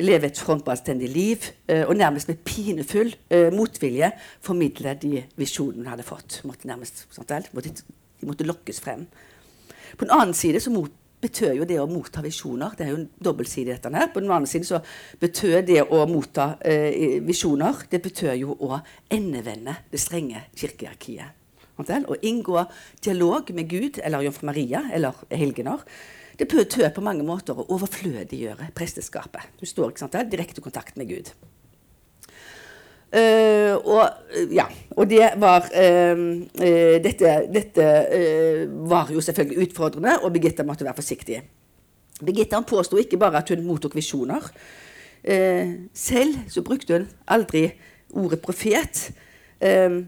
leve 0.00 0.30
et 0.30 0.40
frontballstendig 0.40 1.12
liv 1.12 1.50
eh, 1.68 1.84
og 1.84 1.96
nærmest 2.00 2.32
med 2.32 2.42
pinefull 2.46 3.14
eh, 3.28 3.50
motvilje 3.54 4.12
formidle 4.42 4.96
de 5.02 5.24
visjonene 5.38 5.84
hun 5.84 5.92
hadde 5.92 6.08
fått. 6.08 6.40
Måtte 6.48 6.70
nærmest? 6.70 7.04
Måtte, 7.18 7.44
de 8.20 8.28
måtte 8.28 8.46
lokkes 8.48 8.80
frem. 8.84 9.06
På 9.96 10.06
den 10.06 10.14
annen 10.14 10.36
side 10.36 10.60
så 10.62 10.72
betød 11.20 11.58
jo 11.58 11.66
det 11.68 11.78
å 11.80 11.88
motta 11.90 12.22
visjoner 12.24 12.76
Det 12.76 12.86
er 12.86 12.92
jo 12.94 13.00
en 13.00 13.08
dobbeltside 13.20 13.68
i 13.68 13.74
dette. 13.74 13.90
her. 13.92 14.08
På 14.12 14.20
den 14.20 14.30
andre 14.30 14.48
siden 14.48 14.66
så 14.66 14.80
betød 15.20 15.66
det 15.66 15.82
å 15.82 16.06
motta 16.08 16.56
eh, 16.60 17.20
visjoner 17.20 17.84
Det 17.90 18.02
betød 18.02 18.36
jo 18.40 18.56
å 18.60 18.80
endevende 19.10 19.76
det 19.90 20.00
strenge 20.00 20.46
kirkearkiet. 20.56 21.36
Å 21.80 22.16
inngå 22.22 22.64
dialog 23.00 23.50
med 23.56 23.68
Gud 23.68 24.00
eller 24.04 24.20
Jomfru 24.20 24.46
Maria 24.46 24.82
eller 24.92 25.16
helgener. 25.30 25.80
Det 26.36 26.48
betød 26.48 26.92
på 26.94 27.04
mange 27.04 27.24
måter 27.24 27.56
å 27.56 27.66
overflødiggjøre 27.72 28.70
presteskapet. 28.76 29.56
Du 29.60 29.66
står 29.66 29.90
ikke 29.90 30.04
sant, 30.04 30.14
vel? 30.14 30.28
direkte 30.28 30.60
kontakt 30.60 30.96
med 30.96 31.08
Gud. 31.08 31.32
Eh, 33.10 33.74
og, 33.74 34.04
eh, 34.30 34.52
ja, 34.54 34.68
og 34.94 35.08
det 35.10 35.32
var 35.42 35.64
uh, 35.66 36.20
uh, 36.62 36.96
Dette, 37.02 37.32
dette 37.50 37.86
var 38.86 39.10
jo 39.10 39.20
selvfølgelig 39.20 39.66
utfordrende, 39.66 40.18
og 40.22 40.32
Birgitta 40.32 40.66
måtte 40.66 40.86
være 40.86 41.00
forsiktig. 41.00 41.42
Birgitta 42.20 42.60
påsto 42.62 43.00
ikke 43.00 43.18
bare 43.18 43.42
at 43.42 43.50
hun 43.50 43.64
mottok 43.66 43.96
visjoner. 43.96 44.52
Selv 45.20 46.36
så 46.48 46.62
brukte 46.64 46.96
hun 46.96 47.08
aldri 47.28 47.66
ordet 48.16 48.40
profet. 48.40 49.10
Eh, 49.60 50.00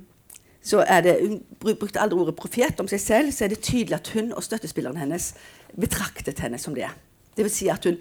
så 0.63 0.85
er 0.87 1.01
det, 1.01 1.19
Hun 1.63 1.77
brukte 1.77 2.01
aldri 2.01 2.19
ordet 2.19 2.37
profet 2.37 2.81
om 2.81 2.89
seg 2.89 3.01
selv, 3.01 3.33
så 3.33 3.45
er 3.45 3.49
det 3.49 3.63
tydelig 3.63 3.99
at 3.99 4.09
hun 4.15 4.33
og 4.33 4.45
støttespilleren 4.45 4.97
hennes 4.97 5.33
betraktet 5.81 6.39
henne 6.39 6.59
som 6.59 6.75
det. 6.75 6.89
Vil 7.37 7.51
si 7.51 7.69
at 7.73 7.85
hun 7.85 7.99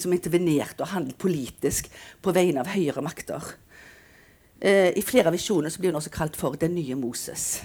som 0.00 0.12
intervenerte 0.12 0.82
og 0.82 0.88
handlet 0.88 1.18
politisk 1.20 1.90
på 2.22 2.32
vegne 2.32 2.60
av 2.60 2.72
høyere 2.72 3.04
makter. 3.04 3.54
Eh, 4.62 4.98
I 4.98 5.02
flere 5.02 5.26
av 5.26 5.34
visjonene 5.34 5.74
blir 5.82 5.90
hun 5.90 5.98
også 5.98 6.12
kalt 6.14 6.36
for 6.38 6.54
den 6.54 6.76
nye 6.76 6.94
Moses. 6.94 7.64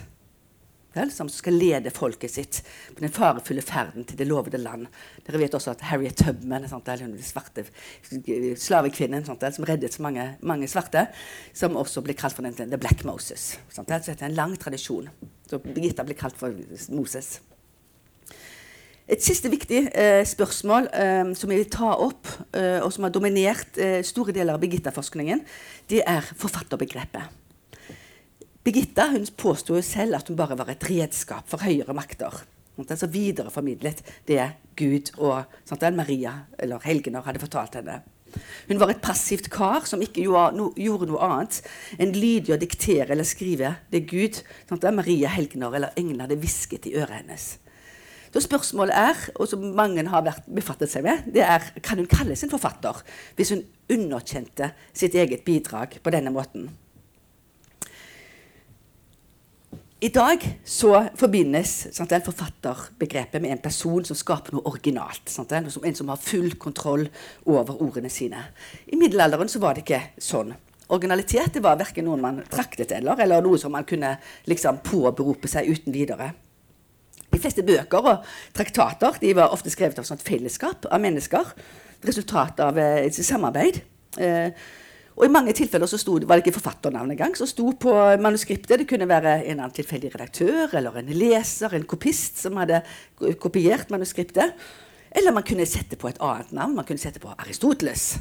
Vel, 0.97 1.11
som 1.13 1.27
skal 1.29 1.53
lede 1.53 1.91
folket 1.93 2.31
sitt 2.33 2.63
på 2.95 3.03
den 3.03 3.11
farefulle 3.13 3.61
ferden 3.61 4.07
til 4.07 4.17
det 4.17 4.25
lovede 4.25 4.57
land. 4.57 4.87
Dere 5.27 5.43
vet 5.43 5.53
også 5.53 5.75
at 5.75 5.83
Harriet 5.91 6.17
Tubman, 6.17 6.65
sant, 6.65 6.89
eller 6.89 7.05
hun 7.05 7.19
svarte 7.21 7.67
slavekvinnen 8.57 9.27
sant, 9.27 9.45
som 9.53 9.67
reddet 9.69 9.93
så 9.93 10.01
mange, 10.07 10.25
mange 10.41 10.69
svarte, 10.71 11.05
som 11.53 11.77
også 11.77 12.01
ble 12.01 12.17
kalt 12.17 12.33
for 12.33 12.47
den, 12.47 12.57
The 12.57 12.81
Black 12.81 13.05
Moses. 13.05 13.51
Sant, 13.69 13.93
så 13.93 14.15
dette 14.15 14.25
er 14.25 14.31
en 14.31 14.39
lang 14.39 14.57
tradisjon. 14.57 15.11
Så 15.45 15.61
Birgitta 15.61 16.07
ble 16.07 16.17
kalt 16.17 16.39
for 16.39 16.57
Moses. 16.89 17.35
Et 19.07 19.23
siste 19.23 19.47
viktig 19.47 19.85
eh, 19.95 20.21
spørsmål 20.27 20.89
eh, 20.91 21.29
som 21.39 21.51
jeg 21.51 21.61
vil 21.61 21.69
ta 21.71 21.93
opp, 22.03 22.27
eh, 22.51 22.81
og 22.83 22.91
som 22.91 23.05
har 23.07 23.13
dominert 23.15 23.77
eh, 23.79 24.01
store 24.03 24.33
deler 24.35 24.57
av 24.57 24.63
Birgitta-forskningen, 24.63 25.45
det 25.87 26.01
er 26.03 26.27
forfatterbegrepet. 26.35 27.37
Birgitta 28.67 29.05
hun 29.13 29.23
påsto 29.39 29.79
selv 29.79 30.17
at 30.17 30.27
hun 30.27 30.35
bare 30.35 30.57
var 30.59 30.73
et 30.73 30.83
redskap 30.89 31.47
for 31.47 31.63
høyere 31.63 31.95
makter. 31.95 32.35
Har 32.75 32.91
altså 32.93 33.07
videreformidlet 33.07 34.03
det 34.27 34.41
Gud 34.77 35.13
og 35.15 35.47
sant, 35.65 35.85
Maria 35.95 36.33
eller 36.59 36.83
helgener 36.83 37.23
hadde 37.23 37.41
fortalt 37.41 37.79
henne. 37.79 38.01
Hun 38.67 38.81
var 38.81 38.91
et 38.91 38.99
passivt 39.01 39.47
kar 39.49 39.87
som 39.87 40.03
ikke 40.03 40.25
gjorde, 40.25 40.57
no, 40.59 40.67
gjorde 40.75 41.07
noe 41.07 41.23
annet 41.23 41.61
enn 41.95 42.11
lydig 42.11 42.57
å 42.57 42.59
diktere 42.59 43.15
eller 43.15 43.25
skrive 43.25 43.71
det 43.87 44.03
Gud, 44.11 44.41
sant, 44.67 44.83
Maria, 44.91 45.31
helgener 45.31 45.79
eller 45.79 45.95
englene 45.95 46.27
hadde 46.27 46.39
hvisket 46.43 46.91
i 46.91 46.97
øret 46.99 47.21
hennes. 47.21 47.47
Så 48.33 48.43
spørsmålet 48.43 48.95
er, 48.97 49.27
og 49.35 49.47
som 49.49 49.63
mange 49.77 50.03
har 50.07 50.25
vært, 50.25 50.49
befattet 50.51 50.91
seg 50.91 51.05
med, 51.07 51.29
det 51.33 51.45
er 51.45 51.71
kan 51.83 51.99
hun 52.01 52.09
kalles 52.09 52.43
en 52.43 52.51
forfatter 52.51 53.03
hvis 53.37 53.53
hun 53.55 53.63
underkjente 53.93 54.73
sitt 54.93 55.15
eget 55.15 55.45
bidrag 55.47 55.99
på 56.03 56.13
denne 56.13 56.33
måten. 56.33 56.69
I 59.97 60.11
dag 60.13 60.43
så 60.61 60.91
forbindes 61.17 61.71
sant, 61.89 62.11
forfatterbegrepet 62.21 63.41
med 63.41 63.55
en 63.55 63.61
person 63.63 64.03
som 64.05 64.17
skaper 64.19 64.53
noe 64.53 64.69
originalt. 64.69 65.23
Sant, 65.33 65.55
en 65.57 65.97
som 65.97 66.11
har 66.11 66.21
full 66.21 66.53
kontroll 66.61 67.07
over 67.49 67.81
ordene 67.81 68.11
sine. 68.13 68.43
I 68.85 68.99
middelalderen 68.99 69.49
så 69.49 69.61
var 69.63 69.73
det 69.73 69.87
ikke 69.87 70.03
sånn. 70.21 70.53
originalitet 70.93 71.57
det 71.57 71.63
var 71.65 71.79
verken 71.81 72.05
noe 72.05 72.21
man 72.21 72.43
traktet 72.45 72.93
eller, 72.93 73.17
eller 73.19 73.41
noe 73.41 73.57
som 73.57 73.73
man 73.73 73.89
kunne 73.89 74.13
liksom 74.45 74.77
påberope 74.85 75.49
seg 75.49 75.65
uten 75.65 75.91
videre. 75.93 76.29
De 77.33 77.41
fleste 77.41 77.65
bøker 77.65 78.09
og 78.13 78.25
traktater 78.55 79.19
de 79.21 79.35
var 79.37 79.53
ofte 79.53 79.71
skrevet 79.73 79.99
av 79.99 80.09
et 80.15 80.25
fellesskap 80.25 80.87
av 80.89 81.03
mennesker. 81.03 81.53
Resultatet 82.07 82.63
av 82.65 82.77
eh, 82.81 83.05
et 83.05 83.17
samarbeid. 83.17 83.81
Eh, 84.21 84.67
og 85.17 85.25
I 85.25 85.31
mange 85.33 85.53
tilfeller 85.57 85.89
så 85.89 85.97
stod, 85.97 86.27
var 86.29 86.37
det 86.37 86.45
ikke 86.45 86.59
forfatternavn 86.59 87.15
engang. 87.15 87.35
som 87.35 87.49
sto 87.49 87.71
på 87.73 87.93
manuskriptet. 88.21 88.79
Det 88.79 88.87
kunne 88.89 89.09
være 89.09 89.39
en 89.45 89.59
annen 89.59 89.73
tilfeldig 89.73 90.11
redaktør 90.13 90.75
eller 90.77 90.99
en 90.99 91.09
leser, 91.09 91.73
en 91.73 91.87
kopist, 91.89 92.37
som 92.37 92.57
hadde 92.61 92.83
kopiert 93.41 93.89
manuskriptet. 93.89 94.53
Eller 95.17 95.33
man 95.33 95.43
kunne 95.43 95.65
sette 95.65 95.97
på 95.97 96.11
et 96.11 96.21
annet 96.21 96.51
navn. 96.53 96.75
Man 96.77 96.85
kunne 96.85 97.01
sette 97.01 97.19
på 97.19 97.33
Aristoteles 97.33 98.19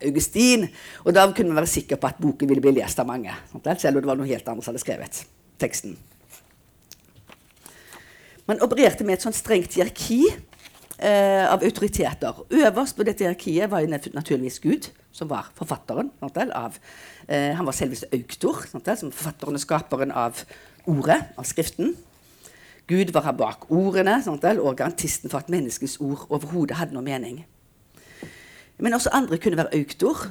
Augustin. 0.00 0.64
Og 1.04 1.12
da 1.12 1.26
kunne 1.28 1.52
man 1.52 1.60
være 1.60 1.74
sikker 1.76 2.00
på 2.00 2.08
at 2.08 2.22
boken 2.22 2.48
ville 2.48 2.64
bli 2.64 2.72
lest 2.78 3.02
av 3.02 3.10
mange. 3.10 3.34
Selv 3.76 3.98
om 3.98 4.00
det 4.00 4.08
var 4.08 4.16
noe 4.16 4.30
helt 4.30 4.48
annet 4.48 4.64
som 4.64 4.72
hadde 4.72 4.84
skrevet 4.86 5.24
teksten. 5.60 5.98
Man 8.50 8.58
opererte 8.66 9.04
med 9.06 9.14
et 9.14 9.22
sånt 9.22 9.36
strengt 9.38 9.76
hierarki 9.76 10.24
eh, 10.26 11.44
av 11.46 11.62
autoriteter. 11.62 12.40
Øverst 12.50 12.96
på 12.98 13.04
dette 13.06 13.22
hierarkiet 13.22 13.70
var 13.70 13.84
naturligvis 13.86 14.58
Gud, 14.58 14.88
som 15.14 15.28
var 15.30 15.52
forfatteren. 15.54 16.08
Av, 16.18 16.78
eh, 17.28 17.52
han 17.54 17.68
var 17.68 17.76
selveste 17.78 18.08
auktor, 18.10 18.64
som 18.72 18.82
forfatteren 18.82 19.54
og 19.54 19.62
skaperen 19.62 20.10
av 20.10 20.40
ordet, 20.90 21.20
av 21.38 21.46
Skriften. 21.46 21.94
Gud 22.90 23.12
var 23.14 23.28
her 23.28 23.36
bak 23.38 23.68
ordene 23.70 24.16
og 24.26 24.76
garantisten 24.80 25.30
for 25.30 25.38
at 25.38 25.52
menneskets 25.52 26.00
ord 26.02 26.26
overhodet 26.26 26.80
hadde 26.80 26.98
noe 26.98 27.06
mening. 27.06 27.44
Men 28.82 28.98
også 28.98 29.14
andre 29.14 29.38
kunne 29.38 29.62
være 29.62 29.78
auktor. 29.78 30.26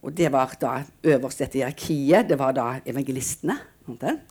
Og 0.00 0.16
det 0.16 0.32
var 0.32 0.56
da 0.56 0.72
øverst 1.04 1.44
dette 1.44 1.60
hierarkiet. 1.60 2.30
Det 2.30 2.38
var 2.38 2.56
da 2.56 2.80
evangelistene. 2.86 3.60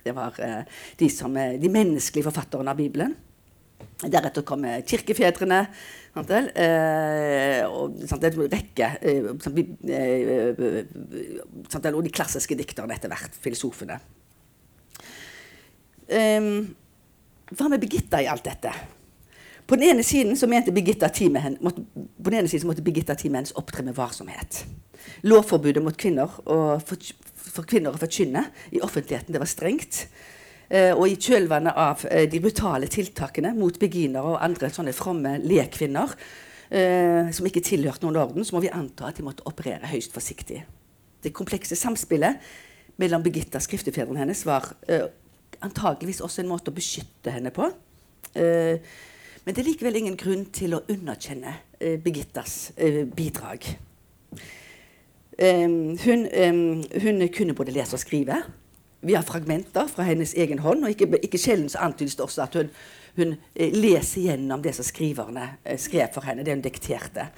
Det 0.03 0.15
var 0.15 0.41
eh, 0.41 0.65
de, 0.97 1.09
som, 1.09 1.37
eh, 1.37 1.61
de 1.61 1.69
menneskelige 1.69 2.31
forfatterne 2.31 2.73
av 2.73 2.81
Bibelen. 2.81 3.15
Deretter 4.05 4.43
kom 4.45 4.65
kirkefedrene. 4.85 5.63
Eh, 6.17 7.61
og 7.69 7.97
sant, 8.09 8.23
en 8.25 8.47
rekke 8.49 8.87
eh, 9.05 9.27
sant, 9.41 9.59
eh, 11.85 11.93
Og 11.93 12.03
de 12.05 12.13
klassiske 12.13 12.57
dikterne 12.57 12.93
etter 12.93 13.11
hvert. 13.11 13.37
Filosofene. 13.41 13.99
Um, 16.07 16.75
hva 17.51 17.67
med 17.69 17.81
Birgitta 17.83 18.21
i 18.23 18.29
alt 18.31 18.45
dette? 18.47 18.71
På 19.67 19.75
den 19.75 19.89
ene 19.91 20.03
siden 20.03 20.37
så 20.39 20.47
mente 20.47 20.71
Birgitta 20.71 21.09
måtte, 21.59 21.83
på 21.93 22.29
den 22.29 22.39
ene 22.39 22.47
siden 22.47 22.67
måtte 22.67 22.81
Birgitta 22.81 23.17
hennes 23.19 23.51
opptre 23.55 23.83
med 23.83 23.95
varsomhet. 23.95 24.65
Lovforbudet 25.27 25.83
mot 25.83 25.97
kvinner 25.97 26.31
og 26.45 26.81
for, 26.87 26.97
for 27.35 27.67
kvinner 27.67 27.91
å 27.91 27.99
forkynne 27.99 28.45
i 28.71 28.81
offentligheten 28.81 29.33
det 29.33 29.43
var 29.43 29.51
strengt. 29.51 30.07
Eh, 30.67 30.91
og 30.91 31.07
i 31.07 31.15
kjølvannet 31.15 31.77
av 31.79 32.01
eh, 32.11 32.25
de 32.27 32.41
brutale 32.43 32.89
tiltakene 32.91 33.53
mot 33.55 33.77
beginere 33.79 34.33
og 34.33 34.41
andre 34.43 34.67
sånne 34.73 34.93
fromme 34.95 35.37
lekvinner 35.47 36.11
eh, 36.67 37.29
som 37.31 37.47
ikke 37.47 37.63
tilhørte 37.63 38.03
noen 38.03 38.19
orden, 38.19 38.43
så 38.43 38.57
må 38.57 38.65
vi 38.65 38.73
anta 38.75 39.07
at 39.07 39.19
de 39.19 39.23
måtte 39.23 39.47
operere 39.47 39.87
høyst 39.87 40.15
forsiktig. 40.15 40.59
Det 41.23 41.31
komplekse 41.35 41.77
samspillet 41.79 42.43
mellom 42.99 43.23
Birgitta 43.23 43.61
og 43.61 43.63
skriftefedrene 43.63 44.19
hennes 44.25 44.43
var 44.47 44.67
antageligvis 45.63 46.19
også 46.25 46.41
en 46.43 46.49
måte 46.49 46.71
å 46.71 46.75
beskytte 46.75 47.33
henne 47.33 47.51
på. 47.53 47.65
Men 48.33 49.53
det 49.53 49.61
er 49.61 49.67
likevel 49.67 49.99
ingen 49.99 50.17
grunn 50.17 50.47
til 50.53 50.73
å 50.77 50.81
underkjenne 50.89 51.53
Birgittas 52.01 52.71
bidrag. 53.17 53.67
Hun, 55.37 56.25
hun, 56.33 57.27
kunne 57.33 57.57
både 57.57 57.75
lese 57.75 57.97
og 57.97 58.01
skrive. 58.01 58.39
Vi 59.01 59.13
har 59.13 59.23
fragmenter 59.23 59.87
fra 59.87 60.03
hennes 60.07 60.33
egen 60.33 60.59
hånd. 60.59 60.83
og 60.83 60.89
Ikke, 60.89 61.09
ikke 61.23 61.41
sjelden 61.41 61.69
så 61.69 61.85
antydes 61.85 62.15
det 62.17 62.25
også 62.25 62.43
at 62.47 62.57
hun, 62.57 62.71
hun 63.15 63.35
leser 63.55 64.21
gjennom 64.29 64.63
det 64.63 64.75
som 64.75 64.85
skriverne 64.85 65.51
skrev 65.77 66.13
for 66.13 66.25
henne. 66.25 66.45
det 66.45 66.53
hun 66.53 66.65
dikterte. 66.65 67.29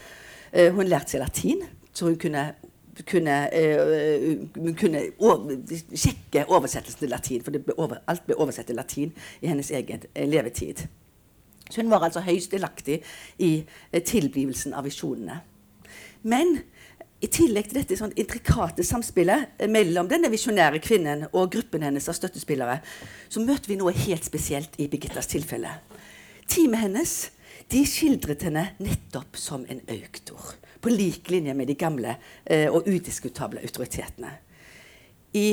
Hun 0.53 0.88
lærte 0.88 1.14
seg 1.14 1.24
latin, 1.24 1.64
så 1.93 2.05
hun 2.05 2.20
kunne 2.20 2.51
kunne, 3.07 3.49
hun 4.55 4.76
kunne 4.76 5.01
over, 5.20 5.53
sjekke 5.95 6.45
oversettelsen 6.47 6.99
til 6.99 7.10
latin, 7.10 7.43
for 7.43 7.51
ble 7.51 7.76
over, 7.78 8.01
alt 8.07 8.26
ble 8.28 8.36
oversett 8.36 8.68
til 8.68 8.76
latin 8.76 9.14
i 9.41 9.47
hennes 9.47 9.72
egen 9.72 10.03
levetid. 10.16 10.86
Så 11.70 11.82
hun 11.82 11.91
var 11.91 12.03
altså 12.03 12.24
høyst 12.26 12.51
delaktig 12.51 13.01
i 13.38 13.51
tilblivelsen 13.93 14.74
av 14.74 14.88
visjonene. 14.88 15.39
Men 16.24 16.60
i 17.20 17.28
tillegg 17.28 17.67
til 17.67 17.82
dette 17.82 17.97
sånn 17.99 18.13
intrikate 18.20 18.84
samspillet 18.88 19.65
mellom 19.72 20.07
denne 20.07 20.30
visjonære 20.32 20.80
kvinnen 20.84 21.26
og 21.34 21.49
gruppen 21.51 21.84
hennes 21.84 22.07
av 22.07 22.15
støttespillere, 22.15 22.80
så 23.28 23.43
møter 23.43 23.74
vi 23.74 23.80
noe 23.80 23.91
helt 24.05 24.28
spesielt 24.28 24.80
i 24.80 24.88
Birgittas 24.91 25.28
tilfelle. 25.32 25.74
Teamet 26.49 26.86
hennes 26.86 27.15
de 27.70 27.84
skildret 27.86 28.45
henne 28.47 28.70
nettopp 28.82 29.38
som 29.38 29.65
en 29.70 29.82
auktor 29.91 30.55
på 30.80 30.93
lik 30.93 31.28
linje 31.30 31.53
med 31.53 31.67
de 31.70 31.76
gamle 31.78 32.15
eh, 32.45 32.72
og 32.72 32.88
udiskutable 32.88 33.61
autoritetene. 33.67 34.32
I 35.36 35.47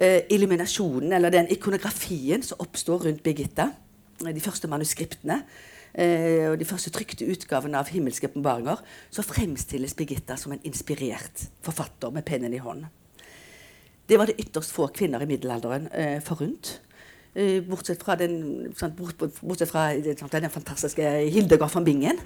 eh, 0.00 0.24
illuminasjonen, 0.32 1.12
eller 1.12 1.30
den 1.30 1.52
ikonografien 1.52 2.42
som 2.42 2.64
oppstår 2.64 3.06
rundt 3.10 3.22
Birgitta, 3.22 3.68
de 4.24 4.40
første 4.40 4.70
manuskriptene 4.70 5.42
eh, 5.94 6.50
og 6.50 6.58
de 6.60 6.68
første 6.68 6.92
trykte 6.94 7.28
utgavene 7.30 7.80
av 7.80 7.90
himmelske 7.92 8.30
åpenbaringer, 8.30 8.82
så 9.10 9.24
fremstilles 9.26 9.96
Birgitta 9.98 10.36
som 10.40 10.54
en 10.54 10.64
inspirert 10.66 11.46
forfatter 11.64 12.14
med 12.14 12.26
pennen 12.28 12.54
i 12.54 12.62
hånd. 12.62 12.86
Det 14.08 14.18
var 14.20 14.28
det 14.28 14.40
ytterst 14.42 14.74
få 14.74 14.90
kvinner 14.92 15.22
i 15.24 15.28
middelalderen 15.28 15.88
eh, 15.92 16.18
forunt. 16.24 16.80
Eh, 17.34 17.62
bortsett 17.64 18.02
fra 18.04 18.18
den, 18.20 18.74
sånn, 18.76 18.92
bortsett 18.98 19.70
fra, 19.70 19.88
sånn, 19.94 20.34
den 20.34 20.52
fantastiske 20.52 21.14
Hildegard 21.32 21.72
von 21.72 21.86
Bingen, 21.86 22.20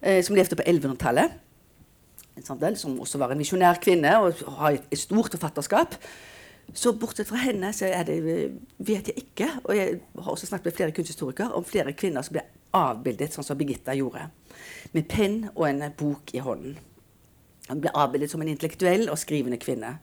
eh, 0.00 0.18
som 0.26 0.36
levde 0.36 0.58
på 0.58 0.66
1100-tallet 0.66 1.38
som 2.40 3.00
også 3.00 3.18
var 3.18 3.32
en 3.32 3.38
misjonær 3.38 3.80
kvinne 3.82 4.12
og 4.18 4.38
har 4.60 4.78
et, 4.78 4.98
stort 4.98 5.34
forfatterskap. 5.34 5.96
Så 6.74 6.92
bortsett 6.92 7.28
fra 7.28 7.36
henne 7.36 7.72
så 7.72 7.86
det, 8.06 8.20
vet 8.78 9.08
jeg 9.08 9.16
ikke, 9.16 9.48
og 9.64 9.76
jeg 9.76 10.00
har 10.18 10.30
også 10.30 10.46
snakket 10.46 10.64
med 10.64 10.76
flere 10.76 10.92
kunsthistorikere, 10.92 11.52
om 11.52 11.64
flere 11.64 11.92
kvinner 11.92 12.22
som 12.22 12.36
ble 12.36 12.44
avbildet 12.76 13.34
sånn 13.34 13.46
som 13.46 13.58
Birgitta 13.58 13.94
gjorde. 13.98 14.28
Med 14.94 15.08
penn 15.10 15.42
og 15.54 15.66
en 15.68 15.84
bok 15.98 16.34
i 16.34 16.42
hånden. 16.44 16.76
Hun 17.70 17.82
ble 17.82 17.92
avbildet 17.94 18.32
som 18.32 18.42
en 18.42 18.50
intellektuell 18.50 19.08
og 19.10 19.18
skrivende 19.20 19.60
kvinne. 19.62 19.96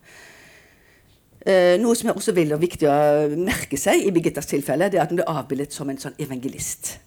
Eh, 1.48 1.76
noe 1.80 1.96
som 1.96 2.10
er 2.10 2.18
også 2.18 2.36
veldig 2.36 2.60
viktig 2.60 2.88
å 2.90 2.96
merke 3.40 3.80
seg 3.80 4.04
i 4.04 4.14
Birgittas 4.16 4.50
tilfelle, 4.50 4.90
det 4.92 5.00
er 5.00 5.06
at 5.06 5.14
hun 5.14 5.22
ble 5.22 5.28
avbildet 5.32 5.76
som 5.76 5.90
en 5.92 6.00
sånn 6.02 6.18
evangelist. 6.20 6.98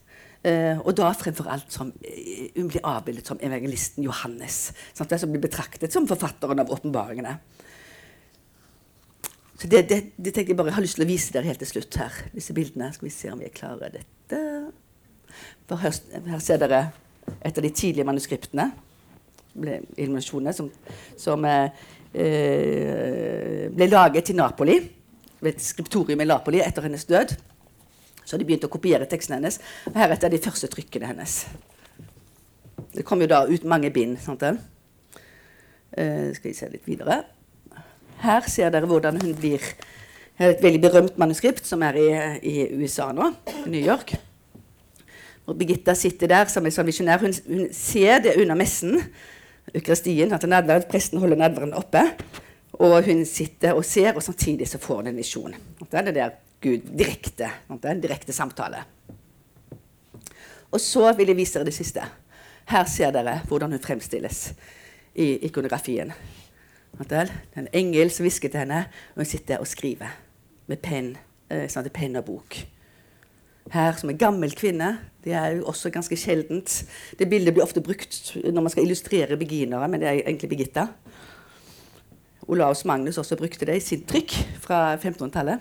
Uh, 0.41 0.79
og 0.89 0.95
da 0.97 1.11
fremfor 1.13 1.51
alt 1.53 1.69
som 1.69 1.91
uh, 1.93 2.45
hun 2.55 2.71
blir 2.71 2.87
avbildet 2.89 3.29
som 3.29 3.41
evangelisten 3.45 4.07
Johannes. 4.07 4.71
Sant? 4.97 5.13
Som 5.21 5.35
blir 5.35 5.43
betraktet 5.43 5.93
som 5.93 6.07
forfatteren 6.09 6.63
av 6.63 6.73
åpenbaringene. 6.73 7.35
Så 9.61 9.69
det, 9.69 9.83
det, 9.91 9.99
det 10.17 10.33
tenkte 10.33 10.55
jeg 10.55 10.57
bare 10.57 10.73
jeg 10.73 10.79
har 10.79 10.87
lyst 10.87 10.97
til 10.97 11.05
å 11.05 11.11
vise 11.11 11.35
dere 11.35 11.51
helt 11.51 11.61
til 11.61 11.69
slutt 11.69 11.99
her. 12.01 12.23
Disse 12.33 12.57
bildene. 12.57 12.89
Skal 12.97 13.11
vi 13.11 13.13
se 13.13 13.35
om 13.35 13.43
vi 13.43 13.53
klarer 13.53 13.93
dette. 13.99 14.41
For 15.68 15.81
her, 15.83 15.95
her 16.26 16.43
ser 16.43 16.61
dere 16.62 16.81
et 17.39 17.57
av 17.57 17.62
de 17.64 17.70
tidlige 17.70 18.07
manuskriptene. 18.09 18.70
Illuminasjonene 19.61 20.55
som, 20.55 20.70
som 21.18 21.45
eh, 21.47 21.70
ble 23.70 23.91
laget 23.91 24.33
i 24.33 24.39
Napoli. 24.39 24.78
Ved 25.41 25.55
et 25.55 25.64
skriptorium 25.64 26.20
i 26.20 26.28
Napoli 26.28 26.61
etter 26.64 26.85
hennes 26.87 27.07
død. 27.09 27.37
Så 28.24 28.39
de 28.39 28.47
begynte 28.47 28.68
å 28.68 28.72
kopiere 28.72 29.09
teksten 29.11 29.39
hennes. 29.39 29.59
Og 29.91 29.99
heretter 29.99 30.28
er 30.28 30.37
de 30.37 30.45
første 30.45 30.70
trykkene 30.70 31.11
hennes. 31.11 31.41
Det 32.95 33.07
kom 33.07 33.22
jo 33.22 33.31
da 33.31 33.45
ut 33.49 33.66
mange 33.68 33.91
bind. 33.95 34.18
Sant 34.22 34.43
det? 34.43 34.55
Eh, 35.91 36.31
skal 36.37 36.51
vi 36.51 36.57
se 36.57 36.68
litt 36.70 36.87
videre. 36.87 37.22
Her 38.20 38.47
ser 38.53 38.70
dere 38.70 38.89
hvordan 38.89 39.20
hun 39.22 39.35
blir 39.39 39.64
Her 40.41 40.47
er 40.49 40.55
et 40.55 40.62
veldig 40.64 40.81
berømt 40.81 41.18
manuskript 41.20 41.66
som 41.68 41.83
er 41.85 41.99
i, 42.01 42.07
i 42.49 42.55
USA 42.81 43.11
nå, 43.12 43.26
i 43.66 43.68
New 43.74 43.83
York. 43.83 44.14
Og 45.51 45.59
Birgitta 45.59 45.96
sitter 45.98 46.30
der 46.30 46.46
som 46.51 46.66
en 46.66 46.74
sånn 46.74 46.86
visjonær. 46.86 47.24
Hun, 47.24 47.34
hun, 47.48 47.66
ser 47.74 48.22
det 48.22 48.36
under 48.38 48.59
messen, 48.59 49.01
Ukristien, 49.74 50.30
at 50.34 50.46
nadverd, 50.48 50.86
presten 50.90 51.20
holder 51.22 51.38
nadveren 51.38 51.74
oppe. 51.78 52.05
Og 52.80 52.96
hun 53.07 53.24
sitter 53.28 53.74
og 53.76 53.84
ser, 53.86 54.14
og 54.14 54.22
samtidig 54.24 54.68
så 54.70 54.80
får 54.82 55.03
hun 55.03 55.11
en 55.11 55.18
visjon. 55.18 55.59
Det 55.82 55.98
er 55.98 56.07
det 56.07 56.16
der 56.16 56.38
Gud 56.62 56.86
direkte. 56.96 57.51
En 57.68 58.03
direkte 58.03 58.34
samtale. 58.34 58.84
Og 60.70 60.80
så 60.80 61.11
vil 61.18 61.32
jeg 61.32 61.40
vise 61.40 61.59
dere 61.59 61.66
det 61.66 61.74
siste. 61.76 62.07
Her 62.70 62.86
ser 62.86 63.11
dere 63.14 63.40
hvordan 63.51 63.74
hun 63.74 63.82
fremstilles 63.82 64.53
i 65.18 65.32
ikonografien. 65.51 66.12
Det 67.01 67.16
er 67.16 67.30
En 67.57 67.68
engel 67.72 68.11
som 68.11 68.24
hvisker 68.24 68.48
til 68.48 68.62
henne, 68.62 68.84
og 69.14 69.24
hun 69.24 69.26
sitter 69.26 69.59
og 69.59 69.66
skriver 69.66 70.14
med 70.66 70.78
penn, 70.78 71.16
eh, 71.51 71.66
sånn 71.66 71.90
penn 71.90 72.16
og 72.16 72.24
bok. 72.24 72.59
Her 73.71 73.99
som 74.01 74.11
en 74.11 74.19
gammel 74.19 74.55
kvinne. 74.57 74.95
Det 75.25 75.35
er 75.37 75.59
jo 75.59 75.67
også 75.69 75.91
ganske 75.93 76.17
sjeldent. 76.17 76.81
Det 77.19 77.29
bildet 77.29 77.55
blir 77.55 77.65
ofte 77.65 77.83
brukt 77.85 78.33
når 78.41 78.63
man 78.65 78.73
skal 78.73 78.87
illustrere 78.87 79.37
beginere, 79.37 79.89
men 79.89 80.01
det 80.01 80.09
er 80.09 80.23
egentlig 80.25 80.49
Birgitta. 80.49 80.87
Olaus 82.51 82.85
Magnus 82.89 83.19
også 83.21 83.37
brukte 83.37 83.69
det 83.69 83.77
i 83.79 83.85
sitt 83.85 84.09
trykk 84.11 84.33
fra 84.65 84.97
1500-tallet. 84.97 85.61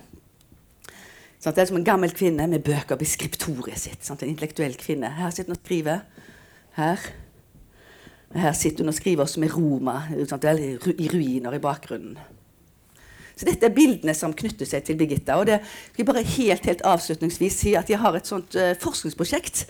Sånn, 1.40 1.54
det 1.56 1.62
er 1.62 1.70
som 1.70 1.78
en 1.80 1.88
gammel 1.88 2.12
kvinne 2.16 2.48
med 2.52 2.64
bøker 2.66 2.98
på 3.00 3.08
skriptoriet 3.08 3.80
sitt. 3.80 4.02
Sånn, 4.04 4.18
en 4.24 4.32
intellektuell 4.34 4.74
kvinne. 4.80 5.12
Her 5.20 5.32
sitter 5.32 5.54
hun 5.54 5.60
og 5.60 5.62
skriver. 5.62 6.02
Her. 6.80 7.06
Her 8.36 8.58
sitter 8.58 8.84
hun 8.84 8.92
og 8.92 8.98
skriver 8.98 9.24
også 9.24 9.44
med 9.44 9.54
Roma 9.54 10.02
sånn, 10.28 10.50
i 10.96 11.08
ruiner 11.12 11.56
i 11.56 11.62
bakgrunnen. 11.64 12.18
Så 13.40 13.48
Dette 13.48 13.70
er 13.70 13.76
bildene 13.76 14.12
som 14.18 14.36
knytter 14.36 14.68
seg 14.68 14.84
til 14.84 14.98
Birgitta. 15.00 15.38
og 15.40 15.48
det 15.48 15.62
skal 15.64 16.04
jeg 16.04 16.10
bare 16.10 16.26
helt, 16.28 16.66
helt 16.68 16.84
avslutningsvis 16.84 17.62
si 17.62 17.74
at 17.80 17.90
Jeg 17.90 18.02
har 18.02 18.16
et 18.16 18.28
sånt 18.28 18.56
uh, 18.60 18.76
forskningsprosjekt. 18.76 19.66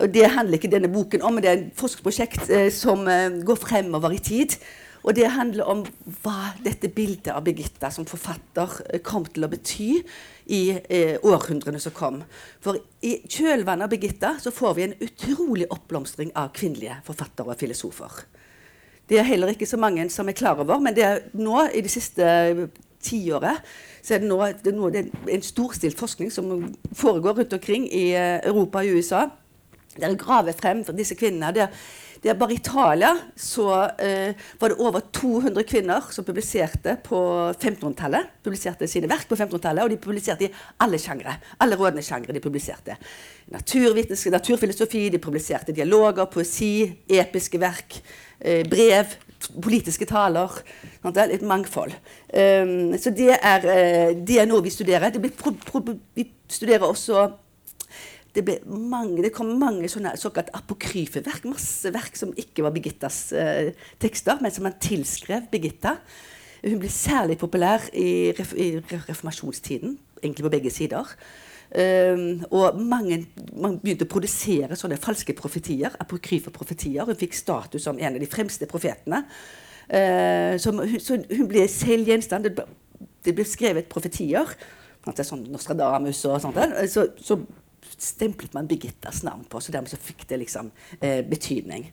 og 0.00 0.12
Det 0.12 0.28
handler 0.28 0.58
ikke 0.58 0.70
denne 0.70 0.92
boken 0.92 1.22
om, 1.22 1.32
men 1.34 1.42
det 1.42 1.50
er 1.50 1.58
et 1.58 1.72
forskningsprosjekt 1.74 2.50
uh, 2.50 2.68
som 2.70 3.08
uh, 3.08 3.44
går 3.44 3.56
fremover 3.56 4.12
i 4.12 4.18
tid. 4.18 4.58
Og 5.02 5.16
det 5.16 5.32
handler 5.34 5.66
om 5.66 5.80
hva 6.22 6.52
dette 6.62 6.90
bildet 6.92 7.32
av 7.34 7.42
Birgitta 7.42 7.90
som 7.90 8.06
forfatter 8.06 9.00
kom 9.02 9.24
til 9.26 9.42
å 9.42 9.50
bety 9.50 9.88
i 10.54 10.60
eh, 10.70 11.16
århundrene 11.26 11.80
som 11.82 11.94
kom. 11.96 12.20
For 12.62 12.78
i 13.02 13.16
kjølvannet 13.26 13.88
av 13.88 13.90
Birgitta 13.90 14.36
så 14.42 14.54
får 14.54 14.76
vi 14.76 14.84
en 14.86 14.94
utrolig 15.02 15.66
oppblomstring 15.74 16.30
av 16.38 16.52
kvinnelige 16.54 17.00
forfattere 17.08 17.50
og 17.50 17.58
filosofer. 17.58 18.22
Det 19.12 19.18
er 19.20 19.28
heller 19.28 19.50
ikke 19.52 19.68
så 19.68 19.76
mange 19.76 20.06
som 20.08 20.28
er 20.28 20.36
klar 20.36 20.56
over, 20.62 20.78
men 20.80 20.94
det 20.96 21.04
er 21.04 21.18
nå 21.36 21.66
i 21.68 21.82
det 21.84 21.90
siste 21.92 22.24
tiåret 23.04 23.60
så 24.02 24.16
er 24.16 24.22
det 24.22 24.30
nå, 24.30 24.38
det 24.64 24.70
er 24.72 24.78
nå 24.78 24.88
det 24.90 25.02
er 25.04 25.34
en 25.36 25.44
storstilt 25.44 25.98
forskning 26.00 26.30
som 26.32 26.48
foregår 26.96 27.36
rundt 27.38 27.52
omkring 27.54 27.84
i 27.92 28.06
eh, 28.16 28.40
Europa 28.48 28.80
og 28.80 28.96
USA. 28.96 29.26
Der 30.00 30.16
graver 30.16 30.56
frem 30.56 30.80
for 30.86 30.96
disse 30.96 31.14
kvinnene. 31.14 31.52
Det 31.52 31.66
er 31.66 31.76
det 32.22 32.30
er 32.30 32.36
bare 32.38 32.54
i 32.54 32.60
Italia 32.60 33.08
så 33.34 33.64
eh, 33.98 34.36
var 34.60 34.70
det 34.70 34.78
over 34.78 35.00
200 35.10 35.64
kvinner 35.66 36.04
som 36.14 36.22
publiserte 36.24 36.94
på 37.02 37.18
1500-tallet. 37.50 38.28
Publiserte 38.46 38.86
sine 38.86 39.10
verk 39.10 39.26
på 39.26 39.34
1500-tallet, 39.34 39.82
og 39.82 39.90
de 39.90 39.98
publiserte 39.98 40.46
i 40.46 40.52
alle 40.86 41.00
sjangre. 41.02 41.34
Alle 41.58 41.74
rådende 41.80 42.04
sjangre 42.06 42.36
de 42.36 42.42
publiserte. 42.44 42.94
Naturfilosofi, 43.50 45.08
de 45.10 45.18
publiserte 45.18 45.74
dialoger, 45.74 46.30
poesi, 46.30 46.92
episke 47.10 47.58
verk, 47.58 47.98
brev, 48.70 49.12
politiske 49.62 50.06
taler. 50.08 50.56
Det 51.02 51.22
er 51.22 51.34
et 51.34 51.44
mangfold. 51.46 51.94
Um, 52.32 52.92
så 52.98 53.12
det 53.14 53.36
er, 53.36 53.66
uh, 53.66 54.10
det 54.18 54.38
er, 54.40 54.46
noe 54.50 54.62
vi 54.64 54.70
studerer. 54.70 55.14
vi 55.18 56.26
studerer 56.48 56.86
også 56.86 57.28
det, 58.34 58.44
mange, 58.66 59.20
det, 59.22 59.32
kom 59.34 59.50
mange 59.60 59.88
sånne 59.92 60.14
såkalt 60.20 60.52
apokryfe 60.56 61.22
verk. 61.24 61.44
Masse 61.48 61.92
verk 61.92 62.16
som 62.16 62.32
ikke 62.38 62.64
var 62.64 62.72
Birgittas 62.74 63.26
eh, 63.36 63.72
tekster, 64.00 64.40
men 64.40 64.54
som 64.54 64.68
han 64.68 64.78
tilskrev 64.80 65.50
Birgitta. 65.52 65.98
Hun 66.62 66.78
ble 66.80 66.90
særlig 66.92 67.36
populær 67.40 67.84
i, 67.92 68.32
ref, 68.38 68.54
i 68.56 68.78
reformasjonstiden, 68.80 69.98
egentlig 70.22 70.46
på 70.46 70.54
begge 70.54 70.72
sider. 70.72 71.12
Um, 71.72 72.42
og 72.52 72.76
mange, 72.76 73.22
man 73.56 73.78
begynte 73.80 74.04
å 74.04 74.10
produsere 74.12 74.76
sånne 74.76 74.98
falske 75.00 75.32
profetier, 75.36 75.94
apokryfe 76.04 76.52
profetier. 76.52 77.06
Hun 77.08 77.16
fikk 77.16 77.36
status 77.38 77.86
som 77.86 77.96
en 77.96 78.18
av 78.18 78.20
de 78.20 78.28
fremste 78.28 78.68
profetene. 78.68 79.22
Uh, 79.88 80.58
så, 80.60 80.74
hun, 80.76 80.98
så 81.00 81.16
hun 81.30 81.48
ble 81.48 81.64
selv 81.72 82.12
gjenstand. 82.12 82.50
Det, 82.50 82.66
det 83.24 83.34
ble 83.38 83.46
skrevet 83.48 83.88
profetier. 83.92 84.52
Sånn 85.02 85.46
Nostradamus 85.50 86.20
og 86.28 86.42
sånt. 86.44 86.60
Så, 86.92 87.08
så 87.18 87.40
stemplet 87.96 88.52
man 88.54 88.68
Birgittas 88.70 89.22
navn 89.26 89.46
på, 89.48 89.60
så 89.60 89.72
dermed 89.74 89.90
så 89.90 89.98
fikk 89.98 90.26
det 90.30 90.38
liksom 90.44 90.70
eh, 91.00 91.22
betydning. 91.26 91.88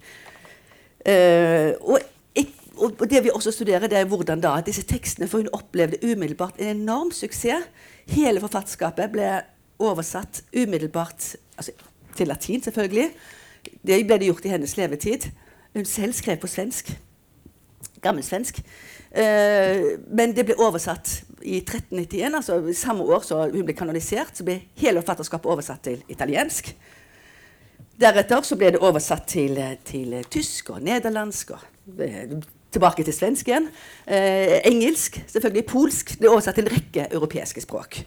Uh, 1.08 1.72
og, 1.80 2.04
og, 2.84 3.06
det 3.10 3.24
vi 3.24 3.32
også 3.32 3.54
studerer, 3.56 3.88
det 3.88 3.98
er 3.98 4.10
hvordan 4.12 4.44
da 4.44 4.58
disse 4.60 4.84
tekstene 4.84 5.30
For 5.32 5.40
hun 5.40 5.54
opplevde 5.56 6.02
umiddelbart 6.04 6.60
en 6.60 6.74
enorm 6.76 7.14
suksess. 7.16 7.72
Hele 8.12 8.44
forfatterskapet 8.44 9.12
ble 9.14 9.30
oversatt 9.80 10.44
umiddelbart 10.54 11.36
altså, 11.58 11.72
til 12.16 12.28
latin, 12.28 12.64
selvfølgelig. 12.64 13.10
Det 13.88 14.06
ble 14.08 14.18
det 14.20 14.28
gjort 14.30 14.46
i 14.46 14.54
hennes 14.54 14.78
levetid. 14.78 15.30
Hun 15.76 15.86
selv 15.86 16.14
skrev 16.14 16.38
på 16.38 16.48
svensk. 16.48 16.92
Gammelsvensk. 18.02 18.62
Uh, 19.10 19.98
men 20.14 20.36
det 20.36 20.46
ble 20.46 20.58
oversatt 20.62 21.24
i 21.42 21.58
1391, 21.64 22.36
altså 22.36 22.60
samme 22.78 23.08
år 23.10 23.24
som 23.26 23.42
hun 23.52 23.66
ble 23.66 23.74
kanonisert, 23.74 24.38
så 24.38 24.46
ble 24.46 24.60
hele 24.80 25.02
forfatterskapet 25.02 25.50
oversatt 25.50 25.84
til 25.88 26.04
italiensk. 26.12 26.72
Deretter 28.00 28.46
så 28.48 28.56
ble 28.60 28.74
det 28.76 28.84
oversatt 28.86 29.26
til, 29.28 29.58
til 29.88 30.16
tysk 30.32 30.70
og 30.76 30.84
nederlandsk 30.86 31.56
og 31.56 31.66
uh, 32.00 32.38
tilbake 32.72 33.04
til 33.04 33.16
svensk 33.16 33.50
igjen. 33.50 33.70
Uh, 34.08 34.60
engelsk, 34.70 35.22
selvfølgelig 35.28 35.66
polsk. 35.72 36.16
Det 36.16 36.24
ble 36.24 36.36
oversatt 36.36 36.60
til 36.60 36.68
en 36.68 36.76
rekke 36.78 37.08
europeiske 37.10 37.66
språk. 37.66 38.04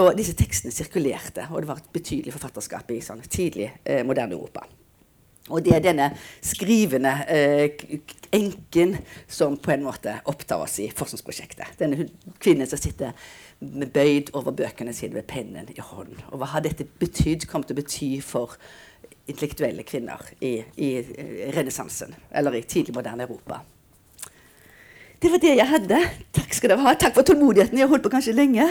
Og 0.00 0.14
disse 0.16 0.32
tekstene 0.38 0.72
sirkulerte, 0.72 1.48
og 1.50 1.60
det 1.60 1.68
var 1.68 1.82
et 1.82 1.90
betydelig 1.92 2.32
forfatterskap 2.32 2.94
i 2.94 3.02
sånn 3.04 3.20
tidlig 3.28 3.68
moderne 4.08 4.38
Europa. 4.38 4.64
Og 5.50 5.64
det 5.64 5.72
er 5.74 5.82
denne 5.82 6.06
skrivende 6.44 7.12
eh, 7.26 7.80
enken 8.32 8.94
som 9.26 9.56
på 9.58 9.72
en 9.74 9.82
måte 9.82 10.14
opptar 10.30 10.62
oss 10.62 10.78
i 10.80 10.86
forskningsprosjektet. 10.94 11.74
Denne 11.80 12.06
kvinnen 12.38 12.68
som 12.70 12.78
sitter 12.78 13.16
bøyd 13.60 14.30
over 14.38 14.54
bøkene 14.54 14.94
sine 14.94 15.18
med 15.18 15.26
pennen 15.30 15.68
i 15.74 15.82
hånden. 15.82 16.22
Og 16.30 16.38
hva 16.38 16.52
har 16.54 16.62
dette 16.62 16.86
betydd, 16.86 17.48
kommet 17.50 17.70
til 17.70 17.76
å 17.76 17.82
bety 17.82 18.10
for 18.22 18.54
intellektuelle 19.26 19.84
kvinner 19.86 20.22
i, 20.38 20.60
i 20.78 20.94
eh, 21.02 21.50
renessansen, 21.56 22.14
eller 22.30 22.60
i 22.60 22.62
tidlig 22.62 22.94
moderne 22.94 23.26
Europa? 23.26 23.64
Det 25.22 25.30
var 25.30 25.42
det 25.42 25.56
jeg 25.58 25.70
hadde. 25.70 25.98
Takk 26.34 26.54
skal 26.54 26.72
dere 26.72 26.86
ha. 26.86 26.94
Takk 26.98 27.18
for 27.18 27.26
tålmodigheten. 27.26 27.78
Jeg 27.78 27.86
har 27.86 27.92
holdt 27.92 28.06
på 28.06 28.14
kanskje 28.14 28.34
lenge. 28.34 28.70